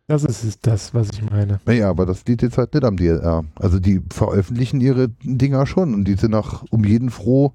[0.07, 1.59] Das ist es, das, was ich meine.
[1.65, 3.43] Naja, aber das liegt jetzt halt nicht am DLR.
[3.55, 7.53] Also die veröffentlichen ihre Dinger schon und die sind auch um jeden froh,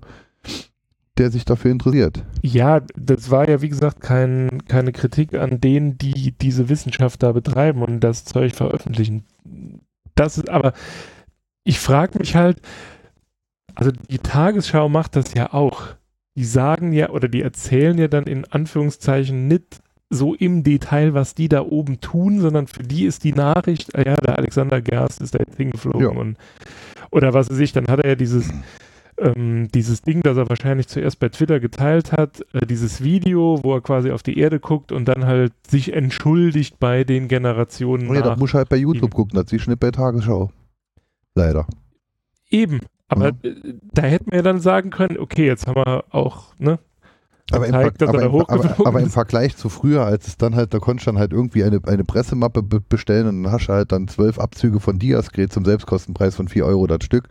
[1.19, 2.24] der sich dafür interessiert.
[2.43, 7.32] Ja, das war ja, wie gesagt, kein, keine Kritik an denen, die diese Wissenschaft da
[7.32, 9.24] betreiben und das Zeug veröffentlichen.
[10.15, 10.73] Das ist aber,
[11.65, 12.61] ich frage mich halt,
[13.74, 15.82] also die Tagesschau macht das ja auch.
[16.36, 19.81] Die sagen ja oder die erzählen ja dann in Anführungszeichen nicht
[20.11, 24.03] so im Detail, was die da oben tun, sondern für die ist die Nachricht, ah
[24.05, 26.09] ja, der Alexander Gerst ist da jetzt hingeflogen Ja.
[26.09, 26.36] und
[27.11, 28.49] oder was weiß ich, dann hat er ja dieses
[29.19, 33.74] ähm, dieses Ding, das er wahrscheinlich zuerst bei Twitter geteilt hat, äh, dieses Video, wo
[33.74, 38.15] er quasi auf die Erde guckt und dann halt sich entschuldigt bei den Generationen Oh
[38.15, 40.51] ja, das muss halt bei YouTube gucken, das du nicht bei Tagesschau.
[41.35, 41.66] Leider.
[42.49, 42.81] Eben.
[43.09, 43.39] Aber Mhm.
[43.43, 46.78] äh, da hätten wir dann sagen können, okay, jetzt haben wir auch, ne?
[47.53, 49.12] Aber im, Zeigt, er aber, im, aber, aber im ist.
[49.12, 52.05] Vergleich zu früher, als es dann halt, da konntest du dann halt irgendwie eine, eine
[52.05, 56.35] Pressemappe be bestellen und dann hast du halt dann zwölf Abzüge von Diascret zum Selbstkostenpreis
[56.36, 57.28] von 4 Euro das Stück.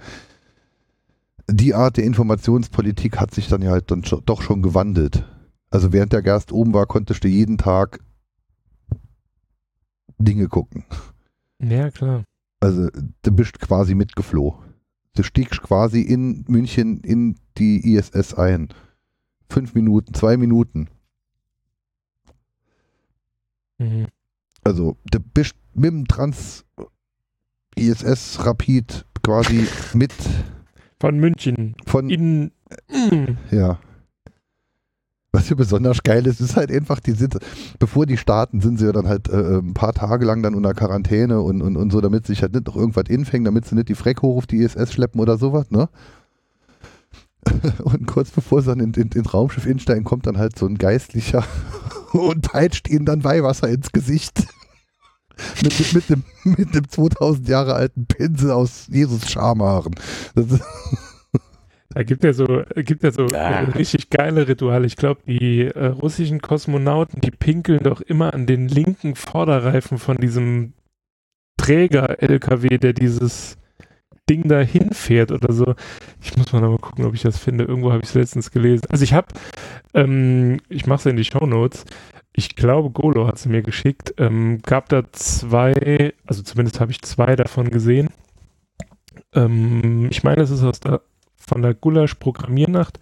[1.49, 5.25] Die Art der Informationspolitik hat sich dann ja halt dann doch schon gewandelt.
[5.69, 7.99] Also während der Gerst oben war, konntest du jeden Tag
[10.17, 10.85] Dinge gucken.
[11.59, 12.23] Ja, klar.
[12.59, 12.89] Also
[13.23, 14.73] du bist quasi mitgeflohen.
[15.15, 18.69] Du stiegst quasi in München in die ISS ein.
[19.49, 20.87] Fünf Minuten, zwei Minuten.
[23.77, 24.07] Mhm.
[24.63, 26.65] Also du bist mit dem Trans
[27.75, 30.13] ISS Rapid quasi mit
[30.99, 32.51] Von München von in.
[33.51, 33.79] Ja.
[35.31, 37.37] Was hier besonders geil ist, ist halt einfach, die sind,
[37.79, 40.75] bevor die starten, sind sie ja dann halt äh, ein paar Tage lang dann unter
[40.75, 43.89] Quarantäne und, und, und so, damit sich halt nicht noch irgendwas infängt, damit sie nicht
[43.89, 45.89] die Freck hoch auf die ISS schleppen oder sowas, ne?
[47.83, 50.77] Und kurz bevor sie dann in, in, in Raumschiff insteigen, kommt dann halt so ein
[50.77, 51.43] Geistlicher
[52.13, 54.45] und peitscht ihnen dann Weihwasser ins Gesicht.
[55.61, 56.23] Mit, mit, mit, einem,
[56.57, 59.95] mit einem 2000 Jahre alten Pinsel aus Jesus Schamhaaren.
[61.95, 63.59] Da gibt ja so, gibt ja so Ah.
[63.75, 64.87] richtig geile Rituale.
[64.87, 70.17] Ich glaube, die äh, russischen Kosmonauten, die pinkeln doch immer an den linken Vorderreifen von
[70.17, 70.73] diesem
[71.57, 73.57] Träger-LKW, der dieses
[74.29, 75.75] Ding da hinfährt oder so.
[76.21, 77.65] Ich muss mal noch mal gucken, ob ich das finde.
[77.65, 78.85] Irgendwo habe ich es letztens gelesen.
[78.89, 79.27] Also ich habe,
[79.93, 81.85] ähm, ich mache es in die Shownotes.
[82.33, 84.15] Ich glaube, Golo hat es mir geschickt.
[84.17, 88.09] Ähm, gab da zwei, also zumindest habe ich zwei davon gesehen.
[89.33, 91.01] Ähm, ich meine, es ist aus der
[91.47, 92.99] von der Gulasch Programmiernacht.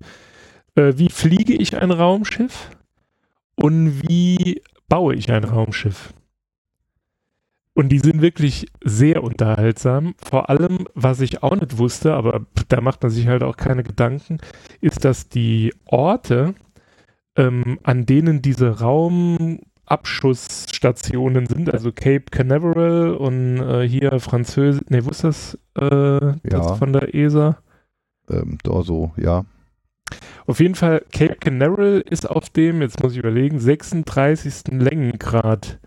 [0.75, 2.69] Äh, wie fliege ich ein Raumschiff
[3.55, 6.13] und wie baue ich ein Raumschiff?
[7.73, 10.13] Und die sind wirklich sehr unterhaltsam.
[10.21, 13.83] Vor allem, was ich auch nicht wusste, aber da macht man sich halt auch keine
[13.83, 14.39] Gedanken,
[14.81, 16.53] ist, dass die Orte,
[17.35, 25.09] ähm, an denen diese Raumabschussstationen sind, also Cape Canaveral und äh, hier Französisch, ne, wo
[25.09, 27.57] ist das, äh, das von der ESA?
[28.31, 29.45] ähm, da so, ja.
[30.45, 34.71] Auf jeden Fall, Cape Canaveral ist auf dem, jetzt muss ich überlegen, 36.
[34.71, 35.79] Längengrad.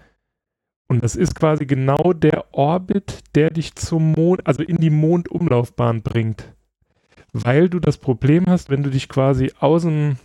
[0.87, 6.03] Und das ist quasi genau der Orbit, der dich zum Mond, also in die Mondumlaufbahn
[6.03, 6.53] bringt.
[7.33, 10.19] Weil du das Problem hast, wenn du dich quasi außen,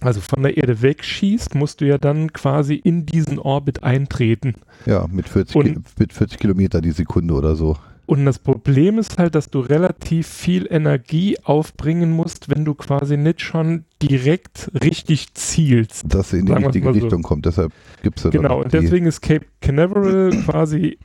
[0.00, 4.54] also von der Erde wegschießt, musst du ja dann quasi in diesen Orbit eintreten.
[4.84, 7.76] Ja, mit 40, Und- mit 40 Kilometer die Sekunde oder so.
[8.08, 13.16] Und das Problem ist halt, dass du relativ viel Energie aufbringen musst, wenn du quasi
[13.16, 16.04] nicht schon direkt richtig zielst.
[16.14, 16.92] Dass sie in die richtige so.
[16.92, 17.46] Richtung kommt.
[17.46, 17.72] Deshalb
[18.04, 20.98] gibt es ja Genau, und deswegen ist Cape Canaveral quasi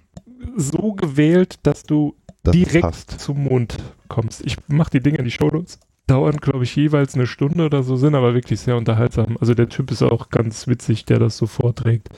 [0.57, 2.13] so gewählt, dass du
[2.43, 3.19] dass es direkt passt.
[3.19, 3.77] zum Mond
[4.07, 4.45] kommst.
[4.45, 5.79] Ich mache die Dinge in die Shownotes.
[6.07, 9.37] Dauern, glaube ich, jeweils eine Stunde oder so, sind aber wirklich sehr unterhaltsam.
[9.39, 12.09] Also der Typ ist auch ganz witzig, der das so vorträgt.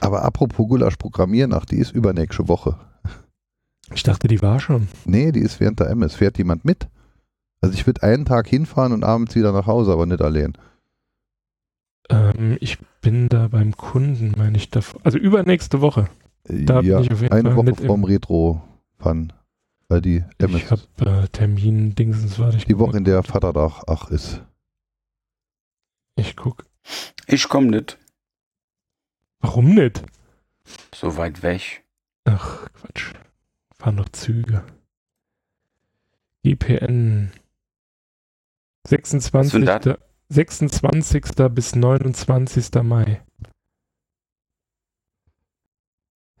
[0.00, 2.76] Aber apropos Gulasch Programmiernacht, die ist übernächste Woche.
[3.92, 4.88] Ich dachte, die war schon.
[5.04, 6.14] Nee, die ist während der MS.
[6.14, 6.88] Fährt jemand mit?
[7.60, 10.56] Also ich würde einen Tag hinfahren und abends wieder nach Hause, aber nicht allein.
[12.08, 14.70] Ähm, ich bin da beim Kunden, meine ich.
[14.70, 16.08] Da, also übernächste Woche.
[16.44, 16.98] Da ja,
[17.30, 19.32] eine Woche vorm Retro-Fun.
[19.90, 20.82] Weil die MS, Ich habe
[21.24, 22.64] äh, Termin, Dingsens, warte ich.
[22.64, 24.40] die Woche, in der Vatertag ach ist.
[26.14, 26.64] Ich guck.
[27.26, 27.98] Ich komme nicht.
[29.40, 30.04] Warum nicht?
[30.94, 31.84] So weit weg.
[32.24, 33.14] Ach, Quatsch.
[33.76, 34.64] Fahren noch Züge.
[36.42, 37.32] IPN.
[38.84, 39.64] Was für ein 26.
[39.64, 39.96] Datum?
[40.28, 41.24] 26.
[41.50, 42.70] bis 29.
[42.84, 43.22] Mai.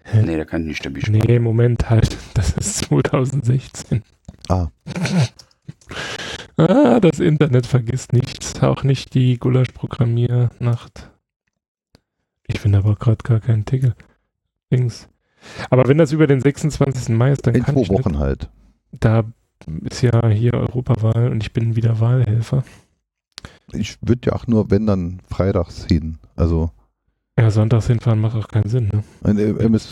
[0.04, 0.22] Hä?
[0.22, 1.22] Nee, da kann ich nicht dabei spielen.
[1.26, 2.16] Nee, Moment halt.
[2.34, 4.02] Das ist 2016.
[4.48, 4.68] Ah.
[6.56, 8.62] ah, das Internet vergisst nichts.
[8.62, 11.10] Auch nicht die Gulasch-Programmiernacht.
[12.46, 13.94] Ich finde aber gerade gar keinen Tickel.
[14.72, 15.08] Dings.
[15.68, 17.10] Aber wenn das über den 26.
[17.10, 18.04] Mai ist, dann In kann zwei ich nicht.
[18.04, 18.48] Wochen halt.
[18.92, 19.24] Da
[19.90, 22.64] ist ja hier Europawahl und ich bin wieder Wahlhelfer.
[23.72, 26.18] Ich würde ja auch nur, wenn dann freitags hin.
[26.36, 26.70] Also
[27.40, 29.02] Ja, sonntags hinfahren macht auch keinen Sinn, ne?
[29.24, 29.88] ein äh, MS,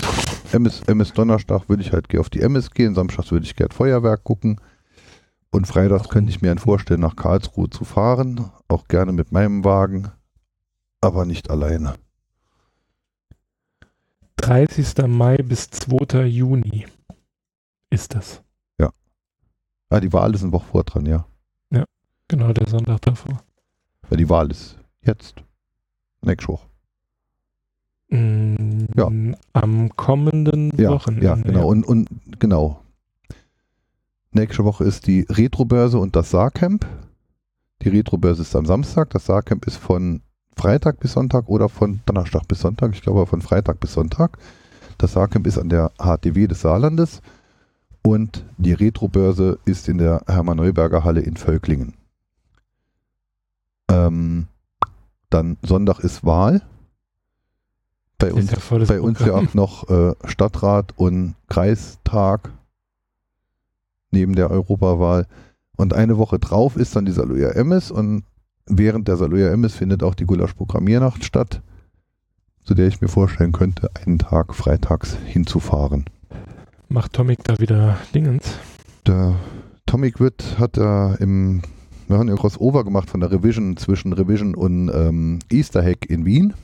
[0.52, 4.22] MS, MS Donnerstag würde ich halt auf die MS gehen, samstags würde ich gerne Feuerwerk
[4.22, 4.60] gucken.
[5.50, 8.50] Und freitags könnte ich mir einen vorstellen, nach Karlsruhe zu fahren.
[8.68, 10.10] Auch gerne mit meinem Wagen.
[11.00, 11.94] Aber nicht alleine.
[14.36, 15.06] 30.
[15.06, 16.26] Mai bis 2.
[16.26, 16.86] Juni
[17.88, 18.42] ist das.
[19.90, 21.26] Ah, die Wahl ist eine Woche vor dran, ja.
[22.28, 23.42] Genau, der Sonntag davor.
[24.06, 25.42] Weil die Wahl ist jetzt.
[26.20, 26.67] Nächste Woche.
[28.10, 29.10] Mm, Ja.
[29.52, 31.26] Am kommenden Ja, Wochenende.
[31.26, 31.68] ja, genau.
[31.68, 32.08] Und, und
[32.38, 32.80] genau.
[34.32, 36.86] Nächste Woche ist die Retrobörse und das Saarcamp.
[37.82, 40.22] Die Retrobörse ist am Samstag, das Saarcamp ist von
[40.56, 42.92] Freitag bis Sonntag oder von Donnerstag bis Sonntag.
[42.94, 44.38] Ich glaube von Freitag bis Sonntag.
[44.98, 47.22] Das Saarcamp ist an der HTW des Saarlandes
[48.02, 51.94] und die Retrobörse ist in der Hermann-Neuberger Halle in Völklingen.
[53.90, 54.48] Ähm,
[55.30, 56.62] dann Sonntag ist Wahl.
[58.18, 58.50] Bei uns
[58.88, 62.50] bei uns ja auch noch äh, Stadtrat und Kreistag
[64.10, 65.26] neben der Europawahl.
[65.76, 68.24] Und eine Woche drauf ist dann die Saloya Emmes und
[68.66, 71.62] während der Saloya Emmes findet auch die Gulasch-Programmiernacht statt,
[72.64, 76.06] zu der ich mir vorstellen könnte, einen Tag freitags hinzufahren.
[76.88, 78.58] Macht Tomic da wieder Dingens?
[79.06, 79.36] Der
[79.86, 81.62] Tomic Witt hat da im,
[82.08, 86.24] wir haben ja Crossover gemacht von der Revision zwischen Revision und ähm, Easter Hack in
[86.24, 86.54] Wien.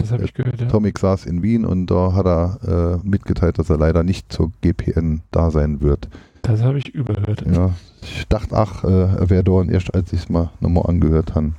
[0.00, 0.68] Das habe ich gehört, ja.
[0.68, 4.52] Tomic saß in Wien und da hat er äh, mitgeteilt, dass er leider nicht zur
[4.60, 6.08] GPN da sein wird.
[6.42, 7.44] Das habe ich überhört.
[7.46, 10.86] Ja, ich dachte, ach, äh, er wäre da und erst als ich es mal nochmal
[10.86, 11.52] angehört habe,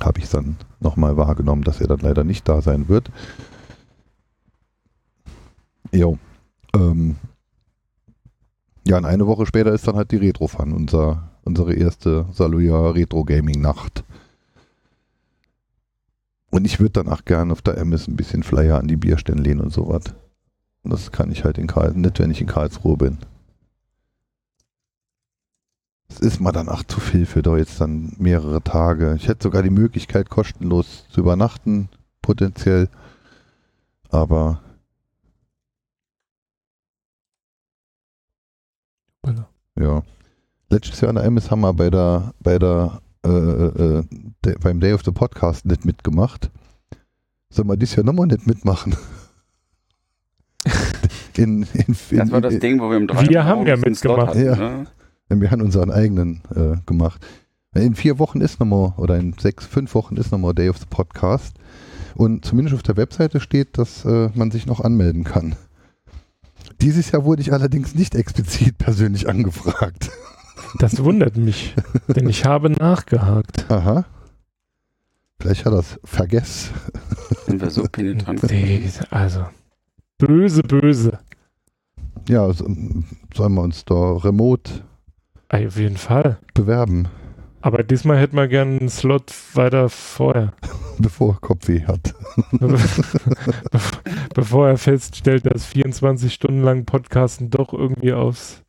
[0.00, 3.10] habe ich es dann nochmal wahrgenommen, dass er dann leider nicht da sein wird.
[5.92, 6.18] Jo.
[6.74, 7.16] Ähm,
[8.86, 14.04] ja, und eine Woche später ist dann halt die Retro-Fun, unser, unsere erste Saluja Retro-Gaming-Nacht.
[16.56, 19.42] Und ich würde dann auch gerne auf der MS ein bisschen Flyer an die Bierstände
[19.42, 20.04] lehnen und sowas.
[20.84, 23.18] Und das kann ich halt in Karl nicht, wenn ich in Karlsruhe bin.
[26.08, 29.16] Es ist mal dann auch zu viel für da jetzt dann mehrere Tage.
[29.16, 31.90] Ich hätte sogar die Möglichkeit, kostenlos zu übernachten,
[32.22, 32.88] potenziell.
[34.08, 34.62] Aber
[39.78, 40.02] ja.
[40.70, 43.72] Letztes Jahr an der MS haben wir bei der, bei der, äh, äh,
[44.02, 44.04] der
[44.60, 46.50] beim Day of the Podcast nicht mitgemacht.
[47.50, 48.96] Sollen wir dieses Jahr nochmal nicht mitmachen?
[51.36, 54.28] in, in, in, Das war das in, Ding, wo wir im Wir haben ja mitgemacht.
[54.28, 54.56] hatten, Ja.
[54.56, 54.86] ne?
[55.28, 57.24] Wir haben unseren eigenen äh, gemacht.
[57.74, 60.86] In vier Wochen ist nochmal, oder in sechs, fünf Wochen ist nochmal Day of the
[60.88, 61.56] Podcast.
[62.14, 65.56] Und zumindest auf der Webseite steht, dass äh, man sich noch anmelden kann.
[66.80, 70.10] Dieses Jahr wurde ich allerdings nicht explizit persönlich angefragt.
[70.78, 71.74] Das wundert mich,
[72.08, 73.70] denn ich habe nachgehakt.
[73.70, 74.04] Aha.
[75.40, 76.74] Vielleicht hat er es vergessen.
[77.46, 78.42] Sind wir so penetrant.
[78.50, 79.44] Nee, Also,
[80.18, 81.18] böse, böse.
[82.28, 82.64] Ja, so,
[83.34, 84.82] sollen wir uns da remote
[85.48, 86.38] Ey, Auf jeden Fall.
[86.54, 87.06] bewerben,
[87.60, 90.52] Aber diesmal hätten wir gern einen Slot weiter vorher.
[90.98, 92.14] bevor er Kopfweh hat.
[94.34, 98.62] Bevor er feststellt, dass 24 Stunden lang Podcasten doch irgendwie aufs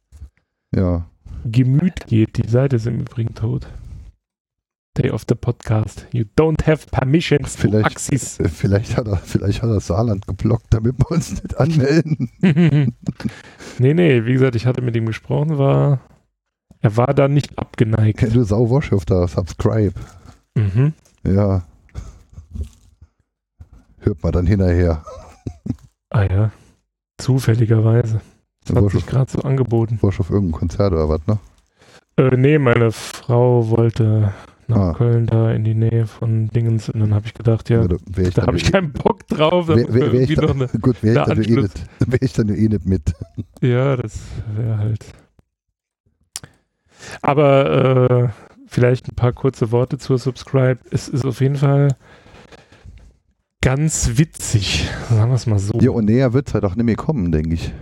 [0.76, 1.06] Ja,
[1.46, 2.38] Gemüt geht.
[2.38, 3.68] Die Seite ist im Übrigen tot.
[4.98, 6.08] Day of the Podcast.
[6.12, 8.40] You don't have permissions to Vielleicht- Axis.
[8.40, 12.30] äh, vielleicht hat er, vielleicht hat er Saarland geblockt, damit wir uns nicht anmelden.
[13.80, 16.00] nee, nee, wie gesagt, ich hatte mit ihm gesprochen, war
[16.80, 18.22] Er war da nicht abgeneigt.
[18.36, 19.94] Du Sauwosch auf da, subscribe.
[20.56, 20.94] Mhm.
[21.24, 21.64] Ja.
[24.00, 25.04] Hört mal dann hinterher.
[26.10, 26.52] Ah ja,
[27.18, 28.22] zufälligerweise.
[28.66, 29.98] Das hat sich gerade so angeboten.
[30.02, 31.40] Wosch auf irgendein Konzert oder was, ne?
[32.18, 34.34] Äh, nee, meine Frau wollte
[34.68, 34.94] nach Ah.
[34.94, 37.86] Köln da in die Nähe von Dingens und dann habe ich gedacht, ja,
[38.18, 39.68] ich da habe ich nur- keinen Bock drauf.
[39.68, 41.56] Da wär, wär, ich eine, gut, wäre ich, eh
[42.06, 43.14] wär ich dann eh nicht mit.
[43.62, 44.20] ja, das
[44.56, 45.06] wäre halt.
[47.22, 48.30] Aber äh,
[48.68, 50.80] vielleicht ein paar kurze Worte zur Subscribe.
[50.92, 51.96] Es ist auf jeden Fall
[53.62, 55.80] ganz witzig, sagen wir es mal so.
[55.80, 57.74] Ja, und näher wird es halt auch nicht mehr kommen, denke ich.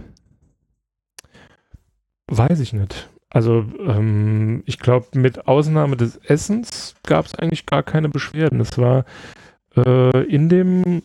[2.27, 3.09] Weiß ich nicht.
[3.35, 8.61] Also ähm, ich glaube, mit Ausnahme des Essens gab es eigentlich gar keine Beschwerden.
[8.61, 9.03] Es war
[9.75, 11.03] äh, in dem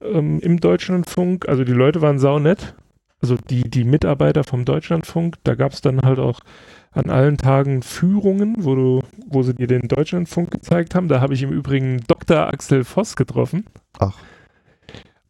[0.00, 2.76] ähm, im Deutschlandfunk, also die Leute waren saunett.
[3.20, 6.38] Also die, die Mitarbeiter vom Deutschlandfunk, da gab es dann halt auch
[6.92, 11.08] an allen Tagen Führungen, wo du, wo sie dir den Deutschlandfunk gezeigt haben.
[11.08, 12.46] Da habe ich im Übrigen Dr.
[12.46, 13.66] Axel Voss getroffen.
[13.98, 14.16] Ach.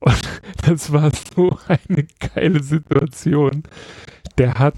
[0.01, 0.21] Und
[0.67, 3.63] das war so eine geile Situation.
[4.37, 4.77] Der hat,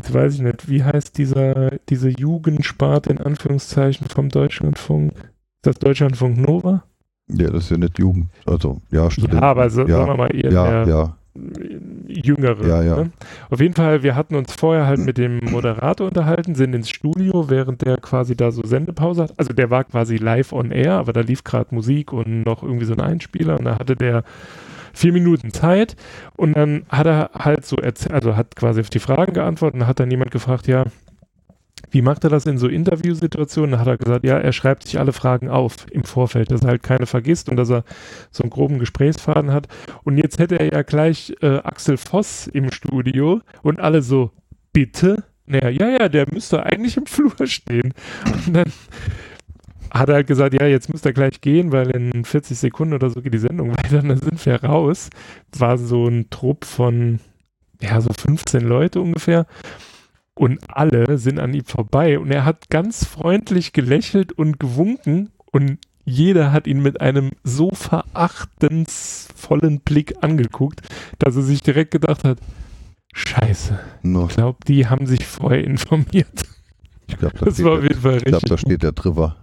[0.00, 5.12] jetzt weiß ich nicht, wie heißt dieser, diese Jugendsparte in Anführungszeichen vom Deutschlandfunk?
[5.12, 6.84] Ist das Deutschlandfunk Nova?
[7.28, 8.28] Ja, das ist ja nicht Jugend.
[8.46, 9.42] Also, ja, Studenten.
[9.42, 11.16] Ja, aber so, ja, sagen wir mal eher ja, der ja.
[12.08, 12.66] Jüngere.
[12.66, 12.96] Ja, ja.
[12.96, 13.10] Ne?
[13.50, 17.50] Auf jeden Fall, wir hatten uns vorher halt mit dem Moderator unterhalten, sind ins Studio,
[17.50, 19.34] während der quasi da so Sendepause hat.
[19.36, 22.86] Also der war quasi live on air, aber da lief gerade Musik und noch irgendwie
[22.86, 24.24] so ein Einspieler und da hatte der
[24.92, 25.96] vier Minuten Zeit
[26.36, 29.86] und dann hat er halt so erzählt, also hat quasi auf die Fragen geantwortet und
[29.86, 30.84] hat dann jemand gefragt, ja,
[31.90, 33.72] wie macht er das in so Interviewsituationen?
[33.72, 36.68] Dann hat er gesagt, ja, er schreibt sich alle Fragen auf im Vorfeld, dass er
[36.68, 37.84] halt keine vergisst und dass er
[38.30, 39.66] so einen groben Gesprächsfaden hat.
[40.04, 44.30] Und jetzt hätte er ja gleich äh, Axel Voss im Studio und alle so,
[44.72, 45.24] bitte?
[45.46, 47.92] Naja, ja, ja, der müsste eigentlich im Flur stehen.
[48.46, 48.72] Und dann
[49.90, 53.10] hat er halt gesagt, ja, jetzt müsst ihr gleich gehen, weil in 40 Sekunden oder
[53.10, 55.10] so geht die Sendung weiter dann sind wir raus.
[55.56, 57.20] War so ein Trupp von,
[57.80, 59.46] ja, so 15 Leute ungefähr.
[60.34, 65.78] Und alle sind an ihm vorbei und er hat ganz freundlich gelächelt und gewunken und
[66.04, 67.70] jeder hat ihn mit einem so
[68.70, 70.80] verachtensvollen Blick angeguckt,
[71.18, 72.38] dass er sich direkt gedacht hat,
[73.12, 76.42] scheiße, Noch, ich glaube, die haben sich vorher informiert.
[77.06, 78.48] ich glaube, da, Das steht war auf der- jeden Fall ich glaub, richtig.
[78.50, 79.36] da steht der Trivia.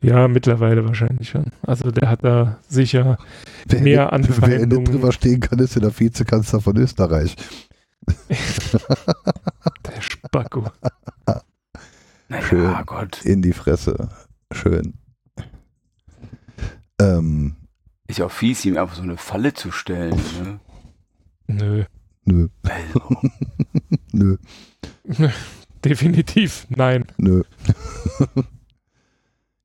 [0.00, 1.46] Ja, mittlerweile wahrscheinlich schon.
[1.62, 3.18] Also der hat da sicher
[3.66, 4.84] Wer, mehr wer in Anfeindungen.
[4.86, 7.36] Trivia stehen kann, ist ja der Vizekanzler von Österreich.
[9.86, 10.64] Der Spacko.
[12.28, 12.74] Naja, Schön.
[12.86, 13.24] Gott.
[13.24, 14.08] In die Fresse.
[14.52, 14.94] Schön.
[17.00, 17.54] Ähm,
[18.08, 20.20] Ist ja auch fies, ihm einfach so eine Falle zu stellen.
[20.42, 20.58] Ne?
[21.46, 21.84] Nö.
[22.24, 23.16] nö, Also,
[24.12, 24.36] nö,
[25.84, 27.04] Definitiv nein.
[27.18, 27.42] nö.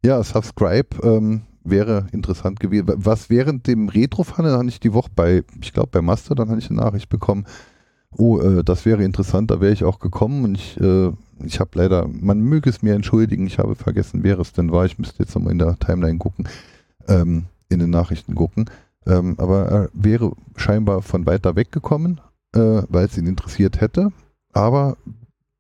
[0.04, 2.88] Ja, Subscribe ähm, wäre interessant gewesen.
[2.96, 6.50] Was während dem Retro-Fun, da habe ich die Woche bei, ich glaube bei Master, dann
[6.50, 7.46] habe ich eine Nachricht bekommen,
[8.12, 11.12] oh, äh, das wäre interessant, da wäre ich auch gekommen und ich, äh,
[11.44, 14.86] ich habe leider, man möge es mir entschuldigen, ich habe vergessen, wer es denn war.
[14.86, 16.48] Ich müsste jetzt nochmal in der Timeline gucken,
[17.08, 18.70] ähm, in den Nachrichten gucken.
[19.06, 22.20] Ähm, aber er wäre scheinbar von weiter weg gekommen,
[22.54, 24.12] äh, weil es ihn interessiert hätte.
[24.54, 24.98] Aber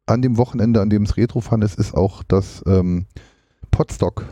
[0.05, 3.05] an dem Wochenende, an dem es Retrofan ist, ist auch das ähm,
[3.77, 4.25] Podstock.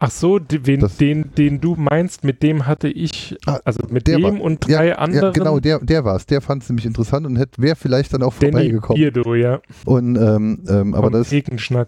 [0.00, 3.86] Ach so, die, wen, Das- den, den du meinst, mit dem hatte ich, Ah, also
[3.88, 5.26] mit dem war- und drei ja, anderen.
[5.26, 6.26] Ja, genau, der, der war es.
[6.26, 9.00] Der fand es nämlich interessant und wäre vielleicht dann auch Danny vorbeigekommen.
[9.00, 9.60] Bierdo, ja.
[9.84, 11.30] Und ähm, ähm, aber das.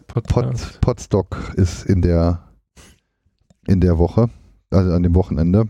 [0.07, 2.45] Pod, Podstock ist in der
[3.67, 4.31] in der Woche,
[4.71, 5.69] also an dem Wochenende.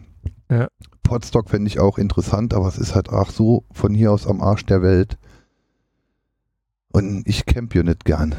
[0.51, 0.69] Ja.
[1.03, 4.43] Podstock fände ich auch interessant, aber es ist halt auch so von hier aus am
[4.43, 5.17] Arsch der Welt.
[6.93, 8.35] Und ich camp ja nicht gern.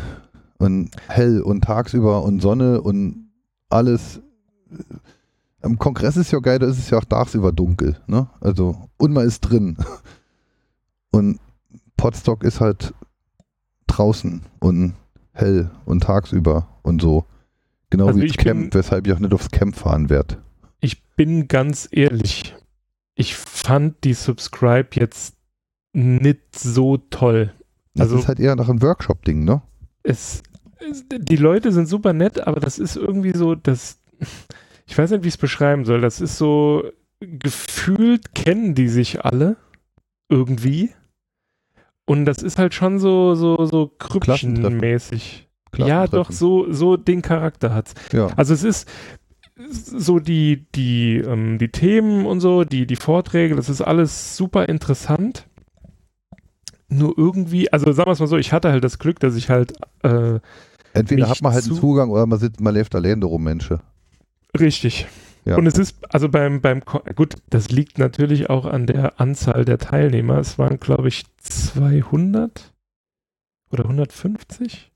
[0.60, 3.30] Und hell und tagsüber und Sonne und
[3.70, 4.22] alles.
[5.62, 8.00] Am Kongress ist ja geil, da ist es ja auch tagsüber dunkel.
[8.08, 8.28] Ne?
[8.42, 9.78] Also, und man ist drin.
[11.12, 11.40] Und
[11.96, 12.94] Podstock ist halt
[13.88, 14.94] draußen und
[15.32, 17.26] hell und tagsüber und so.
[17.90, 20.38] Genau Also wie ich das Camp, bin- weshalb ich auch nicht aufs Camp fahren werde.
[20.80, 22.56] Ich bin ganz ehrlich,
[23.16, 25.36] ich fand die Subscribe jetzt
[25.94, 27.54] nicht so toll.
[27.96, 29.62] Das Also- ist halt eher nach einem Workshop-Ding, ne?
[30.04, 30.44] Es,
[31.12, 34.00] die Leute sind super nett, aber das ist irgendwie so, das,
[34.86, 36.02] ich weiß nicht, wie ich es beschreiben soll.
[36.02, 36.84] Das ist so,
[37.20, 39.58] gefühlt kennen die sich alle
[40.30, 40.92] irgendwie.
[42.06, 43.92] Und das ist halt schon so, so, so.
[44.00, 45.48] Krüppchenmäßig.
[45.76, 47.94] Ja, doch, so, so den Charakter hat's.
[48.14, 48.28] Ja.
[48.38, 48.90] Also es ist
[49.70, 54.70] so die, die, ähm, die Themen und so, die, die Vorträge, das ist alles super
[54.70, 55.48] interessant.
[56.90, 59.50] Nur irgendwie, also sagen wir es mal so, ich hatte halt das Glück, dass ich
[59.50, 59.74] halt
[60.04, 60.40] äh,
[60.94, 63.80] Entweder hat man halt einen zu- Zugang oder man, sitzt, man läuft alleine rum, Menschen.
[64.60, 65.08] richtig.
[65.46, 65.56] Ja.
[65.56, 66.82] Und es ist, also beim, beim,
[67.16, 70.40] gut, das liegt natürlich auch an der Anzahl der Teilnehmer.
[70.40, 72.74] Es waren, glaube ich, 200
[73.72, 74.92] oder 150.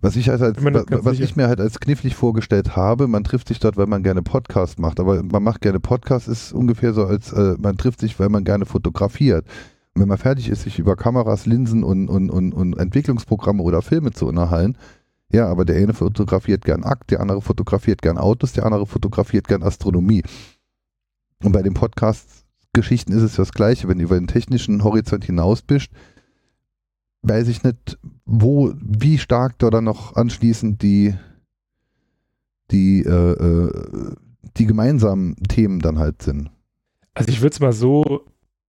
[0.00, 1.24] Was ich, halt als, was sicher.
[1.24, 4.78] ich mir halt als knifflig vorgestellt habe, man trifft sich dort, weil man gerne Podcast
[4.78, 4.98] macht.
[5.00, 8.44] Aber man macht gerne Podcast, ist ungefähr so, als äh, man trifft sich, weil man
[8.44, 9.44] gerne fotografiert.
[10.00, 14.12] Wenn man fertig ist, sich über Kameras, Linsen und, und, und, und Entwicklungsprogramme oder Filme
[14.12, 14.76] zu unterhalten,
[15.30, 19.46] ja, aber der eine fotografiert gern Akt, der andere fotografiert gern Autos, der andere fotografiert
[19.46, 20.22] gern Astronomie.
[21.44, 23.88] Und bei den Podcast-Geschichten ist es das Gleiche.
[23.88, 25.90] Wenn du über den technischen Horizont hinaus bist,
[27.20, 31.14] weiß ich nicht, wo, wie stark da dann noch anschließend die,
[32.70, 34.14] die, äh, äh,
[34.56, 36.50] die gemeinsamen Themen dann halt sind.
[37.12, 38.24] Also ich würde es mal so,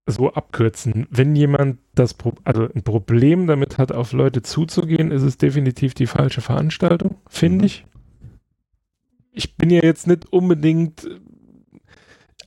[0.08, 1.08] so abkürzen.
[1.10, 5.94] Wenn jemand das Pro also ein Problem damit hat, auf Leute zuzugehen, ist es definitiv
[5.94, 7.66] die falsche Veranstaltung, finde Mhm.
[7.66, 7.86] ich.
[9.32, 11.08] Ich bin ja jetzt nicht unbedingt,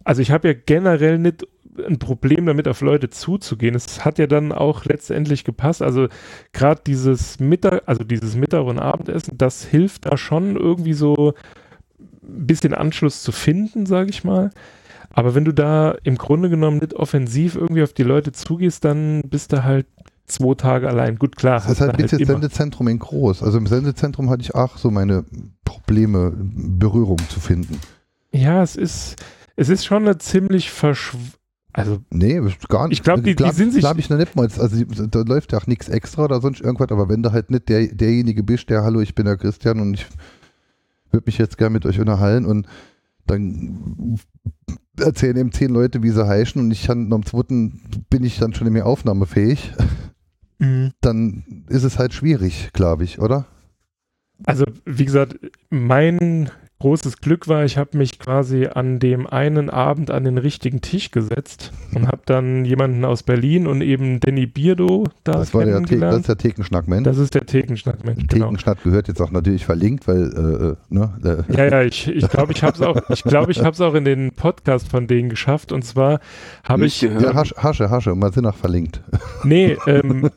[0.05, 1.47] also ich habe ja generell nicht
[1.89, 3.75] ein Problem damit, auf Leute zuzugehen.
[3.75, 5.83] Es hat ja dann auch letztendlich gepasst.
[5.83, 6.09] Also
[6.53, 11.35] gerade dieses Mittag, also dieses Mittag- und Abendessen, das hilft da schon irgendwie so
[12.23, 14.51] ein bisschen Anschluss zu finden, sage ich mal.
[15.16, 19.23] Aber wenn du da im Grunde genommen nicht offensiv irgendwie auf die Leute zugehst, dann
[19.31, 19.86] bist du halt
[20.27, 21.16] zwei Tage allein.
[21.16, 21.61] Gut, klar.
[21.61, 22.32] Das ist halt ein bisschen immer.
[22.32, 23.43] Sendezentrum in groß.
[23.43, 25.24] Also im Sendezentrum hatte ich auch so meine
[25.65, 27.78] Probleme, Berührung zu finden.
[28.32, 29.16] Ja, es ist,
[29.55, 31.16] es ist schon eine ziemlich verschw...
[31.77, 32.99] Also, Nee, gar nicht.
[32.99, 34.49] Ich glaub, die- die sind sich- Glaube ich noch nicht mal.
[34.59, 37.69] Also da läuft ja auch nichts extra oder sonst irgendwas, aber wenn du halt nicht
[37.69, 40.07] der, derjenige bist, der, hallo, ich bin der Christian und ich
[41.12, 42.66] würde mich jetzt gerne mit euch unterhalten und
[43.27, 44.19] dann
[44.99, 47.81] erzählen eben zehn Leute, wie sie heißen und ich kann am zweiten
[48.11, 49.73] bin ich dann schon nicht mehr aufnahmefähig,
[51.01, 53.47] dann ist es halt schwierig, glaube ich, oder?
[54.45, 55.39] also wie gesagt,
[55.71, 56.51] mein
[56.85, 61.11] großes Glück war, ich habe mich quasi an dem einen Abend an den richtigen Tisch
[61.11, 65.81] gesetzt und habe dann jemanden aus Berlin und eben Danny Bierdo da Das, war der,
[65.81, 67.05] das ist der Thekenschnack-Mensch.
[67.05, 68.48] Das ist der Thekenschnack-Mensch, genau.
[68.48, 72.19] Thekenschnack gehört jetzt auch natürlich verlinkt, weil, äh, äh, ne, äh, Ja, ja, ich glaube,
[72.20, 74.89] ich, glaub, ich habe es auch, ich glaube, ich habe es auch in den Podcast
[74.89, 75.73] von denen geschafft.
[75.73, 76.20] Und zwar
[76.65, 77.23] habe ich, gehört.
[77.23, 79.01] ja, Hasche, Hasche, Hasche, mal sind auch verlinkt.
[79.43, 80.28] nee, ähm,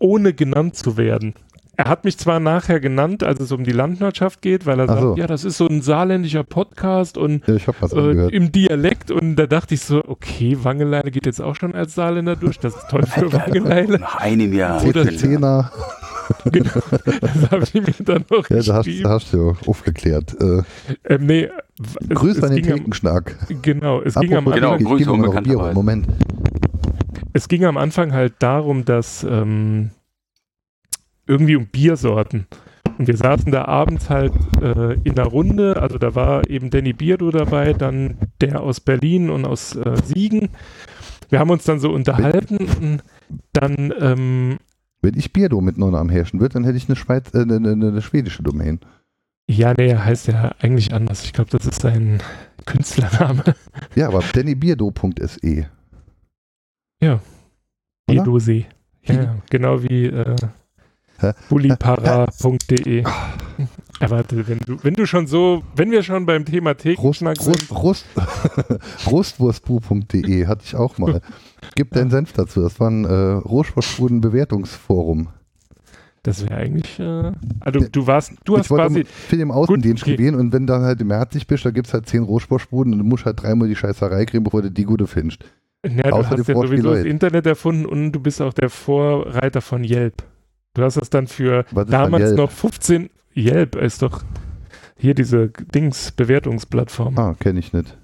[0.00, 1.32] ohne genannt zu werden.
[1.80, 4.94] Er hat mich zwar nachher genannt, als es um die Landwirtschaft geht, weil er Ach
[4.94, 5.16] sagt, so.
[5.16, 9.12] ja, das ist so ein saarländischer Podcast und Ja, ich habe was äh, im Dialekt.
[9.12, 12.58] Und da dachte ich so, okay, Wangeleine geht jetzt auch schon als Saarländer durch.
[12.58, 14.00] Das ist toll für Wangeleine.
[14.00, 14.84] Nach einem Jahr.
[14.84, 15.70] Oder Zehner,
[16.50, 16.68] genau,
[17.20, 20.36] das habe ich mir dann noch ja, da hast, da hast du aufgeklärt.
[20.40, 20.62] Äh,
[21.14, 21.48] ähm, nee,
[22.08, 23.36] Grüß an den Thekenschnack.
[23.62, 25.74] Genau, es ging am Apropos Genau, Anfang ich Grüße.
[25.74, 26.08] Moment.
[27.34, 29.90] Es ging am Anfang halt darum, dass ähm,
[31.28, 32.46] irgendwie um Biersorten.
[32.98, 36.92] Und wir saßen da abends halt äh, in der Runde, also da war eben Danny
[36.92, 40.48] Bierdo dabei, dann der aus Berlin und aus äh, Siegen.
[41.28, 43.02] Wir haben uns dann so unterhalten und
[43.52, 44.56] dann, ähm,
[45.02, 47.88] Wenn ich Bierdo mit am herrschen würde, dann hätte ich eine, Schweiz, äh, eine, eine,
[47.88, 48.80] eine schwedische Domain.
[49.48, 51.22] ja, nee, heißt ja eigentlich anders.
[51.24, 52.20] Ich glaube, das ist sein
[52.64, 53.44] Künstlername.
[53.94, 55.68] Ja, aber dannybierdo.se.
[57.00, 57.20] Ja.
[58.06, 58.66] Bierdosee.
[59.04, 60.36] Ja, genau wie äh,
[61.20, 61.32] Hä?
[61.48, 63.02] bullipara.de.
[64.00, 67.42] Ja, warte, wenn du, wenn du schon so, wenn wir schon beim Thema Rost, Thekenschnack
[67.42, 68.56] sind, Rost, Rost,
[69.10, 71.20] rostwurstbu.de hatte ich auch mal.
[71.74, 72.62] Gib deinen Senf dazu.
[72.62, 75.28] Das war ein äh, Rostwurstbuden-Bewertungsforum.
[76.22, 79.50] das wäre eigentlich, äh, also du warst, du hast ich wollte quasi, im- für den
[79.50, 80.16] Außendienst okay.
[80.16, 82.98] gewählen und wenn dann halt im Herzig bist, da gibt es halt zehn Rostwurstbuden und
[83.00, 85.44] du musst halt dreimal die Scheißerei kriegen, bevor du die gute findest.
[85.84, 87.04] ja, du außer hast ja sowieso das.
[87.04, 90.22] Internet erfunden und du bist auch der Vorreiter von Yelp.
[90.74, 94.22] Du hast das dann für Was damals noch 15, Yelp ist doch
[94.96, 97.18] hier diese Dings, Bewertungsplattform.
[97.18, 97.96] Ah, kenne ich nicht.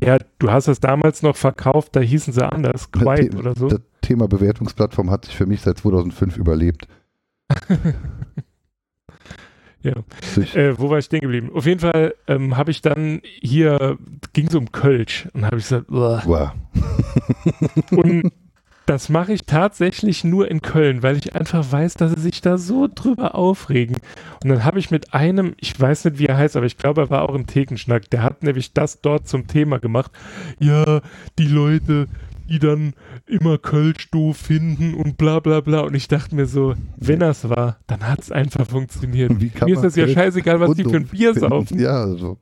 [0.00, 3.68] Ja, du hast das damals noch verkauft, da hießen sie anders, Quiet The- oder so.
[3.68, 6.88] Das Thema Bewertungsplattform hat sich für mich seit 2005 überlebt.
[9.84, 9.92] Ja.
[10.54, 11.50] Äh, wo war ich stehen geblieben?
[11.52, 13.98] Auf jeden Fall ähm, habe ich dann hier,
[14.32, 16.50] ging es um Kölsch und habe ich gesagt, "Uah." wow.
[17.90, 18.32] und
[18.86, 22.58] das mache ich tatsächlich nur in Köln, weil ich einfach weiß, dass sie sich da
[22.58, 23.96] so drüber aufregen.
[24.42, 27.02] Und dann habe ich mit einem, ich weiß nicht, wie er heißt, aber ich glaube,
[27.02, 30.12] er war auch im Thekenschnack, der hat nämlich das dort zum Thema gemacht.
[30.58, 31.00] Ja,
[31.38, 32.08] die Leute,
[32.48, 32.92] die dann
[33.26, 35.80] immer Kölsch doof finden und bla bla bla.
[35.80, 39.30] Und ich dachte mir so, wenn das war, dann hat es einfach funktioniert.
[39.30, 41.48] Mir ist das ja scheißegal, was die für ein Bier finden?
[41.48, 41.78] saufen.
[41.80, 42.36] Ja, also,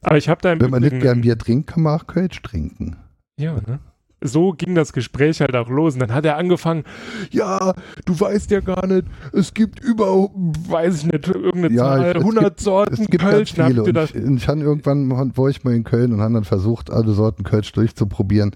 [0.00, 2.06] Aber ich habe da im wenn man nicht Übrigen- gern Bier trinkt, kann man auch
[2.06, 2.96] Kölsch trinken.
[3.38, 3.80] Ja, ne?
[4.22, 5.94] So ging das Gespräch halt auch los.
[5.94, 6.84] Und dann hat er angefangen,
[7.30, 7.74] ja,
[8.04, 10.30] du weißt ja gar nicht, es gibt über,
[10.68, 13.54] weiß ich nicht, irgendeine Ja, Zahl, es 100 gibt- Sorten Kölsch.
[13.54, 13.82] ganz viele.
[13.84, 16.90] Und ich, und ich habe irgendwann war ich mal in Köln und haben dann versucht,
[16.90, 18.52] alle Sorten Kölsch durchzuprobieren.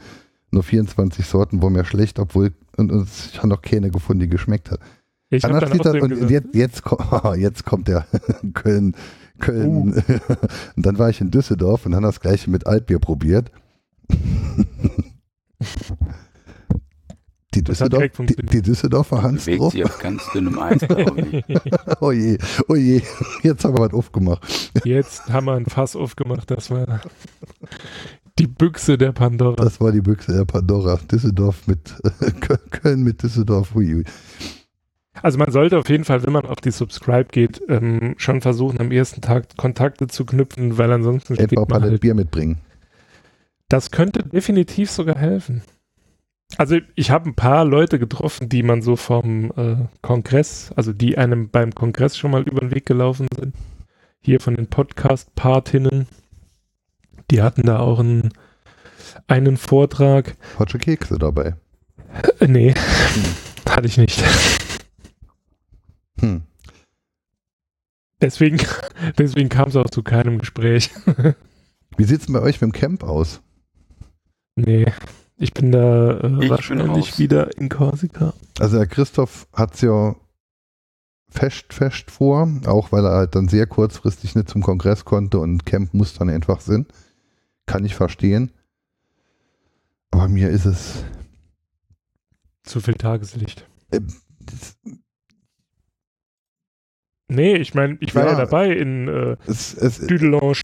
[0.51, 4.29] Nur 24 Sorten war mir schlecht, obwohl und, und ich habe noch keine gefunden, die
[4.29, 4.81] geschmeckt hat.
[5.31, 6.83] ich habe Anders dann steht da, und gesagt, jetzt, jetzt,
[7.39, 8.07] jetzt kommt der
[8.55, 8.95] Köln.
[9.39, 9.69] Köln.
[9.69, 9.93] Uh.
[10.77, 13.51] Und dann war ich in Düsseldorf und habe das gleiche mit Altbier probiert.
[17.55, 19.73] Die, Düsseldorf, die, die Düsseldorfer Bewegt Hansdruck.
[19.73, 21.45] sie auf ganz dünnem Eis, glaube ich.
[22.01, 22.37] Oh je,
[22.69, 23.01] oh je,
[23.43, 24.73] jetzt haben wir was aufgemacht.
[24.85, 27.01] Jetzt haben wir ein Fass aufgemacht, das war
[28.39, 29.57] die Büchse der Pandora.
[29.57, 30.99] Das war die Büchse der Pandora.
[31.11, 32.31] Düsseldorf mit äh,
[32.71, 33.75] Köln mit Düsseldorf.
[33.75, 34.05] Ui, ui.
[35.23, 38.81] Also man sollte auf jeden Fall, wenn man auf die Subscribe geht, ähm, schon versuchen,
[38.81, 42.01] am ersten Tag Kontakte zu knüpfen, weil ansonsten steht Etwa ein man halt.
[42.01, 42.59] Bier mitbringen.
[43.69, 45.63] Das könnte definitiv sogar helfen.
[46.57, 51.19] Also ich habe ein paar Leute getroffen, die man so vom äh, Kongress, also die
[51.19, 53.55] einem beim Kongress schon mal über den Weg gelaufen sind.
[54.23, 56.07] Hier von den Podcast-Partinnen.
[57.31, 58.33] Die hatten da auch einen,
[59.27, 60.37] einen Vortrag.
[60.59, 61.57] Hotsche Kekse dabei.
[62.41, 62.75] Äh, nee,
[63.69, 64.23] hatte ich nicht.
[66.21, 66.43] Hm.
[68.21, 68.59] Deswegen,
[69.19, 70.91] deswegen kam es auch zu keinem Gespräch.
[71.97, 73.43] Wie sieht es bei euch mit dem Camp aus?
[74.57, 74.87] Nee,
[75.37, 77.19] ich bin da äh, bin wahrscheinlich raus.
[77.19, 78.33] wieder in Korsika.
[78.59, 80.17] Also der Christoph hat es ja
[81.29, 85.67] fest, fest vor, auch weil er halt dann sehr kurzfristig nicht zum Kongress konnte und
[85.67, 86.87] Camp muss dann einfach Sinn.
[87.67, 88.51] Kann ich verstehen.
[90.11, 91.05] Aber mir ist es.
[92.63, 93.67] Zu viel Tageslicht.
[93.91, 94.01] äh,
[94.41, 94.77] das,
[97.29, 98.37] Nee, ich meine, ich war ja, Ja.
[98.39, 100.55] dabei in äh, es, es, Düdelange.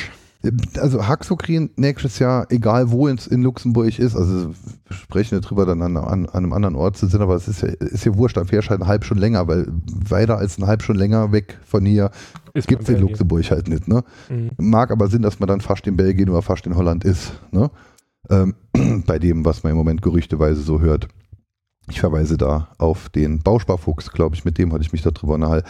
[0.78, 5.66] Also Haxokrin nächstes Jahr, egal wo es in Luxemburg ist, also wir sprechen nicht drüber,
[5.66, 8.16] dann an, an, an einem anderen Ort zu sind, aber es ist ja, ist ja
[8.16, 9.66] wurscht, fährst du halt eine halbe Stunde länger, weil
[10.08, 12.10] weiter als eine halbe Stunde länger weg von hier
[12.54, 14.04] gibt es in Luxemburg halt nicht, ne?
[14.28, 14.50] Mhm.
[14.58, 17.70] Mag aber Sinn, dass man dann fast in Belgien oder fast in Holland ist, ne?
[18.28, 18.54] Ähm,
[19.06, 21.08] bei dem, was man im Moment gerüchteweise so hört.
[21.88, 25.68] Ich verweise da auf den Bausparfuchs, glaube ich, mit dem hatte ich mich darüber unterhalten.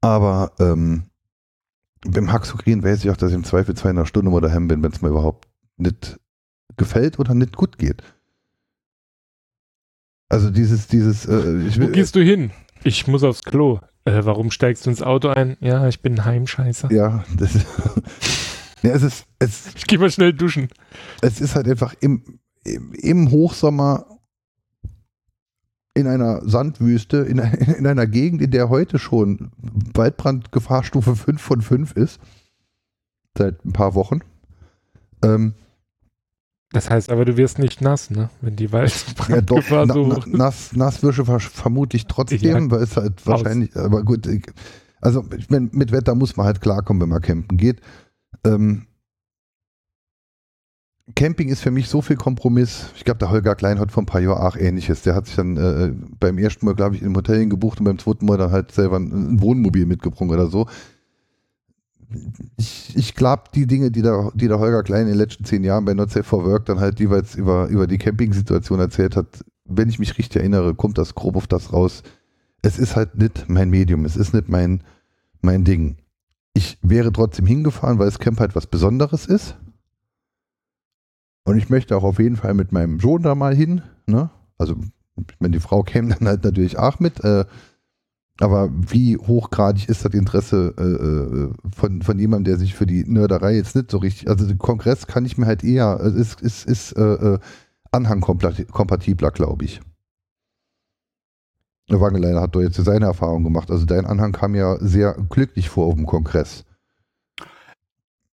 [0.00, 1.04] Aber ähm,
[2.10, 4.68] beim Haxokrin weiß ich auch, dass ich im Zweifel zwei in einer Stunde oder daheim
[4.68, 6.18] bin, wenn es mir überhaupt nicht
[6.76, 8.02] gefällt oder nicht gut geht.
[10.28, 12.50] Also dieses, dieses, äh, ich Wo will, gehst du hin?
[12.82, 13.80] Ich muss aufs Klo.
[14.04, 15.56] Äh, warum steigst du ins Auto ein?
[15.60, 16.92] Ja, ich bin ein Heimscheißer.
[16.92, 17.54] ja, das,
[18.82, 20.68] ja, es ist, es, Ich gehe mal schnell duschen.
[21.22, 24.15] es ist halt einfach im, im, im Hochsommer
[25.96, 27.38] in einer Sandwüste, in,
[27.78, 29.50] in einer Gegend, in der heute schon
[29.94, 32.20] Waldbrandgefahrstufe 5 von 5 ist,
[33.36, 34.20] seit ein paar Wochen.
[35.22, 35.54] Ähm,
[36.72, 38.28] Das heißt aber, du wirst nicht nass, ne?
[38.40, 38.76] Wenn die ja, doch,
[39.72, 40.36] Waldbrandgefahr na, so na, hoch ist.
[40.36, 42.70] nass, Nasswäsche ver- vermutlich trotzdem, Ja.
[42.70, 44.28] weil es halt wahrscheinlich, aber gut,
[45.00, 47.80] also ich mein, mit Wetter muss man halt klarkommen, wenn man campen geht.
[48.44, 48.86] Ähm,
[51.14, 52.90] Camping ist für mich so viel Kompromiss.
[52.96, 55.02] Ich glaube, der Holger Klein hat vor ein paar Jahren auch ähnliches.
[55.02, 57.98] Der hat sich dann äh, beim ersten Mal, glaube ich, im Hotel gebucht und beim
[57.98, 60.66] zweiten Mal dann halt selber ein, Wohnmobil mitgebrungen oder so.
[62.56, 65.62] Ich, ich glaube, die Dinge, die der, die der Holger Klein in den letzten zehn
[65.62, 69.44] Jahren bei Not Safe for Work dann halt jeweils über, über die Camping-Situation erzählt hat,
[69.64, 72.02] wenn ich mich richtig erinnere, kommt das grob auf das raus.
[72.62, 74.82] Es ist halt nicht mein Medium, es ist nicht mein,
[75.40, 75.96] mein Ding.
[76.52, 79.56] Ich wäre trotzdem hingefahren, weil das Camp halt was Besonderes ist.
[81.46, 83.80] Und ich möchte auch auf jeden Fall mit meinem Sohn da mal hin.
[84.06, 84.30] Ne?
[84.58, 84.74] Also,
[85.38, 87.22] wenn die Frau käme, dann halt natürlich auch mit.
[87.22, 87.44] Äh,
[88.38, 93.04] aber wie hochgradig ist das Interesse äh, äh, von, von jemandem, der sich für die
[93.04, 94.28] Nörderei jetzt nicht so richtig.
[94.28, 96.00] Also, den Kongress kann ich mir halt eher.
[96.00, 97.38] Es ist, ist, ist äh, äh,
[97.92, 99.80] Anhang-kompatibler, glaube ich.
[101.88, 103.70] Wangeleiner hat doch jetzt seine Erfahrung gemacht.
[103.70, 106.64] Also, dein Anhang kam ja sehr glücklich vor auf dem Kongress.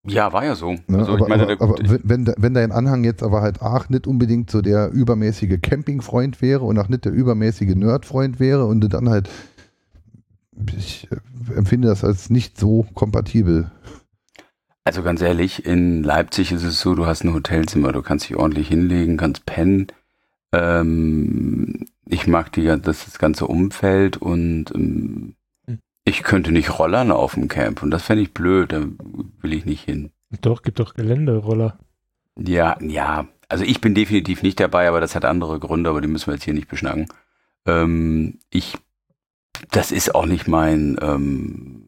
[0.04, 0.72] Ja, war ja so.
[0.72, 0.98] Ne?
[0.98, 3.62] Also, aber ich meine, aber, aber wenn- wenn, de- wenn dein Anhang jetzt aber halt
[3.62, 8.66] auch nicht unbedingt so der übermäßige Campingfreund wäre und auch nicht der übermäßige Nerdfreund wäre
[8.66, 9.28] und du dann halt,
[10.76, 13.70] ich äh, empfinde das als nicht so kompatibel.
[14.84, 18.36] Also ganz ehrlich, in Leipzig ist es so, du hast ein Hotelzimmer, du kannst dich
[18.36, 19.86] ordentlich hinlegen, kannst pennen.
[20.52, 25.34] Ähm, ich mag die, das, das ganze Umfeld und ähm, Hm.
[26.04, 28.82] Ich könnte nicht rollern auf dem Camp und das fände ich blöd, da
[29.40, 30.10] will ich nicht hin.
[30.40, 31.78] Doch, gibt doch Geländeroller.
[32.38, 36.08] Ja, ja, also ich bin definitiv nicht dabei, aber das hat andere Gründe, aber die
[36.08, 37.06] müssen wir jetzt hier nicht beschnacken.
[37.66, 38.78] Ähm, ich,
[39.70, 41.84] das ist auch nicht mein, ähm,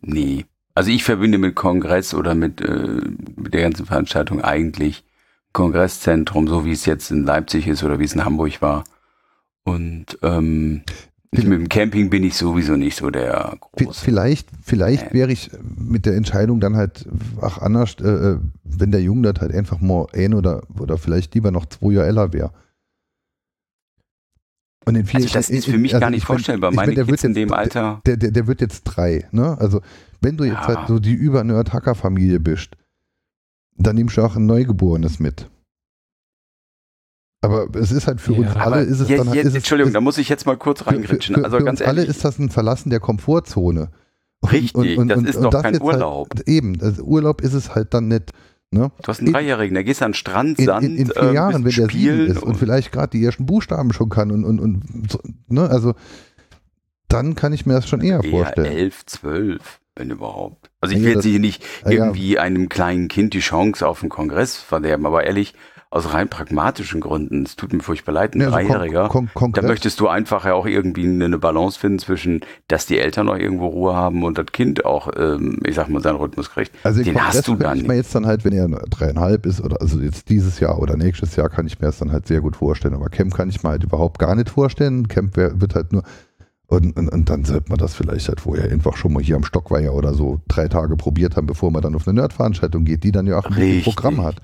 [0.00, 0.46] nee.
[0.74, 3.00] Also ich verbinde mit Kongress oder mit, äh,
[3.36, 5.04] mit der ganzen Veranstaltung eigentlich
[5.52, 8.84] Kongresszentrum, so wie es jetzt in Leipzig ist oder wie es in Hamburg war.
[9.64, 10.82] Und ähm,
[11.44, 14.04] mit dem Camping bin ich sowieso nicht so der große.
[14.04, 17.06] Vielleicht, vielleicht wäre ich mit der Entscheidung dann halt,
[17.40, 21.34] ach anders, äh, äh wenn der Junge das halt einfach mal ein oder, oder vielleicht
[21.34, 22.50] lieber noch zwei Jahre älter wäre.
[24.84, 26.72] Und in vielen, also das ist für mich also gar nicht vorstellbar.
[26.72, 28.00] Meine mein, Kids in dem Alter.
[28.06, 29.26] Der, der, der wird jetzt drei.
[29.32, 29.58] Ne?
[29.58, 29.80] Also
[30.20, 30.66] wenn du jetzt ja.
[30.68, 32.76] halt so die über Nerd-Hacker-Familie bist,
[33.76, 35.50] dann nimmst du auch ein Neugeborenes mit.
[37.46, 39.54] Aber es ist halt für ja, uns alle ist es je, dann halt, je, ist
[39.54, 41.34] Entschuldigung, es, da muss ich jetzt mal kurz reingritschen.
[41.34, 43.90] Für, für, also für ganz ehrlich, alle ist das ein Verlassen der Komfortzone.
[44.50, 46.28] Richtig, und, und, das ist doch kein Urlaub.
[46.34, 48.32] Halt, eben, also Urlaub ist es halt dann nicht.
[48.70, 48.90] Ne?
[49.02, 51.34] Du hast einen Dreijährigen, der geht an den Strand, Sand, in, in, in vier äh,
[51.34, 54.44] Jahren, wenn der sieben ist und, und vielleicht gerade die ersten Buchstaben schon kann und,
[54.44, 55.70] und, und so, ne?
[55.70, 55.94] also
[57.08, 58.66] dann kann ich mir das schon eher, eher vorstellen.
[58.66, 60.70] elf, zwölf, wenn überhaupt.
[60.80, 62.42] Also ich will jetzt hier nicht irgendwie ja.
[62.42, 65.54] einem kleinen Kind die Chance auf einen Kongress verderben, aber ehrlich,
[65.90, 69.52] aus rein pragmatischen Gründen, es tut mir furchtbar leid, ein ja, also Dreijähriger, kon kon
[69.52, 73.36] da möchtest du einfach ja auch irgendwie eine Balance finden zwischen, dass die Eltern noch
[73.36, 76.72] irgendwo Ruhe haben und das Kind auch, ähm, ich sag mal, seinen Rhythmus kriegt.
[76.82, 77.78] Also den hast du dann.
[77.78, 80.96] Ich mir jetzt dann halt, wenn er dreieinhalb ist oder also jetzt dieses Jahr oder
[80.96, 82.94] nächstes Jahr, kann ich mir das dann halt sehr gut vorstellen.
[82.94, 85.08] Aber Camp kann ich mir halt überhaupt gar nicht vorstellen.
[85.08, 86.02] Camp wird halt nur
[86.68, 89.44] und, und, und, dann sollte man das vielleicht halt vorher einfach schon mal hier am
[89.44, 93.12] Stockweiher oder so drei Tage probiert haben, bevor man dann auf eine Nerdveranstaltung geht, die
[93.12, 94.36] dann ja auch ein Programm hat.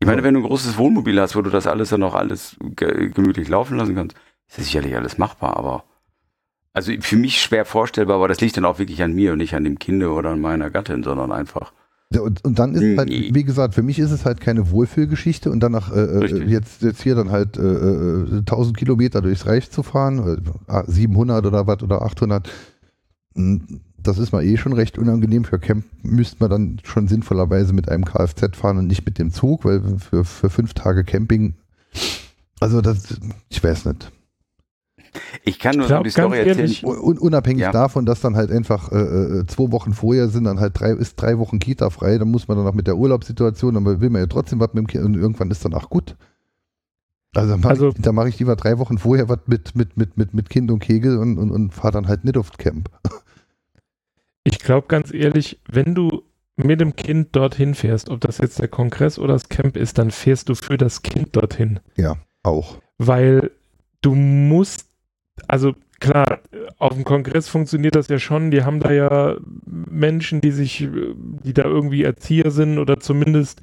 [0.00, 2.56] Ich meine, wenn du ein großes Wohnmobil hast, wo du das alles dann noch alles
[2.60, 4.16] ge gemütlich laufen lassen kannst,
[4.48, 5.84] ist das sicherlich alles machbar, aber
[6.72, 9.54] also für mich schwer vorstellbar, aber das liegt dann auch wirklich an mir und nicht
[9.54, 11.72] an dem Kind oder an meiner Gattin, sondern einfach.
[12.14, 12.96] Ja, und, und dann ist nee.
[12.96, 16.82] halt, wie gesagt, für mich ist es halt keine Wohlfühlgeschichte und danach äh, äh jetzt,
[16.82, 21.66] jetzt hier dann halt äh, 1000 äh, Kilometer durchs Reich zu fahren, äh, 700 oder
[21.66, 22.48] was oder 800,
[24.02, 25.44] das ist mal eh schon recht unangenehm.
[25.44, 29.30] Für Camp müsste man dann schon sinnvollerweise mit einem Kfz fahren und nicht mit dem
[29.30, 31.54] Zug, weil für, für fünf Tage Camping,
[32.60, 33.18] also das,
[33.48, 34.12] ich weiß nicht.
[35.44, 36.84] Ich kann nur ich glaub, so die Story erzählen.
[36.84, 37.72] Un unabhängig ja.
[37.72, 41.16] davon, dass dann halt einfach äh, äh, zwei Wochen vorher sind, dann halt drei, ist
[41.16, 44.22] drei Wochen Kita frei, dann muss man dann auch mit der Urlaubssituation, dann will man
[44.22, 46.16] ja trotzdem was mit dem Kind und irgendwann ist dann auch gut.
[47.34, 50.16] Also, mach also ich, da mache ich lieber drei Wochen vorher was mit, mit, mit,
[50.16, 52.90] mit, mit Kind und Kegel und, und, und fahre dann halt nicht aufs Camp.
[54.44, 56.22] Ich glaube ganz ehrlich, wenn du
[56.56, 60.10] mit dem Kind dorthin fährst, ob das jetzt der Kongress oder das Camp ist, dann
[60.10, 61.80] fährst du für das Kind dorthin.
[61.96, 62.78] Ja, auch.
[62.98, 63.52] Weil
[64.00, 64.86] du musst,
[65.46, 66.40] also klar,
[66.78, 68.50] auf dem Kongress funktioniert das ja schon.
[68.50, 70.88] Die haben da ja Menschen, die sich,
[71.44, 73.60] die da irgendwie Erzieher sind oder zumindest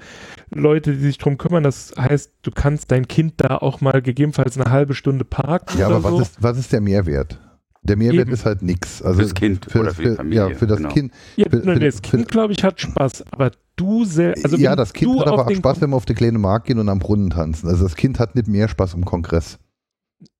[0.52, 1.64] Leute, die sich drum kümmern.
[1.64, 5.78] Das heißt, du kannst dein Kind da auch mal gegebenenfalls eine halbe Stunde parken.
[5.80, 6.22] Ja, aber was, so.
[6.22, 7.40] ist, was ist der Mehrwert?
[7.86, 8.34] Der Mehrwert Eben.
[8.34, 9.02] ist halt nichts.
[9.03, 10.49] Also fürs Kind für, oder für, die Familie.
[10.49, 10.90] Ja, für das genau.
[10.90, 11.14] Kind.
[11.36, 13.26] Ja, für, für, das Kind, glaube ich, hat Spaß.
[13.32, 14.34] Aber du sehr.
[14.44, 16.80] Also ja, das Kind hat aber auch Spaß, wenn wir auf die kleine Markt gehen
[16.80, 17.68] und am Brunnen tanzen.
[17.68, 19.60] Also das Kind hat nicht mehr Spaß im Kongress.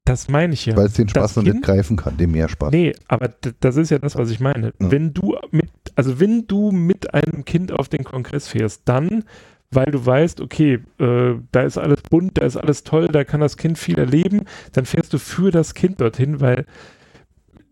[0.06, 0.76] Das meine ich ja.
[0.76, 2.72] Weil es den Spaß noch kind, nicht greifen kann, dem mehr Spaß.
[2.72, 4.68] Nee, aber das ist ja das, was ich meine.
[4.80, 4.92] Ja.
[4.92, 9.24] Wenn du mit, also wenn du mit einem Kind auf den Kongress fährst, dann,
[9.72, 13.42] weil du weißt, okay, äh, da ist alles bunt, da ist alles toll, da kann
[13.42, 16.66] das Kind viel erleben, dann fährst du für das Kind dorthin, weil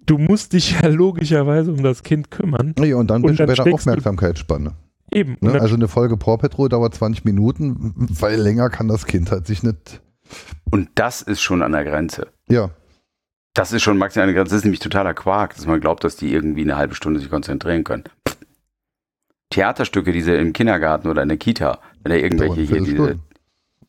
[0.05, 2.75] du musst dich ja logischerweise um das Kind kümmern.
[2.79, 4.73] Ja, und dann bist du bei der Aufmerksamkeitsspanne.
[5.11, 5.37] Eben.
[5.41, 5.59] Ne?
[5.61, 9.63] Also eine Folge Paw Patrol dauert 20 Minuten, weil länger kann das Kind halt sich
[9.63, 10.01] nicht.
[10.71, 12.27] Und das ist schon an der Grenze.
[12.49, 12.71] Ja.
[13.53, 14.49] Das ist schon maximal eine Grenze.
[14.49, 17.29] Das ist nämlich totaler Quark, dass man glaubt, dass die irgendwie eine halbe Stunde sich
[17.29, 18.05] konzentrieren können.
[19.51, 23.19] Theaterstücke, diese im Kindergarten oder in der Kita, wenn da irgendwelche hier diese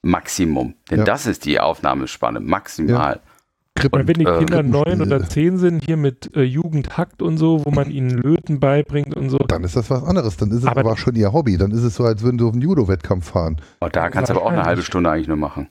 [0.03, 0.75] Maximum.
[0.91, 1.05] Denn ja.
[1.05, 3.15] das ist die Aufnahmespanne, maximal.
[3.15, 3.34] Ja.
[3.75, 4.01] Krippen.
[4.01, 7.65] Und, wenn die Kinder äh, neun oder zehn sind, hier mit äh, Jugendhakt und so,
[7.65, 9.39] wo man ihnen Löten beibringt und so.
[9.39, 10.37] Dann ist das was anderes.
[10.37, 11.57] Dann ist es aber, aber schon ihr Hobby.
[11.57, 13.61] Dann ist es so, als würden sie auf einen Judo-Wettkampf fahren.
[13.81, 15.69] Oh, da kannst du aber auch eine halbe Stunde eigentlich nur machen.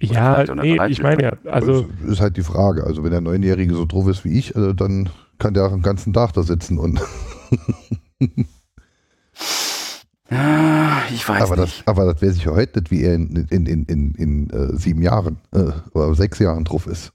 [0.00, 1.86] Ja, nee, ich meine ja, also.
[2.02, 2.84] Das ist halt die Frage.
[2.84, 5.82] Also, wenn der Neunjährige so drauf ist wie ich, also dann kann der auch den
[5.82, 7.00] ganzen Tag da sitzen und.
[10.30, 11.80] Ah, ich weiß aber nicht.
[11.80, 14.50] Das, aber das weiß ich ja heute nicht, wie er in, in, in, in, in
[14.50, 17.12] äh, sieben Jahren äh, oder sechs Jahren drauf ist.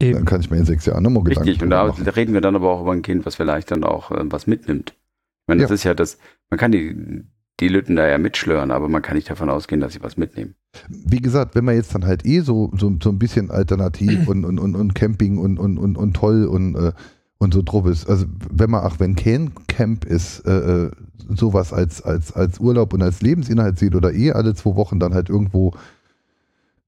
[0.00, 0.14] Eben.
[0.14, 2.06] Dann kann ich mir in sechs Jahren nochmal Gedanken Richtig, und da machen.
[2.08, 4.90] reden wir dann aber auch über ein Kind, was vielleicht dann auch äh, was mitnimmt.
[4.90, 5.74] Ich meine, das ja.
[5.74, 6.18] ist ja das,
[6.50, 7.24] man kann die,
[7.60, 10.54] die Lütten da ja mitschlören, aber man kann nicht davon ausgehen, dass sie was mitnehmen.
[10.88, 14.44] Wie gesagt, wenn man jetzt dann halt eh so, so, so ein bisschen alternativ und,
[14.44, 16.92] und, und, und Camping und, und, und, und toll und, äh,
[17.38, 20.90] und so drauf ist, also wenn man, auch wenn kein Camp ist, äh, äh
[21.30, 25.12] sowas als, als, als Urlaub und als Lebensinhalt sieht oder eh alle zwei Wochen dann
[25.12, 25.74] halt irgendwo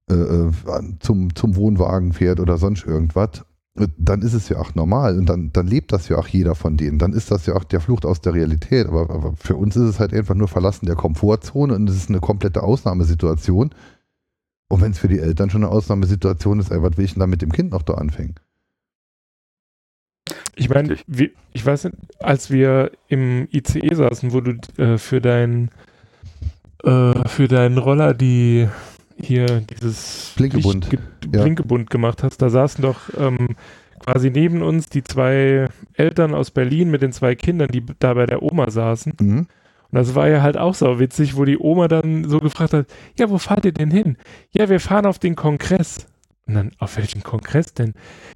[0.09, 0.51] äh, äh
[0.99, 3.43] zum, zum Wohnwagen fährt oder sonst irgendwas,
[3.97, 6.75] dann ist es ja auch normal und dann, dann lebt das ja auch jeder von
[6.75, 6.99] denen.
[6.99, 8.87] Dann ist das ja auch der Flucht aus der Realität.
[8.87, 12.09] Aber, aber für uns ist es halt einfach nur Verlassen der Komfortzone und es ist
[12.09, 13.69] eine komplette Ausnahmesituation.
[14.67, 17.21] Und wenn es für die Eltern schon eine Ausnahmesituation ist, ey, was will ich denn
[17.21, 18.35] da mit dem Kind noch da anfangen?
[20.55, 20.97] Ich meine,
[21.53, 25.69] ich weiß nicht, als wir im ICE saßen, wo du äh, für dein
[26.83, 28.67] äh, für deinen Roller die
[29.17, 30.89] hier dieses Blinkebund,
[31.21, 31.91] Blinkebund ja.
[31.91, 33.55] gemacht hast, da saßen doch ähm,
[33.99, 38.25] quasi neben uns die zwei Eltern aus Berlin mit den zwei Kindern, die da bei
[38.25, 39.13] der Oma saßen.
[39.19, 39.37] Mhm.
[39.37, 42.87] Und das war ja halt auch so witzig, wo die Oma dann so gefragt hat,
[43.19, 44.17] ja, wo fahrt ihr denn hin?
[44.51, 46.07] Ja, wir fahren auf den Kongress.
[46.51, 47.93] Und dann, auf welchen Kongress denn?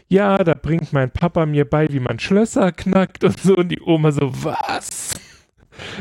[0.07, 3.57] Ja, da bringt mein Papa mir bei, wie man Schlösser knackt und so.
[3.57, 5.19] Und die Oma so, was?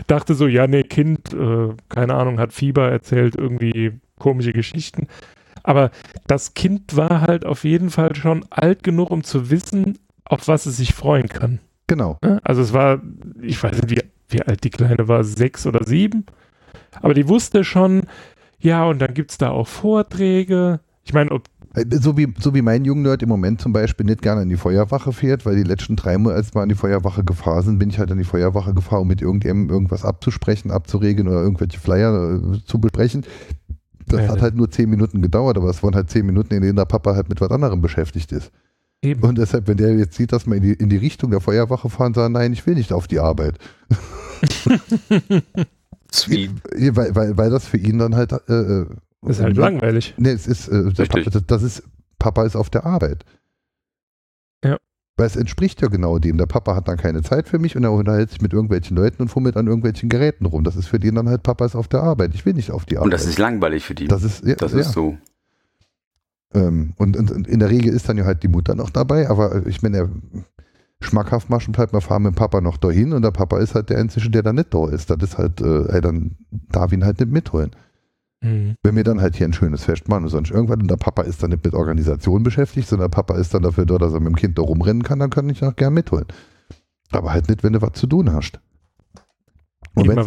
[0.07, 5.09] Dachte so, ja, nee, Kind, äh, keine Ahnung, hat Fieber, erzählt irgendwie komische Geschichten.
[5.65, 5.91] Aber
[6.29, 10.67] das Kind war halt auf jeden Fall schon alt genug, um zu wissen, auf was
[10.67, 11.59] es sich freuen kann.
[11.89, 12.21] Genau.
[12.45, 13.03] Also es war,
[13.43, 16.27] ich weiß nicht, wie, wie alt die Kleine war, sechs oder sieben.
[17.03, 18.03] Aber die wusste schon,
[18.61, 20.79] ja, und dann gibt es da auch Vorträge.
[21.05, 21.49] Ich meine, ob
[22.01, 25.13] so wie, so wie mein Jungnerd im Moment zum Beispiel nicht gerne in die Feuerwache
[25.13, 27.99] fährt, weil die letzten drei Mal, als wir an die Feuerwache gefahren sind, bin ich
[27.99, 32.65] halt an die Feuerwache gefahren, um mit irgendjemandem irgendwas abzusprechen, abzuregen oder irgendwelche Flyer äh,
[32.65, 33.25] zu besprechen.
[34.07, 36.63] Das ja, hat halt nur zehn Minuten gedauert, aber es waren halt zehn Minuten, in
[36.63, 38.53] denen der Papa halt mit was anderem beschäftigt ist.
[39.03, 39.23] Eben.
[39.23, 41.91] Und deshalb, wenn der jetzt sieht, dass wir in die, in die Richtung der Feuerwache
[41.91, 43.59] fahren, sagt nein, ich will nicht auf die Arbeit.
[46.13, 46.51] Sweet.
[46.95, 48.33] weil, weil, weil das für ihn dann halt.
[48.49, 48.87] Äh, äh
[49.27, 50.15] ist halt langweilig.
[50.17, 51.83] Nee, es ist, äh, Papa, das ist,
[52.19, 53.25] Papa ist auf der Arbeit.
[54.65, 54.79] Ja.
[55.17, 56.39] Weil es entspricht ja genau dem.
[56.39, 59.23] Der Papa hat dann keine Zeit für mich und er unterhält sich mit irgendwelchen Leuten
[59.23, 60.65] und fummelt an irgendwelchen Geräten rum.
[60.65, 62.35] Das ist für den dann halt, Papa ist auf der Arbeit.
[62.35, 63.05] Ich will nicht auf die Arbeit.
[63.05, 64.09] Und das ist langweilig für die.
[64.09, 64.81] Das ist, ja, das ja.
[64.81, 65.17] ist so.
[66.55, 69.29] Ähm, und, und, und, in der Regel ist dann ja halt die Mutter noch dabei,
[69.29, 70.11] aber ich meine,
[71.01, 73.91] schmackhaft machen, bleibt man fahren mit dem Papa noch dahin und der Papa ist halt
[73.91, 75.11] der Einzige, der da nicht da ist.
[75.11, 77.71] Das ist halt, äh, ey, dann darf ihn halt nicht mitholen.
[78.45, 78.77] Mhm.
[78.83, 81.23] Wenn wir dann halt hier ein schönes Fest machen und sonst irgendwann und der Papa
[81.23, 84.21] ist dann nicht mit Organisation beschäftigt, sondern der Papa ist dann dafür da, dass er
[84.21, 86.27] mit dem Kind da rumrennen kann, dann kann ich auch gern mitholen.
[87.11, 88.61] Aber halt nicht, wenn du was zu tun hast.
[89.95, 90.27] Und wenn es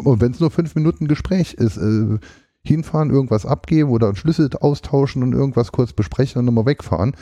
[0.00, 2.18] nur, nur, fünf Minuten Gespräch ist, äh,
[2.62, 7.16] hinfahren, irgendwas abgeben oder einen Schlüssel austauschen und irgendwas kurz besprechen und nochmal wegfahren.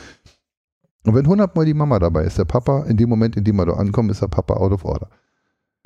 [1.05, 3.65] Und wenn hundertmal die Mama dabei ist, der Papa, in dem Moment, in dem wir
[3.65, 5.09] da ankommen, ist der Papa out of order.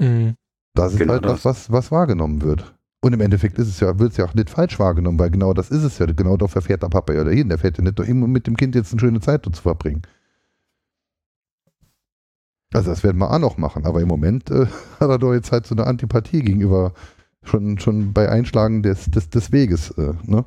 [0.00, 0.34] Mhm.
[0.74, 2.74] Das ist genau halt das, was, was wahrgenommen wird.
[3.04, 5.52] Und im Endeffekt ist es ja, wird es ja auch nicht falsch wahrgenommen, weil genau
[5.52, 6.06] das ist es ja.
[6.06, 7.48] Genau dafür fährt der Papa ja dahin.
[7.48, 10.02] Der fährt ja nicht dahin, um mit dem Kind jetzt eine schöne Zeit zu verbringen.
[12.72, 14.66] Also das werden wir auch noch machen, aber im Moment äh,
[15.00, 16.92] hat er doch jetzt halt so eine Antipathie gegenüber
[17.42, 19.90] schon, schon bei Einschlagen des, des, des Weges.
[19.98, 20.44] Äh, ne?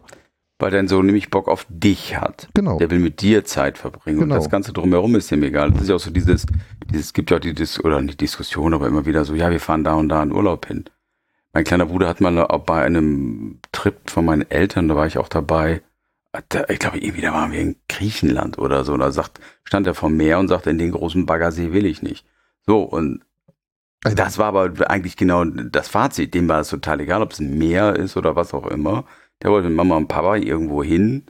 [0.58, 2.48] Weil dein Sohn nämlich Bock auf dich hat.
[2.54, 2.78] Genau.
[2.78, 4.20] Der will mit dir Zeit verbringen.
[4.22, 4.36] Genau.
[4.36, 5.72] Und das Ganze drumherum ist ihm egal.
[5.72, 6.46] Das ist ja auch so dieses,
[6.90, 9.60] dieses gibt ja auch die Dis oder nicht Diskussion, aber immer wieder so, ja, wir
[9.60, 10.86] fahren da und da in Urlaub hin.
[11.56, 15.30] Mein kleiner Bruder hat mal bei einem Trip von meinen Eltern, da war ich auch
[15.30, 15.82] dabei,
[16.68, 20.18] ich glaube, irgendwie, da waren wir in Griechenland oder so, da sagt, stand er vom
[20.18, 22.26] Meer und sagte, in den großen Baggersee will ich nicht.
[22.66, 23.24] So, und
[24.02, 26.34] das war aber eigentlich genau das Fazit.
[26.34, 29.06] Dem war es total egal, ob es ein Meer ist oder was auch immer.
[29.42, 31.24] Der wollte mit Mama und Papa irgendwo hin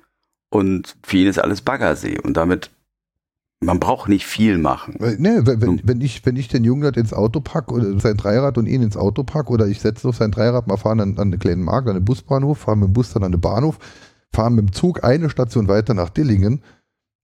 [0.49, 2.19] und für ihn ist alles Baggersee.
[2.19, 2.72] Und damit
[3.65, 4.95] man braucht nicht viel machen.
[4.99, 8.67] Nee, wenn, wenn, ich, wenn ich den Jungen ins Auto packe oder sein Dreirad und
[8.67, 11.39] ihn ins Auto packe oder ich setze auf sein Dreirad, mal fahren an, an einen
[11.39, 13.79] kleinen Markt, an den Busbahnhof, fahren mit dem Bus dann an den Bahnhof,
[14.31, 16.61] fahren mit dem Zug eine Station weiter nach Dillingen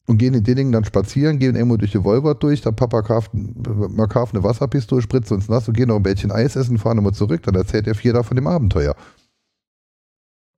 [0.08, 3.32] und gehen in Dillingen dann spazieren, gehen irgendwo durch die Wolbert durch, der Papa kauft,
[3.34, 6.98] man kauft eine Wasserpistole, spritzt uns nass und gehen noch ein Bällchen Eis essen, fahren
[6.98, 8.96] immer zurück, dann erzählt er vier da von dem Abenteuer.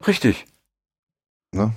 [0.07, 0.45] Richtig.
[1.53, 1.73] Na?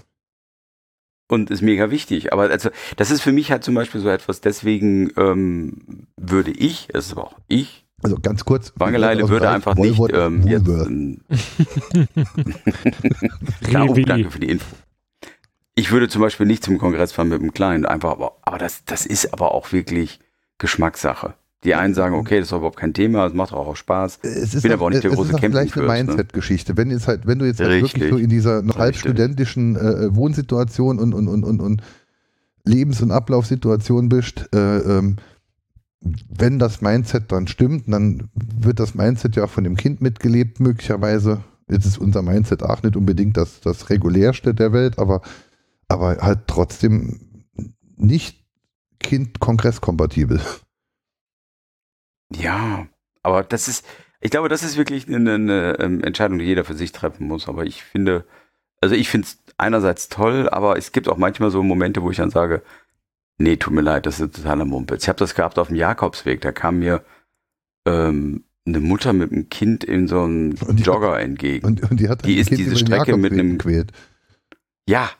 [1.28, 2.32] Und ist mega wichtig.
[2.32, 6.88] Aber also das ist für mich halt zum Beispiel so etwas, deswegen ähm, würde ich,
[6.92, 8.72] es ist aber auch ich, also ganz kurz.
[8.76, 10.66] Wangeleile würde einfach nicht ähm, jetzt.
[13.64, 14.66] Klar, oh, danke für die Info.
[15.74, 18.84] Ich würde zum Beispiel nicht zum Kongress fahren mit dem Kleinen, einfach, aber, aber das,
[18.84, 20.20] das ist aber auch wirklich
[20.58, 21.34] Geschmackssache.
[21.64, 24.20] Die einen sagen, okay, das ist überhaupt kein Thema, es macht auch Spaß.
[24.22, 25.56] Es ist bin aber auch nicht der große Camping.
[25.56, 25.92] Es ist eine ne?
[25.92, 26.76] Mindset-Geschichte.
[26.76, 30.14] Wenn, jetzt halt, wenn du jetzt halt wirklich so in dieser noch halb studentischen äh,
[30.14, 31.82] Wohnsituation und, und, und, und, und
[32.64, 35.16] Lebens- und Ablaufsituation bist, äh, ähm,
[36.28, 40.60] wenn das Mindset dann stimmt, dann wird das Mindset ja auch von dem Kind mitgelebt,
[40.60, 41.42] möglicherweise.
[41.68, 45.22] Jetzt ist unser Mindset auch nicht unbedingt das, das regulärste der Welt, aber,
[45.88, 47.18] aber halt trotzdem
[47.96, 48.44] nicht
[49.00, 50.40] Kind-Kongress-kompatibel.
[52.34, 52.86] Ja,
[53.22, 53.86] aber das ist,
[54.20, 57.48] ich glaube, das ist wirklich eine, eine ähm, Entscheidung, die jeder für sich treffen muss.
[57.48, 58.24] Aber ich finde,
[58.80, 62.16] also ich finde es einerseits toll, aber es gibt auch manchmal so Momente, wo ich
[62.16, 62.62] dann sage,
[63.38, 65.02] Nee, tut mir leid, das ist totaler Mumpitz.
[65.02, 67.04] Ich habe das gehabt auf dem Jakobsweg, da kam mir
[67.86, 71.66] ähm, eine Mutter mit einem Kind in so einem Jogger entgegen.
[71.66, 73.92] Und, und die hat Die ist Kind diese Strecke mit einem- gequält.
[74.88, 75.10] Ja.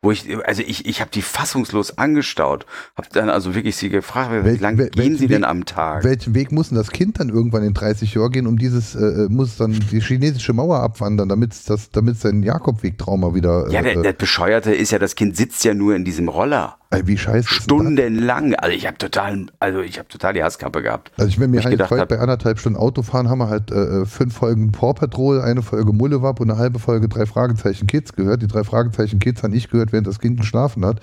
[0.00, 2.66] Wo ich, also ich, ich habe die fassungslos angestaut.
[2.96, 5.64] Hab dann also wirklich sie gefragt, wie Wel- lange wel- gehen sie denn Weg- am
[5.64, 6.04] Tag?
[6.04, 9.00] Welchen Weg muss denn das Kind dann irgendwann in 30 Jahren gehen, um dieses, äh,
[9.00, 13.72] äh, muss dann die chinesische Mauer abwandern, damit es das, damit sein Jakobweg-Trauma wieder, äh,
[13.72, 16.77] ja, der, äh, der Bescheuerte ist ja, das Kind sitzt ja nur in diesem Roller.
[17.04, 17.48] Wie scheiße?
[17.48, 18.54] Stundenlang.
[18.54, 21.12] Also ich habe total, also ich habe total die Hasskappe gehabt.
[21.16, 24.34] Also ich, wenn mir halt bei anderthalb Stunden Autofahren haben wir halt äh, äh, fünf
[24.34, 28.42] Folgen Paw Patrol, eine Folge Mullewab und eine halbe Folge drei Fragezeichen Kids gehört.
[28.42, 31.00] Die drei Fragezeichen Kids habe ich gehört, während das Kind geschlafen hat.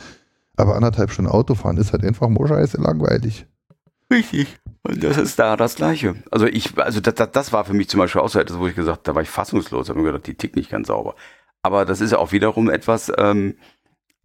[0.57, 3.45] Aber anderthalb Stunden Autofahren ist halt einfach nur scheiße langweilig.
[4.11, 4.57] Richtig.
[4.83, 6.15] Und das ist da das Gleiche.
[6.31, 8.67] Also ich, also das, das, das war für mich zum Beispiel auch so etwas, wo
[8.67, 11.15] ich gesagt, da war ich fassungslos, habe mir gedacht, die tickt nicht ganz sauber.
[11.63, 13.55] Aber das ist ja auch wiederum etwas, ähm,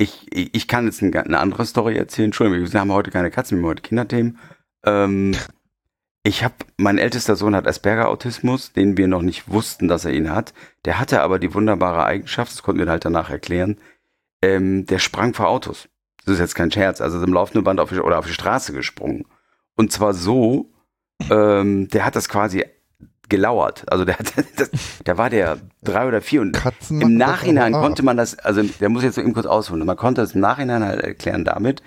[0.00, 2.26] ich, ich, kann jetzt ein, eine andere Story erzählen.
[2.26, 4.38] Entschuldigung, wir haben heute keine Katzen, wir haben heute Kinderthemen.
[4.84, 5.36] Ähm,
[6.22, 10.30] ich habe, mein ältester Sohn hat Asperger-Autismus, den wir noch nicht wussten, dass er ihn
[10.30, 10.54] hat.
[10.86, 13.76] Der hatte aber die wunderbare Eigenschaft, das konnten wir halt danach erklären,
[14.42, 15.88] ähm, der sprang vor Autos.
[16.24, 19.26] Das ist jetzt kein Scherz, also im laufenden Band auf oder auf die Straße gesprungen.
[19.76, 20.72] Und zwar so,
[21.30, 22.64] ähm, der hat das quasi
[23.30, 23.84] gelauert.
[23.90, 24.16] Also der,
[24.56, 24.70] das,
[25.06, 28.88] der war der drei oder vier und Katzen im Nachhinein konnte man das, also der
[28.90, 31.82] muss jetzt so eben kurz ausholen, man konnte das im Nachhinein halt erklären damit,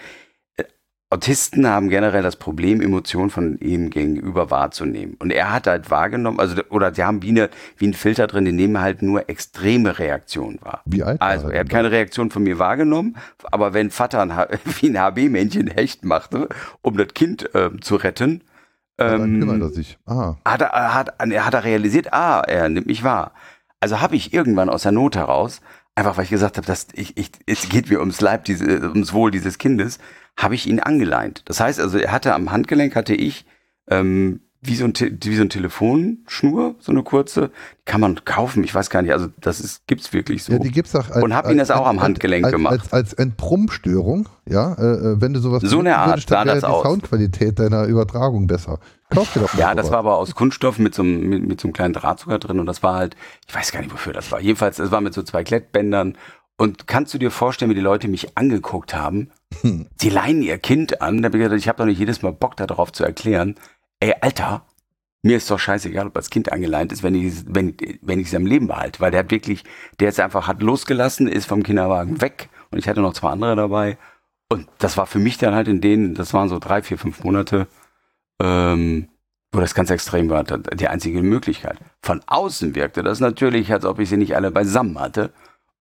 [0.58, 0.64] äh,
[1.12, 5.16] Autisten haben generell das Problem, Emotionen von ihm gegenüber wahrzunehmen.
[5.20, 8.46] Und er hat halt wahrgenommen, also oder die haben wie, eine, wie ein Filter drin,
[8.46, 10.82] die nehmen halt nur extreme Reaktionen wahr.
[10.86, 14.32] Wie alt Also, er hat keine Reaktion von mir wahrgenommen, aber wenn Vater ein,
[14.82, 16.50] wie ein HB-Männchen Hecht machte,
[16.82, 18.42] um das Kind ähm, zu retten?
[19.00, 19.98] Ja, dann kümmert er ähm, sich.
[20.06, 23.34] Ah, hat, er, hat, er hat er realisiert, ah, er nimmt mich wahr.
[23.80, 25.62] Also habe ich irgendwann aus der Not heraus,
[25.96, 29.14] einfach weil ich gesagt habe, dass ich, ich, es geht mir ums Leib, diese, ums
[29.14, 30.00] Wohl dieses Kindes,
[30.38, 31.42] habe ich ihn angeleint.
[31.46, 33.46] Das heißt also, er hatte am Handgelenk hatte ich
[33.90, 37.50] ähm, wie so ein, Te- wie so ein Telefonschnur, so eine kurze,
[37.80, 40.54] die kann man kaufen, ich weiß gar nicht, also das ist, gibt's wirklich so.
[40.54, 42.74] ja, die gibt's auch als, Und hab ihn das auch am Handgelenk als, gemacht.
[42.74, 46.66] Als, als Entbrummstörung, ja, äh, äh, wenn du sowas So eine Art sah das die
[46.66, 46.84] aus.
[46.84, 48.80] Soundqualität deiner Übertragung besser.
[49.10, 51.62] Kauf dir doch mal Ja, das war aber aus Kunststoff mit so, einem, mit, mit
[51.62, 53.16] so einem kleinen Draht sogar drin und das war halt,
[53.48, 54.40] ich weiß gar nicht, wofür das war.
[54.40, 56.18] Jedenfalls, es war mit so zwei Klettbändern.
[56.56, 59.32] Und kannst du dir vorstellen, wie die Leute mich angeguckt haben?
[59.62, 59.88] Hm.
[60.00, 61.22] Sie leihen ihr Kind an.
[61.22, 63.56] Da hab ich gesagt, ich habe doch nicht jedes Mal Bock darauf zu erklären.
[64.04, 64.66] Ey, Alter,
[65.22, 68.36] mir ist doch scheißegal, ob das Kind angeleint ist, wenn ich wenn, wenn ich es
[68.36, 69.00] am Leben behalte.
[69.00, 69.64] Weil der hat wirklich,
[70.02, 72.50] der jetzt einfach hat losgelassen, ist vom Kinderwagen weg.
[72.70, 73.98] Und ich hatte noch zwei andere dabei.
[74.50, 77.24] Und das war für mich dann halt in denen, das waren so drei, vier, fünf
[77.24, 77.68] Monate,
[78.42, 79.08] ähm,
[79.54, 81.78] wo das ganz extrem war, die einzige Möglichkeit.
[82.02, 85.32] Von außen wirkte das natürlich, als ob ich sie nicht alle beisammen hatte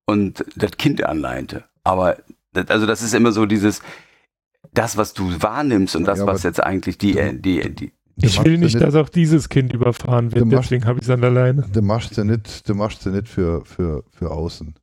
[0.07, 1.65] und das Kind anleinte.
[1.83, 2.19] Aber
[2.53, 3.83] das, also das ist immer so dieses,
[4.73, 8.43] das, was du wahrnimmst und das, Ja, was jetzt eigentlich die, äh, die, die Ich
[8.45, 11.31] will nicht, nicht- dass auch dieses Kind überfahren wird, deswegen habe ich es an der
[11.31, 11.65] Leine.
[11.73, 14.75] Du machst ja nicht, du machst ja nicht für, für, für außen.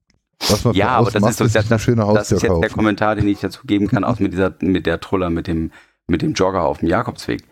[0.47, 2.43] Was man Ja, für aber das macht, ist so, ist das, eine das, das ist
[2.43, 2.69] jetzt der.
[2.69, 5.71] Kommentar, den ich dazu geben kann, aus mit dieser, mit der Troller, mit dem,
[6.07, 7.43] mit dem Jogger auf dem Jakobsweg.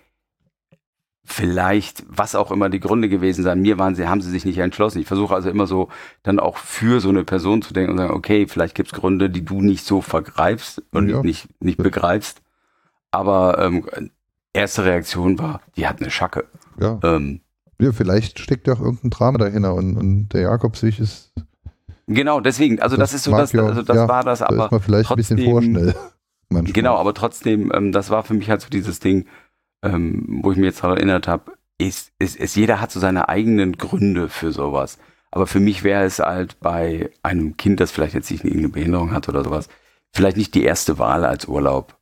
[1.29, 4.59] Vielleicht, was auch immer die Gründe gewesen sein, mir waren sie, haben sie sich nicht
[4.59, 4.99] entschlossen.
[5.01, 5.89] Ich versuche also immer so,
[6.23, 9.29] dann auch für so eine Person zu denken und sagen, okay, vielleicht gibt es Gründe,
[9.29, 11.21] die du nicht so vergreifst und Ja.
[11.21, 12.41] nicht, nicht begreifst.
[13.11, 13.85] Aber ähm,
[14.57, 16.45] erste Reaktion war, die hat eine Schacke.
[16.79, 16.99] Ja.
[17.03, 17.41] Ähm,
[17.79, 21.31] ja, vielleicht steckt ja auch irgendein Drama dahinter und, und der Jakobsweg ist,
[22.07, 24.71] genau, deswegen, also das, ist so, das, also das ja, war das, da aber ist
[24.71, 25.95] man vielleicht ein bisschen trotzdem- vorschnell.
[26.49, 26.73] Manchmal.
[26.73, 29.25] Genau, aber trotzdem, ähm, das war für mich halt so dieses Ding,
[29.83, 33.27] ähm, wo ich mir jetzt daran erinnert habe, ist, ist, ist, jeder hat so seine
[33.27, 34.97] eigenen Gründe für sowas.
[35.29, 39.11] Aber für mich wäre es halt bei einem Kind, das vielleicht jetzt nicht irgendeine Behinderung
[39.11, 39.67] hat oder sowas,
[40.13, 41.97] vielleicht nicht die erste Wahl als Urlaub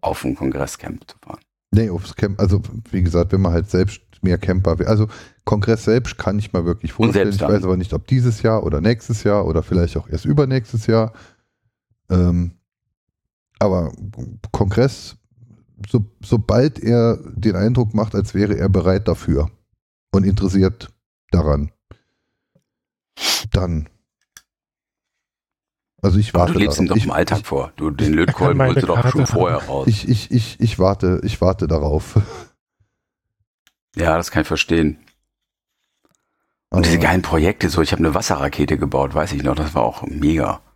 [0.00, 1.40] auf ein Kongresscamp zu fahren.
[1.78, 2.60] Nee, aufs Camp, also
[2.90, 4.86] wie gesagt, wenn man halt selbst mehr Camper will.
[4.86, 5.06] Also
[5.44, 7.30] Kongress selbst kann ich mal wirklich vorstellen.
[7.30, 10.88] Ich weiß aber nicht, ob dieses Jahr oder nächstes Jahr oder vielleicht auch erst übernächstes
[10.88, 11.12] Jahr.
[12.10, 12.52] Ähm,
[13.60, 13.92] aber
[14.50, 15.16] Kongress,
[15.88, 19.48] so, sobald er den Eindruck macht, als wäre er bereit dafür
[20.10, 20.88] und interessiert
[21.30, 21.70] daran,
[23.52, 23.88] dann.
[26.00, 26.98] Also ich Aber warte du lebst ihm darauf.
[26.98, 27.72] doch im ich, Alltag vor.
[27.76, 29.86] Du, den Lötkolben holst du doch Karte schon vorher raus.
[29.88, 32.20] Ich, ich, ich, ich warte, ich warte darauf.
[33.96, 34.98] ja, das kann ich verstehen.
[36.70, 39.74] Und Aber- diese geilen Projekte, so, ich habe eine Wasserrakete gebaut, weiß ich noch, das
[39.74, 40.60] war auch mega.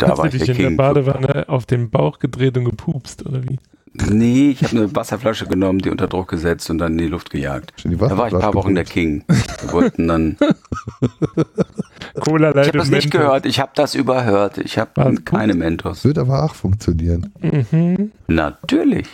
[0.00, 0.76] Da Hast war du ich dich der in der King.
[0.76, 3.60] Badewanne auf den Bauch gedreht und gepupst, oder wie?
[4.10, 7.30] Nee, ich habe eine Wasserflasche genommen, die unter Druck gesetzt und dann in die Luft
[7.30, 7.72] gejagt.
[7.84, 8.84] Die Da war ich ein paar Wochen der.
[8.84, 9.24] King.
[9.28, 10.36] Wir wollten dann,
[12.20, 13.10] Cola Ich habe das nicht Mentos.
[13.10, 14.58] gehört, ich habe das überhört.
[14.58, 16.04] Ich habe keine Mentos.
[16.04, 17.32] Wird aber auch funktionieren.
[17.40, 18.12] Mhm.
[18.26, 19.06] Natürlich.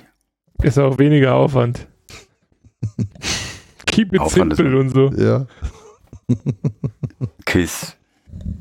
[0.63, 1.87] Ist auch weniger Aufwand.
[3.87, 5.11] Keep it Aufwand simple und so.
[5.13, 5.47] Ja.
[7.45, 7.97] Kiss.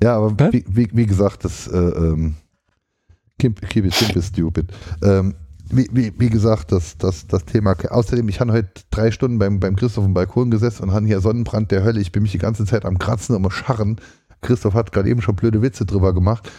[0.03, 2.35] Ja, aber wie, wie, wie gesagt, das äh, ähm,
[3.39, 4.65] keep, keep it simple, stupid.
[5.03, 5.35] Ähm,
[5.71, 7.75] wie, wie, wie gesagt, das, das, das Thema.
[7.89, 11.21] Außerdem, ich habe heute drei Stunden beim, beim Christoph im Balkon gesessen und habe hier
[11.21, 12.01] Sonnenbrand der Hölle.
[12.01, 13.97] Ich bin mich die ganze Zeit am Kratzen und am Scharren.
[14.41, 16.51] Christoph hat gerade eben schon blöde Witze drüber gemacht.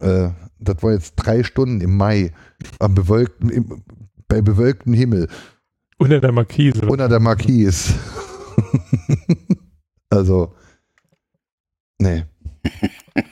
[0.00, 2.32] Äh, das war jetzt drei Stunden im Mai
[2.78, 3.82] am bewölkten, im,
[4.28, 5.28] bei bewölktem Himmel
[5.98, 6.86] Unter der Markise.
[6.86, 7.94] unter der Marquise.
[10.10, 10.54] also,
[11.98, 12.24] nee.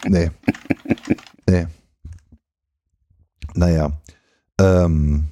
[0.07, 0.31] Nee.
[1.49, 1.67] Nee.
[3.55, 3.93] Naja.
[4.61, 5.29] Ähm,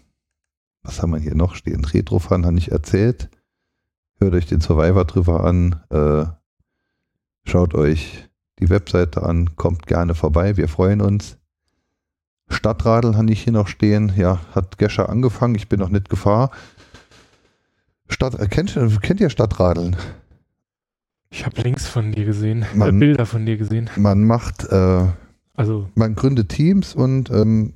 [0.82, 1.84] was haben wir hier noch stehen?
[1.84, 3.28] Retrofan habe ich erzählt.
[4.18, 5.80] Hört euch den Survivor drüber an.
[5.90, 6.26] Äh,
[7.44, 8.28] schaut euch
[8.58, 9.56] die Webseite an.
[9.56, 10.56] Kommt gerne vorbei.
[10.56, 11.38] Wir freuen uns.
[12.48, 14.12] Stadtradeln habe ich hier noch stehen.
[14.16, 15.54] Ja, hat Gescher angefangen.
[15.54, 16.50] Ich bin noch nicht gefahren.
[18.08, 19.96] Stadt, äh, kennt, kennt ihr Stadtradeln?
[21.30, 22.62] Ich habe Links von dir gesehen.
[22.74, 22.98] Äh, Mann.
[22.98, 23.88] Bilder von dir gesehen.
[23.96, 25.06] Man macht, äh,
[25.54, 27.74] Also, man gründet Teams und ähm,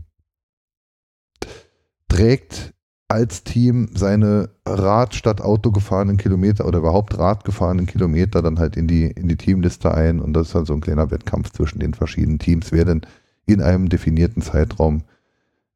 [2.08, 2.72] trägt
[3.08, 8.76] als Team seine Rad statt Auto gefahrenen Kilometer oder überhaupt Rad gefahrenen Kilometer dann halt
[8.76, 11.78] in die, in die Teamliste ein und das ist halt so ein kleiner Wettkampf zwischen
[11.78, 13.02] den verschiedenen Teams, wer denn
[13.46, 15.02] in einem definierten Zeitraum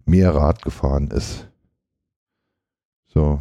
[0.04, 1.46] mehr Rad gefahren ist.
[3.06, 3.40] So,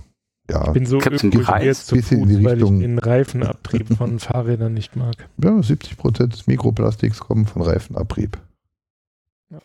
[0.49, 0.67] ja.
[0.67, 1.63] ich bin so Preis?
[1.63, 5.27] jetzt zu Bisschen in Fuß, die weil ich Richtung- den Reifenabtrieb von Fahrrädern nicht mag.
[5.43, 8.37] Ja, 70 Prozent des Mikroplastiks kommen von Reifenabrieb.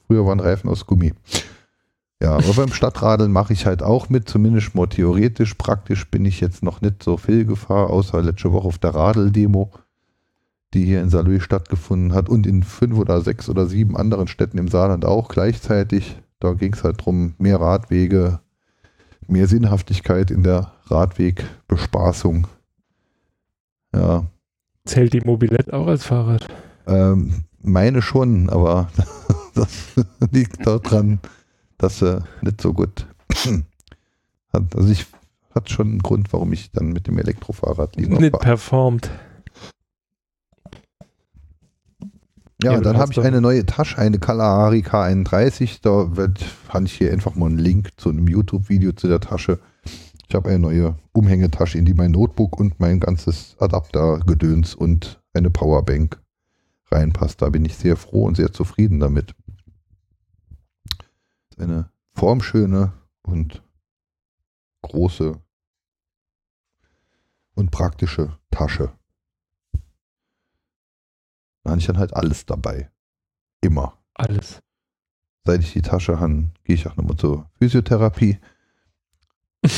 [0.07, 1.13] Früher waren Reifen aus Gummi.
[2.23, 5.55] Ja, aber beim Stadtradeln mache ich halt auch mit, zumindest mal theoretisch.
[5.55, 9.71] Praktisch bin ich jetzt noch nicht so viel gefahren, außer letzte Woche auf der Radeldemo,
[10.73, 14.59] die hier in Saarlouis stattgefunden hat und in fünf oder sechs oder sieben anderen Städten
[14.59, 16.17] im Saarland auch gleichzeitig.
[16.41, 18.41] Da ging es halt darum, mehr Radwege,
[19.27, 22.47] mehr Sinnhaftigkeit in der Radwegbespaßung.
[23.95, 24.25] Ja,
[24.87, 26.47] Zählt die Mobilette auch als Fahrrad?
[26.87, 28.89] ähm, meine schon, aber
[29.55, 29.95] das
[30.31, 31.21] liegt daran,
[31.79, 33.07] dass sie nicht so gut
[34.53, 34.77] hat.
[34.77, 35.07] Also ich
[35.55, 38.43] hat schon einen Grund, warum ich dann mit dem Elektrofahrrad lieber Nicht fahre.
[38.45, 39.11] performt.
[42.63, 45.79] Ja, Ja, dann habe ich eine neue Tasche, eine Kalahari K31.
[45.83, 49.59] Da wird, habe ich hier einfach mal einen Link zu einem YouTube-Video zu der Tasche.
[50.29, 55.51] Ich habe eine neue Umhängetasche, in die mein Notebook und mein ganzes Adaptergedöns und eine
[55.51, 56.19] Powerbank
[56.91, 57.43] reinpasst.
[57.43, 59.35] Da bin ich sehr froh und sehr zufrieden damit.
[61.59, 63.63] Eine formschöne und
[64.83, 65.41] große
[67.55, 68.93] und praktische Tasche.
[71.63, 72.91] Da habe ich dann halt alles dabei.
[73.61, 73.99] Immer.
[74.15, 74.61] Alles.
[75.45, 78.39] Seit ich die Tasche habe, gehe ich auch nochmal zur Physiotherapie.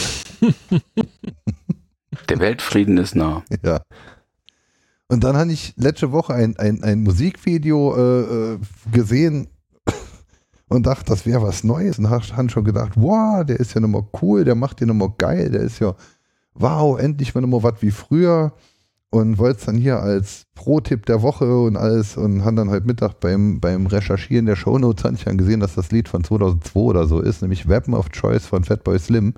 [2.28, 3.44] Der Weltfrieden ist nah.
[3.62, 3.82] Ja.
[5.08, 8.58] Und dann habe ich letzte Woche ein, ein, ein Musikvideo äh, äh,
[8.90, 9.48] gesehen
[10.68, 11.98] und dachte, das wäre was Neues.
[11.98, 15.50] Und habe schon gedacht, wow, der ist ja nochmal cool, der macht den nochmal geil,
[15.50, 15.94] der ist ja,
[16.54, 18.52] wow, endlich mal nochmal was wie früher.
[19.10, 22.86] Und wollte es dann hier als Pro-Tipp der Woche und alles und haben dann heute
[22.86, 26.80] Mittag beim, beim Recherchieren der Shownotes habe ich dann gesehen, dass das Lied von 2002
[26.80, 29.34] oder so ist, nämlich Weapon of Choice von Fatboy Slim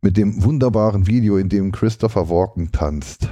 [0.00, 3.28] mit dem wunderbaren Video, in dem Christopher Walken tanzt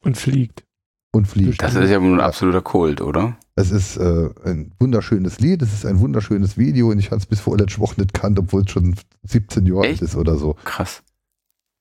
[0.00, 0.64] Und fliegt.
[1.12, 1.62] Und fliegt.
[1.62, 3.36] Das ist ja wohl ein absoluter Kult, oder?
[3.54, 7.26] Es ist äh, ein wunderschönes Lied, es ist ein wunderschönes Video und ich hatte es
[7.26, 10.54] bis vorletzte Woche nicht kannt, obwohl es schon 17 Jahre alt ist oder so.
[10.64, 11.02] Krass.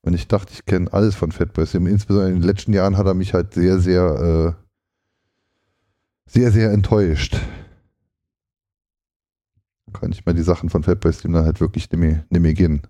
[0.03, 1.87] Und ich dachte, ich kenne alles von Fatboy Slim.
[1.87, 4.63] Insbesondere in den letzten Jahren hat er mich halt sehr, sehr, äh,
[6.29, 7.39] sehr, sehr enttäuscht.
[9.93, 12.53] Kann ich mal die Sachen von Fatboy Slim dann halt wirklich nicht mehr, nicht mehr
[12.53, 12.81] gehen.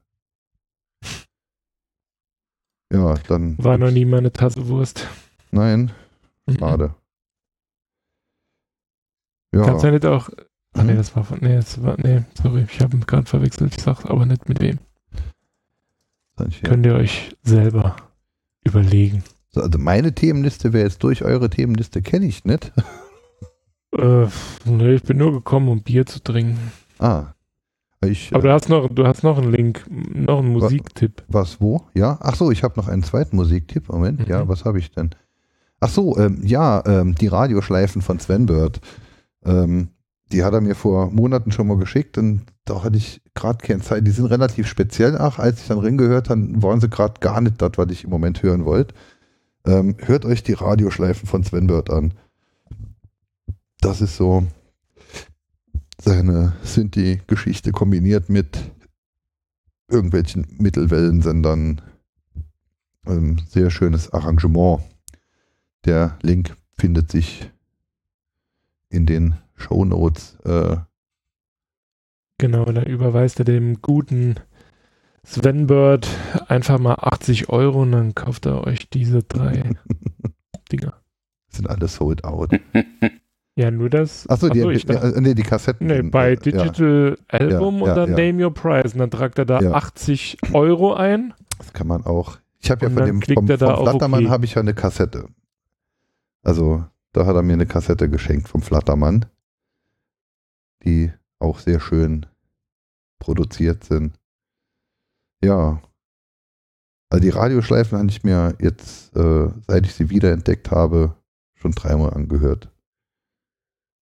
[2.92, 3.58] Ja, dann.
[3.58, 5.08] War noch nie meine Tasse Wurst.
[5.52, 5.92] Nein,
[6.50, 6.96] schade.
[9.54, 9.66] Ja.
[9.66, 10.30] Kannst ja nicht auch.
[10.74, 10.98] Ah, nee, Mhm.
[10.98, 11.40] das war von.
[11.42, 11.98] Nee, das war.
[12.02, 13.76] Nee, sorry, ich habe ihn gerade verwechselt.
[13.76, 14.80] Ich sag's aber nicht mit wem.
[16.64, 17.96] Könnt ihr euch selber
[18.64, 19.24] überlegen.
[19.50, 22.72] So, also meine Themenliste wäre jetzt durch, eure Themenliste kenne ich nicht.
[23.94, 24.28] Äh,
[24.64, 26.72] nee, ich bin nur gekommen, um Bier zu trinken.
[26.98, 27.34] Ah.
[28.02, 31.24] Ich, Aber äh, du hast noch, du hast noch einen Link, noch einen Musiktipp.
[31.28, 31.86] was, wo?
[31.94, 32.18] Ja?
[32.22, 33.90] Ach so, ich habe noch einen zweiten Musiktipp.
[33.90, 34.26] Moment, Mhm.
[34.28, 35.10] ja, was habe ich denn?
[35.82, 38.80] Ach so, ähm, ja, ähm, die Radioschleifen von Sven Bird.
[39.44, 39.90] Ähm,
[40.32, 43.82] die hat er mir vor Monaten schon mal geschickt und da hatte ich gerade keine
[43.82, 44.06] Zeit.
[44.06, 45.18] Die sind relativ speziell.
[45.18, 48.12] Ach, als ich dann reingehört habe, waren sie gerade gar nicht das, was ich im
[48.12, 48.94] Moment hören wollte.
[49.66, 52.14] Ähm, hört euch die Radioschleifen von Sven Bird an.
[53.82, 54.46] Das ist so
[56.00, 58.60] seine Synthi-Geschichte kombiniert mit
[59.90, 61.82] irgendwelchen Mittelwellensendern.
[63.06, 64.82] Ein sehr schönes Arrangement.
[65.86, 67.50] Der Link findet sich
[68.90, 70.38] in den Show Notes.
[70.46, 70.78] Äh,
[72.38, 74.34] Genau, da überweist er dem guten
[75.24, 76.08] Sven Bird
[76.48, 79.70] einfach mal 80 Euro und dann kauft er euch diese drei
[80.72, 80.94] Dinger.
[81.50, 82.52] sind alle sold out.
[83.58, 84.28] Ja, nur das.
[84.30, 85.86] Achso, die, die, dachte- nee, die Kassetten.
[85.88, 86.40] Nee, bei äh, ja.
[86.40, 88.26] Digital Album Ja, und ja, dann ja.
[88.32, 88.94] Name Your Price.
[88.94, 89.74] Und dann tragt er da Ja.
[89.74, 91.34] 80 Euro ein.
[91.58, 92.38] Das kann man auch.
[92.60, 94.32] Ich habe ja von dem vom, vom Flattermann OK.
[94.32, 95.28] habe ich ja eine Kassette.
[96.44, 99.26] Also da hat er mir eine Kassette geschenkt vom Flattermann,
[100.84, 102.26] die auch sehr schön
[103.20, 104.18] produziert sind.
[105.44, 105.82] Ja.
[107.10, 111.16] Also die Radioschleifen habe ich mir jetzt, äh, seit ich sie wiederentdeckt habe,
[111.56, 112.72] schon dreimal angehört.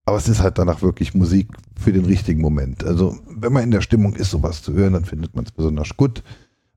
[0.06, 1.50] Aber es ist halt danach wirklich Musik
[1.80, 2.84] für den richtigen Moment.
[2.84, 5.96] Also wenn man in der Stimmung ist, sowas zu hören, dann findet man es besonders
[5.98, 6.24] gut.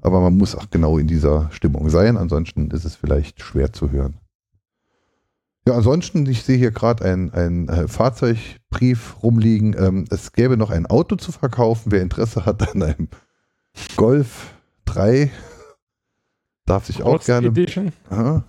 [0.00, 3.90] Aber man muss auch genau in dieser Stimmung sein, ansonsten ist es vielleicht schwer zu
[3.90, 4.18] hören.
[5.66, 9.76] Ja, ansonsten, ich sehe hier gerade einen ein Fahrzeugbrief rumliegen.
[9.78, 11.92] Ähm, es gäbe noch ein Auto zu verkaufen.
[11.92, 13.08] Wer Interesse hat an einem
[13.96, 14.54] Golf
[14.86, 15.30] 3,
[16.66, 17.46] darf sich auch Rost gerne.
[17.48, 17.92] Edition.
[18.10, 18.44] Aha.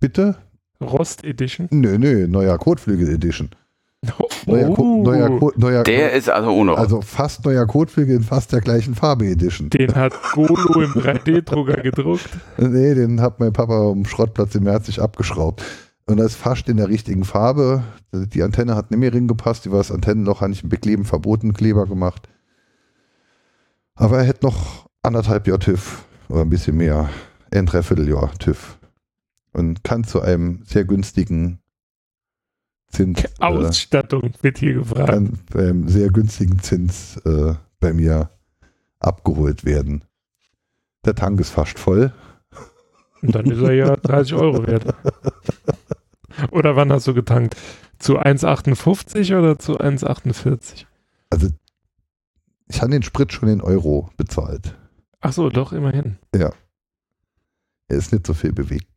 [0.00, 0.36] Bitte?
[0.80, 1.68] Rost Edition.
[1.70, 3.50] Nö, nö, neuer Kotflügel Edition.
[4.46, 6.76] Neuer, Oh, neuer, Ko neuer Der ist also ohne.
[6.76, 9.70] also fast neuer Kotflügel in fast der gleichen Farbe Edition.
[9.70, 12.28] den hat Golo im 3D-Drucker gedruckt.
[12.58, 15.62] Nee, den hat mein Papa am Schrottplatz in Merzig abgeschraubt.
[16.06, 17.82] Und das ist fast in der richtigen Farbe.
[18.12, 19.64] Die Antenne hat nicht mehr gepasst.
[19.64, 22.28] Die war das Antennenloch, habe ich im Bekleben verboten, Kleber gemacht.
[23.94, 27.08] Aber er hätte noch anderthalb Jahr TÜV oder ein bisschen mehr,
[27.50, 28.78] ein Dreivierteljahr TÜV.
[29.52, 31.60] Und kann zu einem sehr günstigen
[32.88, 35.08] Zins, äh, Ausstattung wird hier gefragt.
[35.08, 38.30] kann beim sehr günstigen Zins äh, bei mir
[39.00, 40.04] abgeholt werden.
[41.04, 42.12] Der Tank ist fast voll.
[43.22, 44.84] Und dann ist er ja 30 Euro wert.
[46.50, 47.56] Oder wann hast du getankt?
[47.98, 50.86] Zu 1,58 oder zu 1,48?
[51.30, 51.48] Also
[52.68, 54.74] ich habe den Sprit schon in Euro bezahlt.
[55.20, 56.18] Ach so, doch, immerhin.
[57.88, 58.88] Er ist nicht so viel bewegt.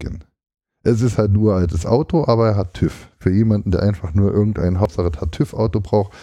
[0.84, 3.09] Es ist halt nur ein altes Auto, aber er hat TÜV.
[3.19, 6.14] Für jemanden, der einfach nur irgendein Hauptsache hat TÜV-Auto braucht.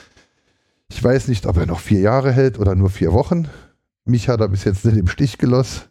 [0.89, 3.49] Ich weiß nicht, ob er noch vier Jahre hält oder nur vier Wochen.
[4.05, 5.82] Mich hat er bis jetzt nicht im Stich gelassen.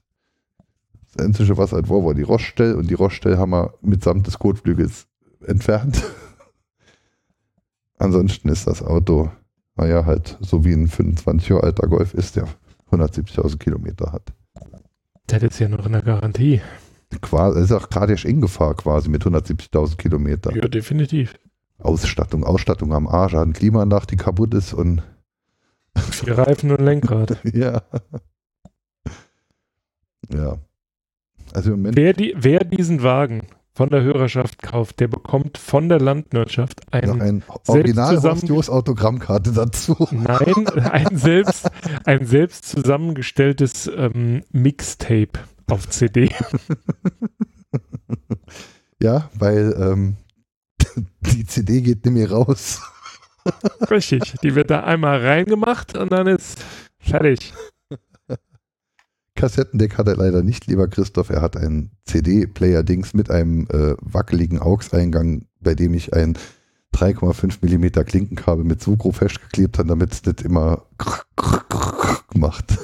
[1.16, 4.40] Das Einzige, was halt war, war die Roststell und die Roststell haben wir mitsamt des
[4.40, 5.08] Kotflügels
[5.46, 6.04] entfernt.
[7.98, 9.32] Ansonsten ist das Auto,
[9.76, 12.48] naja, halt so wie ein 25 Jahre alter Golf ist, der
[12.92, 14.34] 170.000 Kilometer hat.
[15.30, 16.62] Der hat jetzt ja noch in der Garantie.
[17.22, 20.54] Quasi, ist auch gerade erst in Gefahr quasi mit 170.000 Kilometer.
[20.56, 21.36] Ja, definitiv.
[21.80, 25.04] Ausstattung, Ausstattung am Arsch, hat eine Klimaanlage, die kaputt ist und
[25.98, 27.38] Vier Reifen und Lenkrad.
[27.54, 27.82] ja.
[30.34, 30.58] Ja.
[31.54, 33.42] Also im Moment Wer, die, wer diesen Wagen
[33.74, 40.08] von der Hörerschaft kauft, der bekommt von der Landwirtschaft ein, ein Original Joos Autogrammkarte dazu.
[40.12, 41.70] nein, ein selbst,
[42.06, 45.40] ein selbst zusammengestelltes ähm, Mixtape
[45.70, 46.30] auf CD.
[49.04, 50.16] Ja, weil ähm,
[51.20, 52.82] die CD geht nicht mehr raus.
[53.92, 54.36] Richtig.
[54.42, 56.64] Die wird da einmal reingemacht und dann ist
[57.00, 57.54] fertig.
[59.36, 61.30] Kassettendeck hat er leider nicht, lieber Christoph.
[61.30, 66.38] Er hat einen CD-Player-Dings mit einem äh, wackeligen AUX-Eingang, bei dem ich ein
[66.94, 70.86] 3,5 mm Klinkenkabel mit Sucro festgeklebt habe, damit es nicht immer
[72.36, 72.78] macht.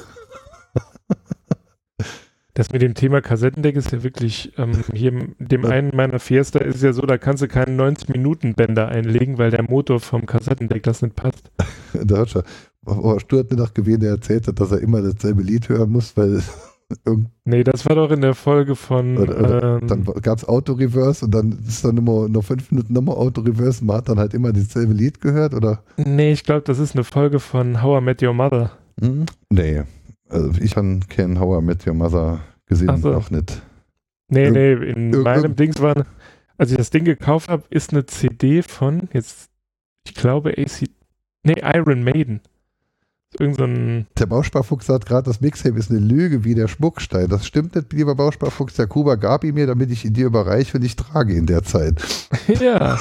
[2.56, 5.70] Das mit dem Thema Kassettendeck ist ja wirklich, ähm, hier dem Ja.
[5.70, 10.02] einen meiner Fiesta ist ja so, da kannst du keinen 90-Minuten-Bänder einlegen, weil der Motor
[10.02, 11.52] vom Kassettendeck das nicht passt.
[11.94, 12.44] Da hat schon,
[12.86, 16.16] oh, Stuart nicht noch gewesen, der erzählt hat, dass er immer dasselbe Lied hören muss,
[16.18, 16.42] weil
[17.46, 21.32] Nee, das war doch in der Folge von, Oder- ähm, dann gab es Auto-Reverse und
[21.36, 24.52] dann ist dann immer noch fünf Minuten nochmal Auto-Reverse und man hat dann halt immer
[24.52, 25.84] dasselbe Lied gehört, oder?
[25.98, 28.72] nee, ich glaube, das ist eine Folge von How I Met Your Mother.
[29.00, 29.26] Hm?
[29.52, 29.84] Nee.
[30.30, 33.12] Also ich habe keinen How I Met Your Mother gesehen, so.
[33.12, 33.62] noch nicht.
[34.30, 36.06] Nee, Irg- nee, in irg- meinem Dings war,
[36.58, 39.50] als ich das Ding gekauft habe, ist eine CD von, jetzt,
[40.08, 40.88] ich glaube, AC,
[41.44, 42.42] nee, Iron Maiden.
[43.38, 47.28] Irgend so ein, Der Bausparfuchs sagt gerade, das Mixtape ist eine Lüge wie der Schmuckstein.
[47.30, 48.76] Das stimmt nicht, lieber Bausparfuchs.
[48.76, 51.62] Der Kuba gab ihn mir, damit ich ihn dir überreiche und ich trage in der
[51.64, 52.02] Zeit.
[52.60, 52.98] ja.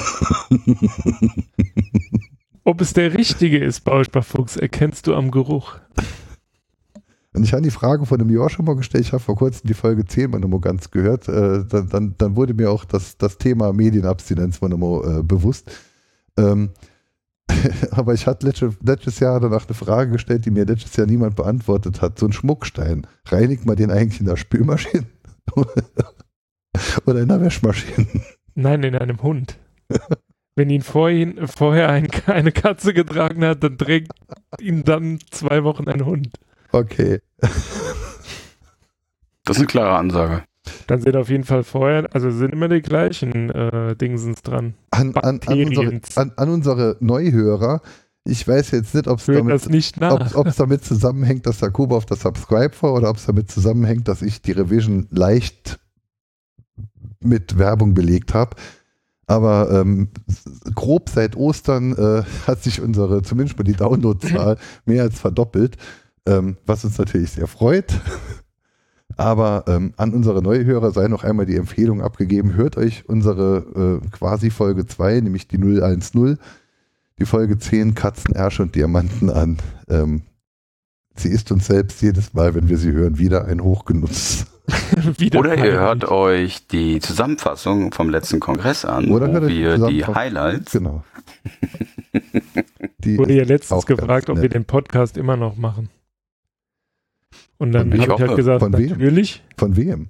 [2.63, 5.77] Ob es der richtige ist, Bausparfuchs, erkennst du am Geruch.
[7.33, 9.67] Und ich habe die Frage vor einem Jahr schon mal gestellt, ich habe vor kurzem
[9.67, 13.17] die Folge 10 mal nochmal ganz gehört, äh, dann, dann, dann wurde mir auch das,
[13.17, 15.71] das Thema Medienabstinenz mal nochmal äh, bewusst.
[16.37, 16.69] Ähm,
[17.91, 21.35] aber ich hatte letzte, letztes Jahr danach eine Frage gestellt, die mir letztes Jahr niemand
[21.35, 22.19] beantwortet hat.
[22.19, 25.05] So ein Schmuckstein, reinigt man den eigentlich in der Spülmaschine?
[27.05, 28.07] Oder in der Wäschmaschine?
[28.55, 29.57] Nein, in einem Hund.
[30.55, 34.11] Wenn ihn vorhin, vorher ein, eine Katze getragen hat, dann trägt
[34.59, 36.39] ihn dann zwei Wochen ein Hund.
[36.71, 37.21] Okay.
[39.45, 40.43] Das ist eine klare Ansage.
[40.87, 44.73] Dann sind auf jeden Fall vorher, also sind immer die gleichen äh, Dingsens dran.
[44.91, 47.81] An, an, an, unsere, an, an unsere Neuhörer,
[48.25, 52.17] ich weiß jetzt nicht, ob es damit, ob damit zusammenhängt, dass der Kuba auf der
[52.17, 55.79] Subscribe war oder ob es damit zusammenhängt, dass ich die Revision leicht
[57.21, 58.55] mit Werbung belegt habe.
[59.25, 60.09] Aber ähm,
[60.73, 65.77] grob seit Ostern äh, hat sich unsere, zumindest mal die Downloadzahl, mehr als verdoppelt,
[66.25, 67.93] ähm, was uns natürlich sehr freut.
[69.19, 74.07] Aber ähm, an unsere Neuhörer sei noch einmal die Empfehlung abgegeben, hört euch unsere äh,
[74.11, 76.37] quasi Folge 2, nämlich die 010,
[77.19, 79.57] die Folge 10 Katzen, Ärsche und Diamanten an.
[79.89, 80.21] Ähm,
[81.17, 84.45] sie ist uns selbst jedes Mal, wenn wir sie hören, wieder ein Hochgenuss.
[85.17, 89.53] Wieder Oder ihr hört euch die Zusammenfassung vom letzten Kongress an, Oder hört wo euch
[89.53, 90.71] die wir die Highlights.
[90.71, 91.03] Genau.
[92.99, 95.89] Die Wurde ja letztens gefragt, ob wir den Podcast immer noch machen.
[97.59, 98.11] Und dann habe wem?
[98.13, 98.89] ich halt gesagt, Von wem?
[98.89, 99.43] natürlich.
[99.57, 100.09] Von wem?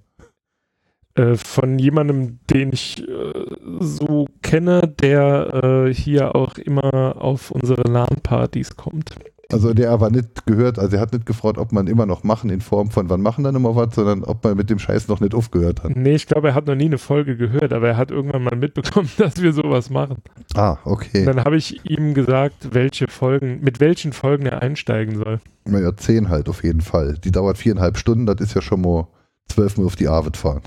[1.15, 3.33] Äh, von jemandem, den ich äh,
[3.79, 9.15] so kenne, der äh, hier auch immer auf unsere LAN-Partys kommt.
[9.51, 12.51] Also der aber nicht gehört, also er hat nicht gefragt, ob man immer noch machen
[12.51, 15.21] in Form von wann machen dann immer was, sondern ob man mit dem Scheiß noch
[15.21, 15.95] nicht aufgehört hat.
[15.95, 18.55] Nee, ich glaube, er hat noch nie eine Folge gehört, aber er hat irgendwann mal
[18.55, 20.17] mitbekommen, dass wir sowas machen.
[20.53, 21.25] Ah, Und okay.
[21.25, 25.39] dann habe ich ihm gesagt, welche Folgen, mit welchen Folgen er einsteigen soll.
[25.65, 27.17] Naja, zehn halt auf jeden Fall.
[27.23, 29.07] Die dauert viereinhalb Stunden, das ist ja schon mal
[29.47, 30.61] zwölfmal auf die Arbeit fahren.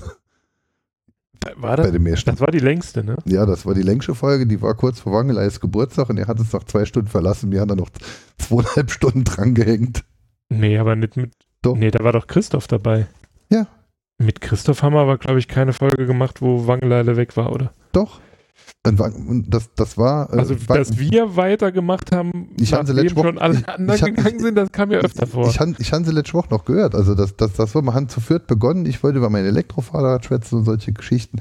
[1.55, 1.91] War Bei das?
[1.91, 2.37] dem Meerstand.
[2.39, 3.17] Das war die längste, ne?
[3.25, 6.39] Ja, das war die längste Folge, die war kurz vor Wangeleis Geburtstag und er hat
[6.39, 7.51] uns nach zwei Stunden verlassen.
[7.51, 7.89] Wir haben dann noch
[8.37, 10.03] zweieinhalb Stunden dran gehängt.
[10.49, 11.33] Nee, aber nicht mit.
[11.61, 11.75] Doch.
[11.75, 13.07] Nee, da war doch Christoph dabei.
[13.49, 13.67] Ja.
[14.17, 17.71] Mit Christoph haben wir aber, glaube ich, keine Folge gemacht, wo Wangeleile weg war, oder?
[17.93, 18.19] Doch.
[18.85, 20.33] Und das, das war.
[20.33, 23.95] äh, Also, Wang- dass wir weitergemacht haben, Ich nachdem letzte Woche- schon alle ich- anderen
[24.09, 25.47] ich gegangen sind, das kam ja öfter vor.
[25.47, 26.93] Ich, ich habe sie letzte Woche noch gehört.
[26.93, 28.85] Also, das, das, das war, wir haben zu viert begonnen.
[28.85, 31.39] Ich wollte über mein Elektrofahrrad schwätzen und solche Geschichten.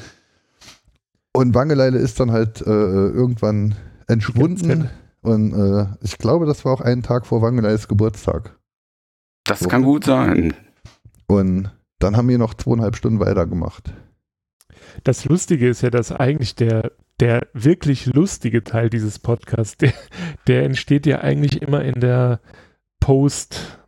[1.35, 3.75] Und Wangeleile ist dann halt äh, irgendwann
[4.07, 4.91] entschwunden.
[5.23, 8.57] Und äh, ich glaube, das war auch einen Tag vor Wangeleis Geburtstag.
[9.45, 10.55] Das kann gut sein.
[11.27, 13.93] Und dann haben wir noch zweieinhalb Stunden weitergemacht.
[15.05, 16.93] Das Lustige ist ja, dass eigentlich der,
[17.23, 19.93] der wirklich lustige Teil dieses Podcasts, der,
[20.49, 22.41] der entsteht ja eigentlich immer in der
[22.99, 23.79] Post,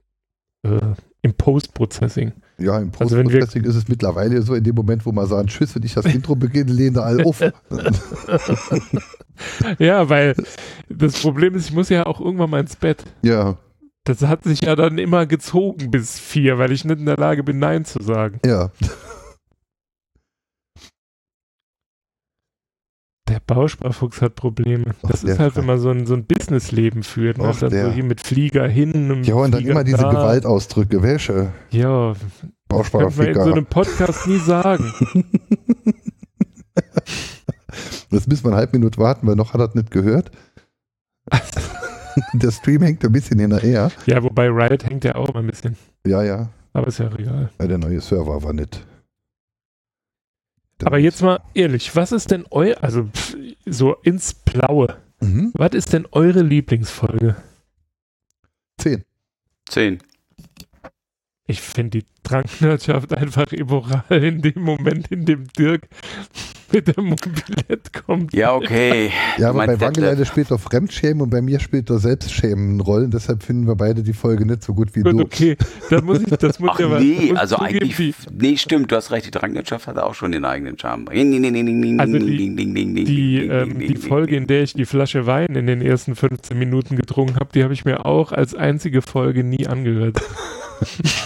[0.64, 2.32] äh, im Post-Processing.
[2.58, 5.74] Ja, im Also Post-Processing ist es mittlerweile so, in dem Moment, wo man sagt, tschüss,
[5.74, 7.40] wenn ich das Intro beginne, lehne alle auf.
[9.80, 10.36] ja, weil
[10.88, 13.02] das Problem ist, ich muss ja auch irgendwann mal ins Bett.
[13.22, 13.58] ja,
[14.04, 17.42] Das hat sich ja dann immer gezogen bis vier, weil ich nicht in der Lage
[17.42, 18.38] bin, Nein zu sagen.
[18.46, 18.70] ja.
[23.34, 24.94] Der Bausparfuchs hat Probleme.
[25.02, 27.38] Das Ach, ist halt, wenn man so ein, so ein Businessleben führt.
[27.38, 27.48] Ne?
[27.48, 27.86] Ach, dann der.
[27.86, 29.10] so hier mit Flieger hin.
[29.10, 30.10] und Ja, und dann Flieger immer diese da.
[30.10, 31.02] Gewaltausdrücke.
[31.02, 31.50] Welche?
[31.72, 32.14] Ja,
[32.68, 34.84] könnte man in so einem Podcast nie sagen.
[38.10, 40.30] Jetzt müssen wir eine halbe Minute warten, weil noch hat er das nicht gehört.
[42.34, 43.90] der Stream hängt ein bisschen hinterher.
[44.06, 45.76] Ja, wobei Riot hängt ja auch mal ein bisschen.
[46.06, 46.50] Ja, ja.
[46.72, 47.50] Aber ist ja auch egal.
[47.60, 48.86] Ja, Der neue Server war nicht.
[50.82, 53.36] Aber jetzt mal ehrlich, was ist denn euer, also pff,
[53.66, 55.52] so ins Blaue, Mhm.
[55.54, 57.36] was ist denn eure Lieblingsfolge?
[58.78, 59.04] Zehn.
[59.66, 59.98] Zehn.
[61.46, 65.82] Ich finde die Drankwirtschaft einfach immoral in dem Moment, in dem Dirk
[66.72, 68.32] mit der Mobilett kommt.
[68.32, 69.10] Ja, okay.
[69.36, 73.08] Ja, aber bei Wangeleide spielt doch Fremdschämen und bei mir spielt doch Selbstschämen eine Rolle.
[73.10, 75.20] Deshalb finden wir beide die Folge nicht so gut wie Gut, du.
[75.20, 75.56] okay,
[75.90, 78.90] da muss ich, das muss Ach ich aber, nee, muss also eigentlich, die, nee, stimmt,
[78.90, 81.06] du hast recht, die Drangwirtschaft hat auch schon den eigenen Charme.
[81.08, 82.54] Also die-
[83.04, 86.96] die, ähm, die Folge, in der ich die Flasche Wein in den ersten 15 Minuten
[86.96, 90.20] getrunken habe, die habe ich mir auch als einzige Folge nie angehört.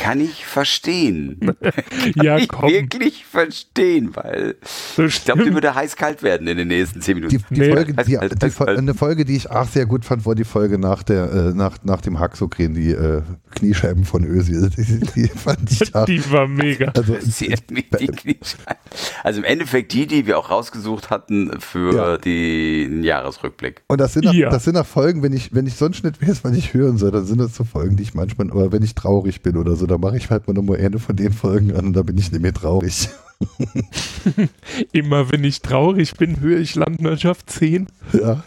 [0.00, 1.38] Kann ich verstehen.
[2.16, 4.56] ja, ich komm, wirklich verstehen, weil
[4.96, 7.38] so ich glaube, die würde heiß-kalt werden in den nächsten zehn Minuten.
[7.50, 7.72] Die, die Nee.
[7.72, 10.78] Folge, die, halt, die, eine Folge, die ich auch sehr gut fand, war die Folge
[10.78, 13.22] nach, der, äh, nach, nach dem Haxokren, die äh,
[13.54, 14.70] Kniescheiben von Özil.
[14.78, 16.04] Die, die fand ich auch.
[16.04, 16.92] Die war mega.
[16.96, 18.76] Also, interessiert mich die Kniescheiben.
[19.24, 22.16] Also im Endeffekt die, die wir auch rausgesucht hatten für Ja.
[22.18, 23.82] den Jahresrückblick.
[23.88, 24.50] und das sind, auch, Ja.
[24.50, 27.10] das sind auch Folgen, wenn ich, wenn ich sonst nicht weiß, was ich hören soll,
[27.10, 29.76] dann sind das so Folgen, die ich manchmal, aber wenn ich traurig traurig bin oder
[29.76, 32.18] so, dann mache ich halt mal nochmal eine von den Folgen an und da bin
[32.18, 33.08] ich nicht mehr traurig.
[34.92, 37.86] Immer wenn ich traurig bin, höre ich Landwirtschaft 10.
[38.12, 38.42] Ja,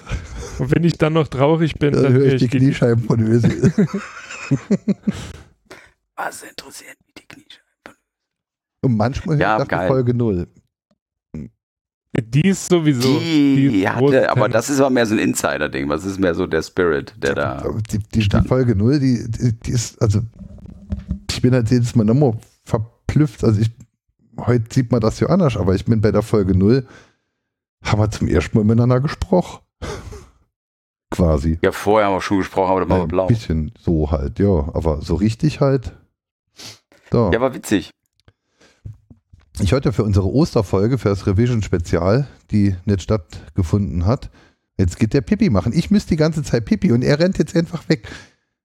[0.59, 3.51] Und wenn ich dann noch traurig bin, dann höre ich die Kniescheiben von Ösel.
[6.15, 7.95] Was interessiert mich die Kniescheiben?
[8.84, 9.88] Und manchmal Ja, hört das geil.
[9.88, 10.47] die Folge null.
[12.19, 13.19] Die ist sowieso.
[13.19, 15.88] Die, ist hatte, aber das ist aber mehr so ein Insider-Ding.
[15.88, 17.59] Was ist mehr so der Spirit, der da.
[17.59, 18.47] Aber die, die, die.
[18.47, 20.19] Folge null, die, die, die ist, also
[21.41, 23.43] ich bin halt jedes Mal nochmal verblüfft.
[23.43, 23.72] Also ich,
[24.38, 26.85] heute sieht man das ja anders, aber ich bin bei der Folge null,
[27.84, 29.61] haben wir zum ersten Mal miteinander gesprochen.
[31.09, 31.57] Quasi.
[31.63, 33.26] Ja, vorher haben wir schon gesprochen, aber da waren wir Ein blau.
[33.26, 34.69] bisschen so halt, ja.
[34.76, 35.93] Aber so richtig halt.
[37.09, 37.31] Da.
[37.31, 37.89] Ja, war witzig.
[39.59, 44.30] Ich heute für unsere Osterfolge, für das Revision-Spezial, die nicht stattgefunden hat,
[44.77, 45.73] jetzt geht der Pipi machen.
[45.73, 48.07] Ich müsste die ganze Zeit Pipi und er rennt jetzt einfach weg.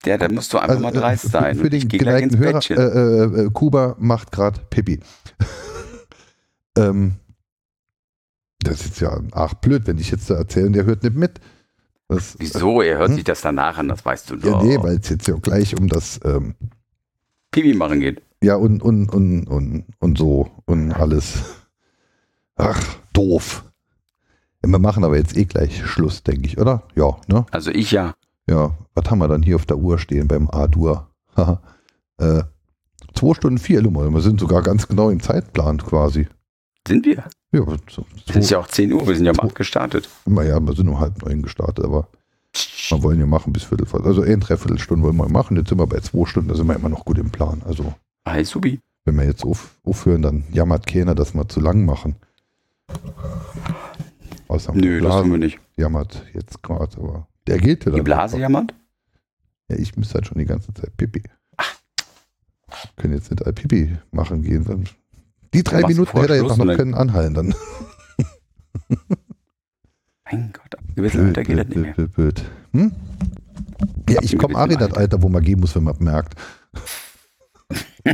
[0.07, 1.57] Ja, da musst du einfach mal äh, dreist sein.
[1.57, 5.01] Für den geneigten Hörer, äh, äh, äh, Kuba macht gerade Pipi.
[6.79, 7.17] ähm,
[8.61, 11.41] das ist ja ach blöd, wenn ich jetzt so erzähle und der hört nicht mit.
[12.09, 12.83] Das, Wieso?
[12.83, 13.15] Er hört Hm?
[13.17, 14.63] sich das danach an, das weißt du Ja, doch.
[14.63, 16.55] nee, weil es jetzt ja gleich um das, ähm,
[17.51, 18.23] Pipi machen geht.
[18.43, 21.35] ja und, und, und, und, und so und alles.
[22.57, 22.81] Ach,
[23.13, 23.65] doof.
[24.65, 26.85] Ja, wir machen aber jetzt eh gleich Schluss, denke ich, oder?
[26.95, 27.45] Ja, ne?
[27.51, 28.15] Also ich ja.
[28.49, 31.09] Ja, was haben wir dann hier auf der Uhr stehen beim A-Dur?
[32.19, 32.45] Äh,
[33.15, 34.09] zwei Stunden vier, Lummer.
[34.11, 36.27] Wir sind sogar ganz genau im Zeitplan quasi.
[36.89, 37.25] Sind wir?
[37.53, 37.61] Ja,
[37.91, 40.09] so, Es ist ja auch 10 Uhr, wir sind ja um Zwei- 8 gestartet.
[40.25, 42.09] naja, wir sind um halb neun gestartet, aber
[42.89, 44.03] wir wollen ja machen bis Viertel vor.
[44.07, 45.59] Also ein Dreiviertelstunde wollen wir machen.
[45.59, 47.61] Jetzt sind wir bei zwei Stunden, da sind wir immer noch gut im Plan.
[47.67, 47.93] Also
[48.27, 48.81] Hi, Subi.
[49.05, 52.17] wenn wir jetzt auf, aufhören, dann jammert keiner, dass wir zu lang machen.
[54.49, 55.59] Außer Nö, das tun wir nicht.
[55.77, 58.05] jammert jetzt gerade, aber der gilt ja Die dann.
[58.05, 58.39] Blase einfach.
[58.39, 58.75] jammert?
[59.69, 61.23] Ja, ich müsste halt schon die ganze Zeit Pipi.
[62.97, 64.65] Können jetzt nicht all Pipi machen gehen.
[64.65, 64.89] Dann
[65.55, 67.35] die drei Minuten hätte er jetzt noch können anhalten.
[67.35, 67.55] Dann.
[70.31, 71.95] Mein Gott, ab gewissen Alter geht das nicht mehr.
[71.95, 72.43] blöd, blöd.
[72.73, 72.93] Hm?
[74.09, 75.23] Ja, ich komme auch in das Alter.
[75.23, 76.35] Wo man gehen muss, wenn man merkt.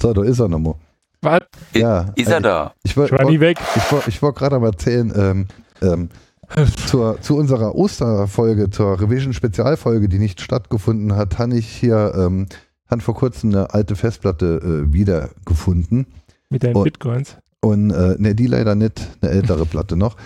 [0.00, 0.74] so, da ist er nochmal.
[1.22, 1.42] Was?
[1.72, 2.74] Ja, Ist er äh, da?
[2.82, 3.58] Ich wollte Schweini weg.
[3.76, 5.46] ich wollt, ich wollt gerade mal erzählen, ähm,
[5.80, 6.10] ähm,
[6.86, 12.46] zur, zu unserer Osterfolge, zur Revision-Spezialfolge, die nicht stattgefunden hat, habe ich hier ähm,
[12.88, 16.06] han vor kurzem eine alte Festplatte äh, wiedergefunden.
[16.50, 17.36] Mit deinen Und- Bitcoins.
[17.60, 20.16] Und äh, ne, die leider nicht, eine ältere Platte noch.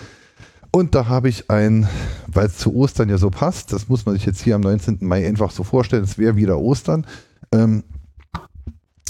[0.71, 1.87] Und da habe ich ein,
[2.27, 4.97] weil es zu Ostern ja so passt, das muss man sich jetzt hier am 19.
[5.01, 7.07] Mai einfach so vorstellen, es wäre wieder Ostern.
[7.53, 7.83] Ähm,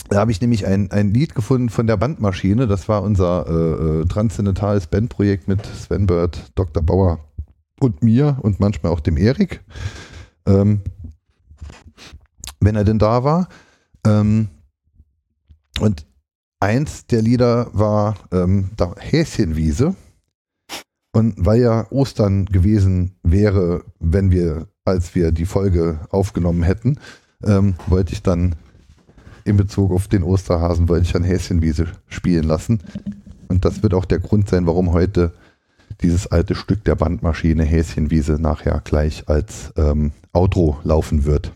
[0.10, 2.68] da habe ich nämlich ein, ein Lied gefunden von der Bandmaschine.
[2.68, 6.84] Das war unser äh, äh, transzendentales Bandprojekt mit Sven Bird, Dr.
[6.84, 7.20] Bauer
[7.80, 9.62] und mir und manchmal auch dem Erik.
[10.46, 10.82] Ähm,
[12.60, 13.48] wenn er denn da war.
[14.06, 14.50] Ähm,
[15.80, 16.06] und
[16.60, 19.96] eins der Lieder war ähm, da Häschenwiese.
[21.12, 27.00] Und weil ja Ostern gewesen wäre, wenn wir, als wir die Folge aufgenommen hätten,
[27.44, 28.56] ähm, wollte ich dann
[29.50, 32.80] in Bezug auf den Osterhasen, wollte ich dann Häschenwiese spielen lassen.
[33.48, 35.34] Und das wird auch der Grund sein, warum heute
[36.02, 41.52] dieses alte Stück der Bandmaschine Häschenwiese nachher gleich als ähm, Outro laufen wird.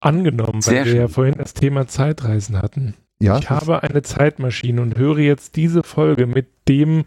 [0.00, 1.14] Angenommen, Sehr weil wir ja schön.
[1.14, 2.94] vorhin das Thema Zeitreisen hatten.
[3.20, 7.04] Ja, ich habe eine Zeitmaschine und höre jetzt diese Folge mit dem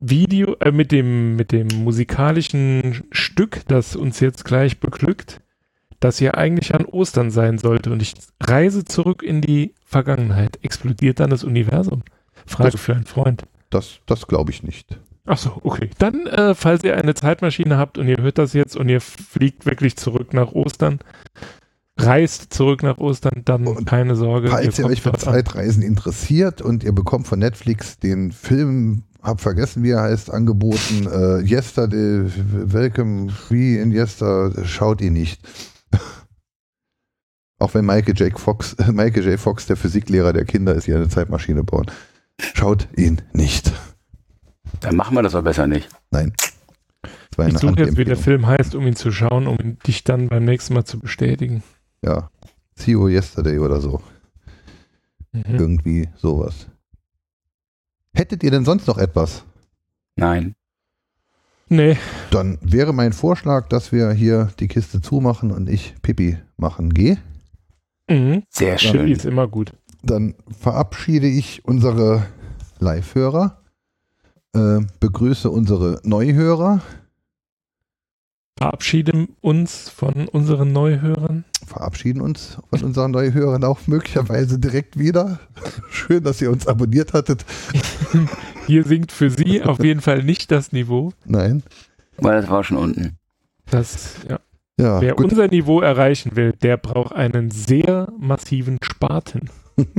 [0.00, 5.42] Video, äh, mit dem, mit dem musikalischen Stück, das uns jetzt gleich beglückt,
[6.00, 10.58] das ja eigentlich an Ostern sein sollte und ich reise zurück in die Vergangenheit.
[10.62, 12.02] Explodiert dann das Universum?
[12.46, 13.44] Frage Das- für einen Freund.
[13.70, 14.98] das, das glaube ich nicht.
[15.28, 15.90] Ach so, okay.
[15.98, 19.66] Dann, äh, falls ihr eine Zeitmaschine habt und ihr hört das jetzt und ihr fliegt
[19.66, 21.00] wirklich zurück nach Ostern,
[21.98, 24.48] reist zurück nach Ostern, dann Und keine Sorge.
[24.48, 25.34] Falls ihr euch für dort an.
[25.34, 31.08] Zeitreisen interessiert und ihr bekommt von Netflix den Film, hab vergessen, wie er heißt, angeboten,
[31.10, 32.30] äh, Yesterday,
[32.72, 35.40] Welcome Free in Yester, schaut ihn nicht.
[37.58, 38.38] Auch wenn Michael J.
[38.38, 39.38] Fox, Michael J.
[39.40, 41.86] Fox der Physiklehrer der Kinder ist, die eine Zeitmaschine bauen.
[42.54, 43.72] Schaut ihn nicht.
[44.80, 45.88] Dann machen wir das aber besser nicht.
[46.10, 46.32] Nein.
[47.48, 48.16] Ich suche jetzt, wie der.
[48.16, 51.62] Film heißt, um ihn zu schauen, um ihn- dich dann beim nächsten Mal zu bestätigen.
[52.02, 52.30] Ja.
[52.74, 54.02] See you yesterday oder so.
[55.32, 55.42] Mhm.
[55.46, 56.66] Irgendwie sowas.
[58.14, 59.44] Hättet ihr denn sonst noch etwas?
[60.16, 60.54] Nein.
[61.68, 61.96] Nee,
[62.30, 67.18] Dann wäre mein Vorschlag, dass wir hier die Kiste zumachen und ich Pipi machen gehe.
[68.08, 68.42] Mhm.
[68.50, 69.08] Sehr schön.
[69.08, 69.72] ist immer gut.
[70.02, 72.26] Dann verabschiede ich unsere
[72.78, 73.60] Live-Hörer,
[74.54, 76.82] äh, begrüße unsere Neuhörer
[78.58, 81.44] verabschieden uns von unseren Neuhörern.
[81.66, 85.40] Verabschieden uns von unseren Neuhörern auch möglicherweise direkt wieder.
[85.90, 87.44] Schön, dass ihr uns abonniert hattet.
[88.66, 91.12] Hier sinkt für Sie auf jeden Fall nicht das Niveau.
[91.26, 91.62] Nein.
[92.16, 93.18] Weil das war schon unten.
[93.70, 94.40] Das, ja.
[94.78, 95.30] Ja, Wer gut.
[95.30, 99.50] unser Niveau erreichen will, der braucht einen sehr massiven Spaten.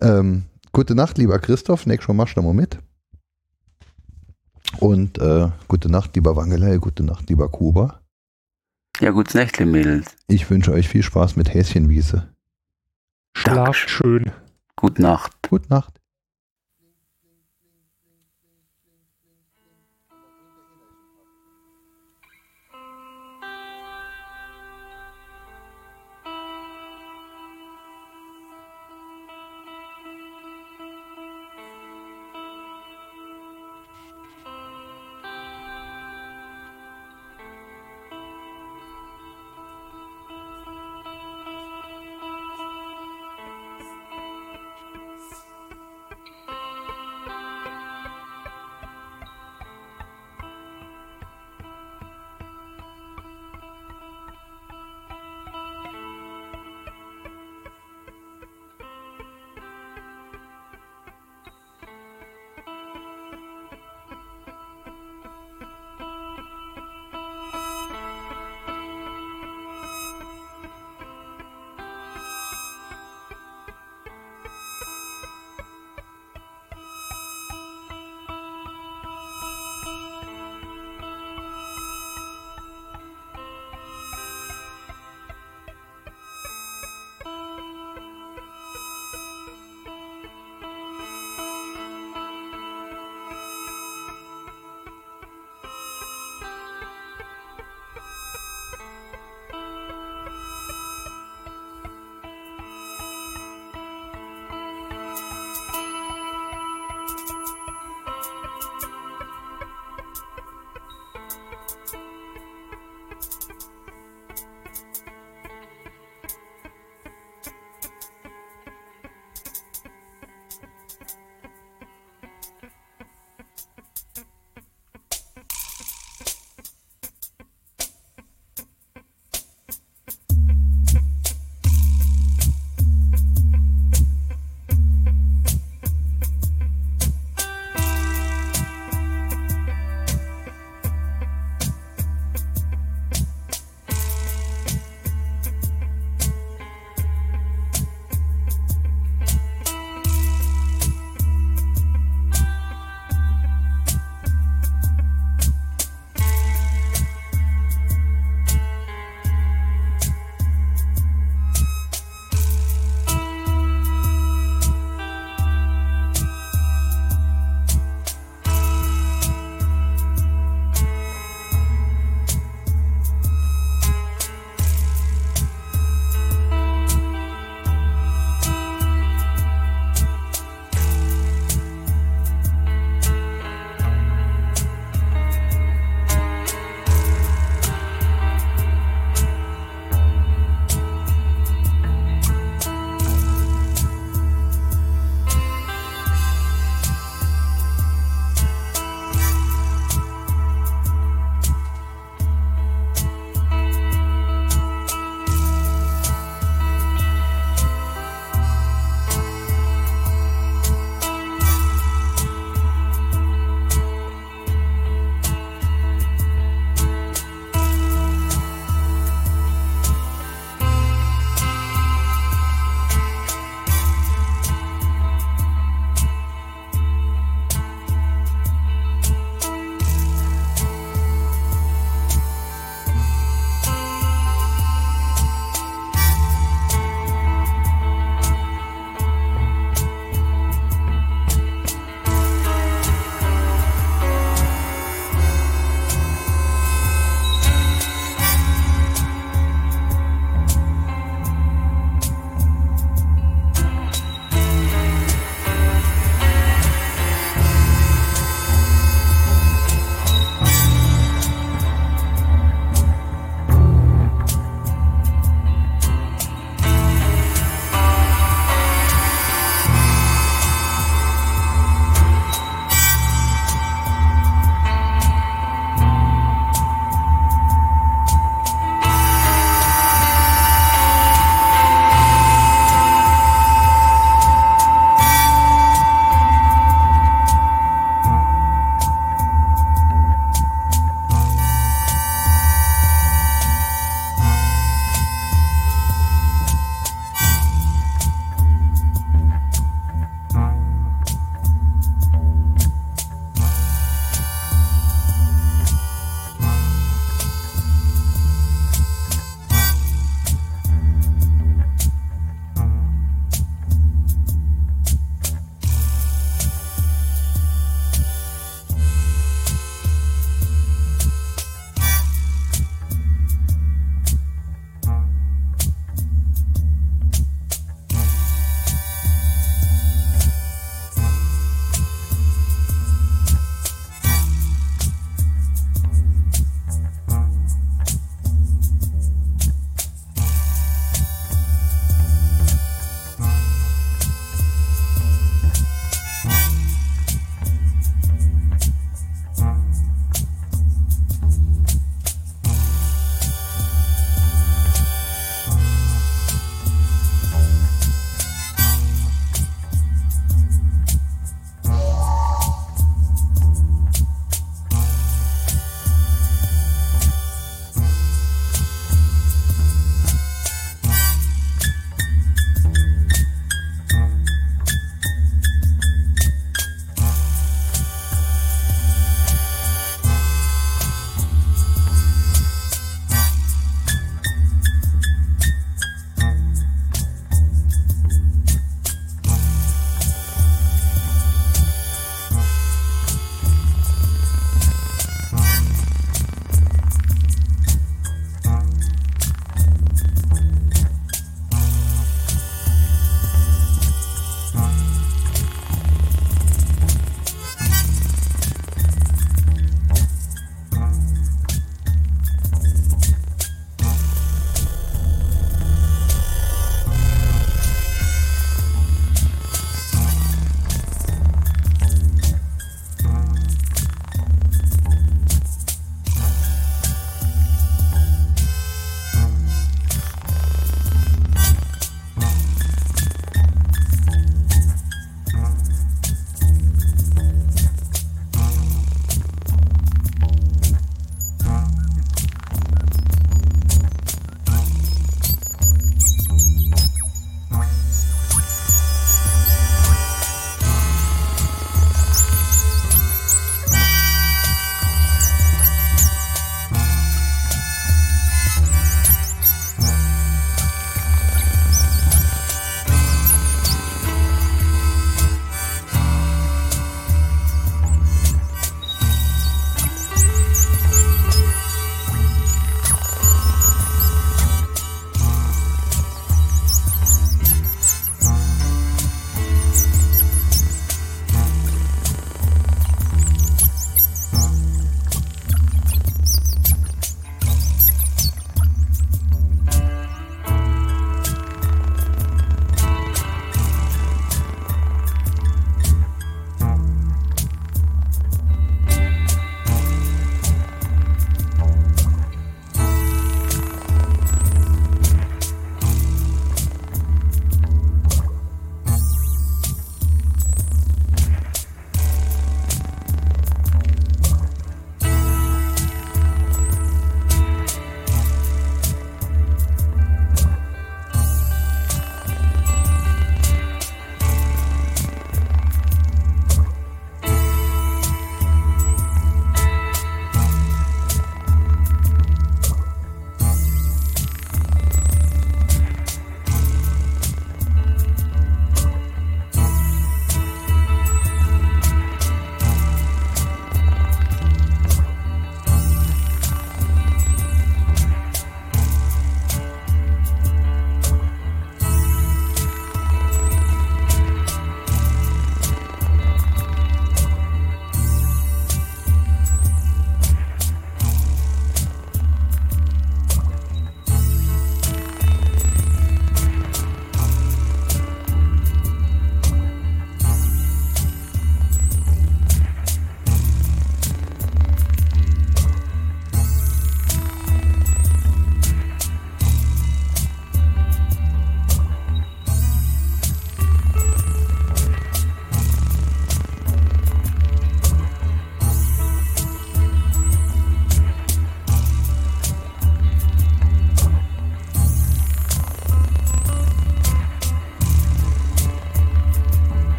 [0.00, 1.86] Ähm, gute Nacht, lieber Christoph.
[1.86, 2.78] Nächstes Mal machst du mal mit.
[4.78, 6.76] Und äh, gute Nacht, lieber Wangelei.
[6.76, 8.00] Gute Nacht, lieber Kuba.
[9.00, 10.14] Ja, gutes Nächtle, Mädels.
[10.26, 12.28] Ich wünsche euch viel Spaß mit Häschenwiese.
[13.36, 14.32] Schlaft schön.
[14.76, 15.32] Gute Nacht.
[15.48, 15.98] Gute Nacht.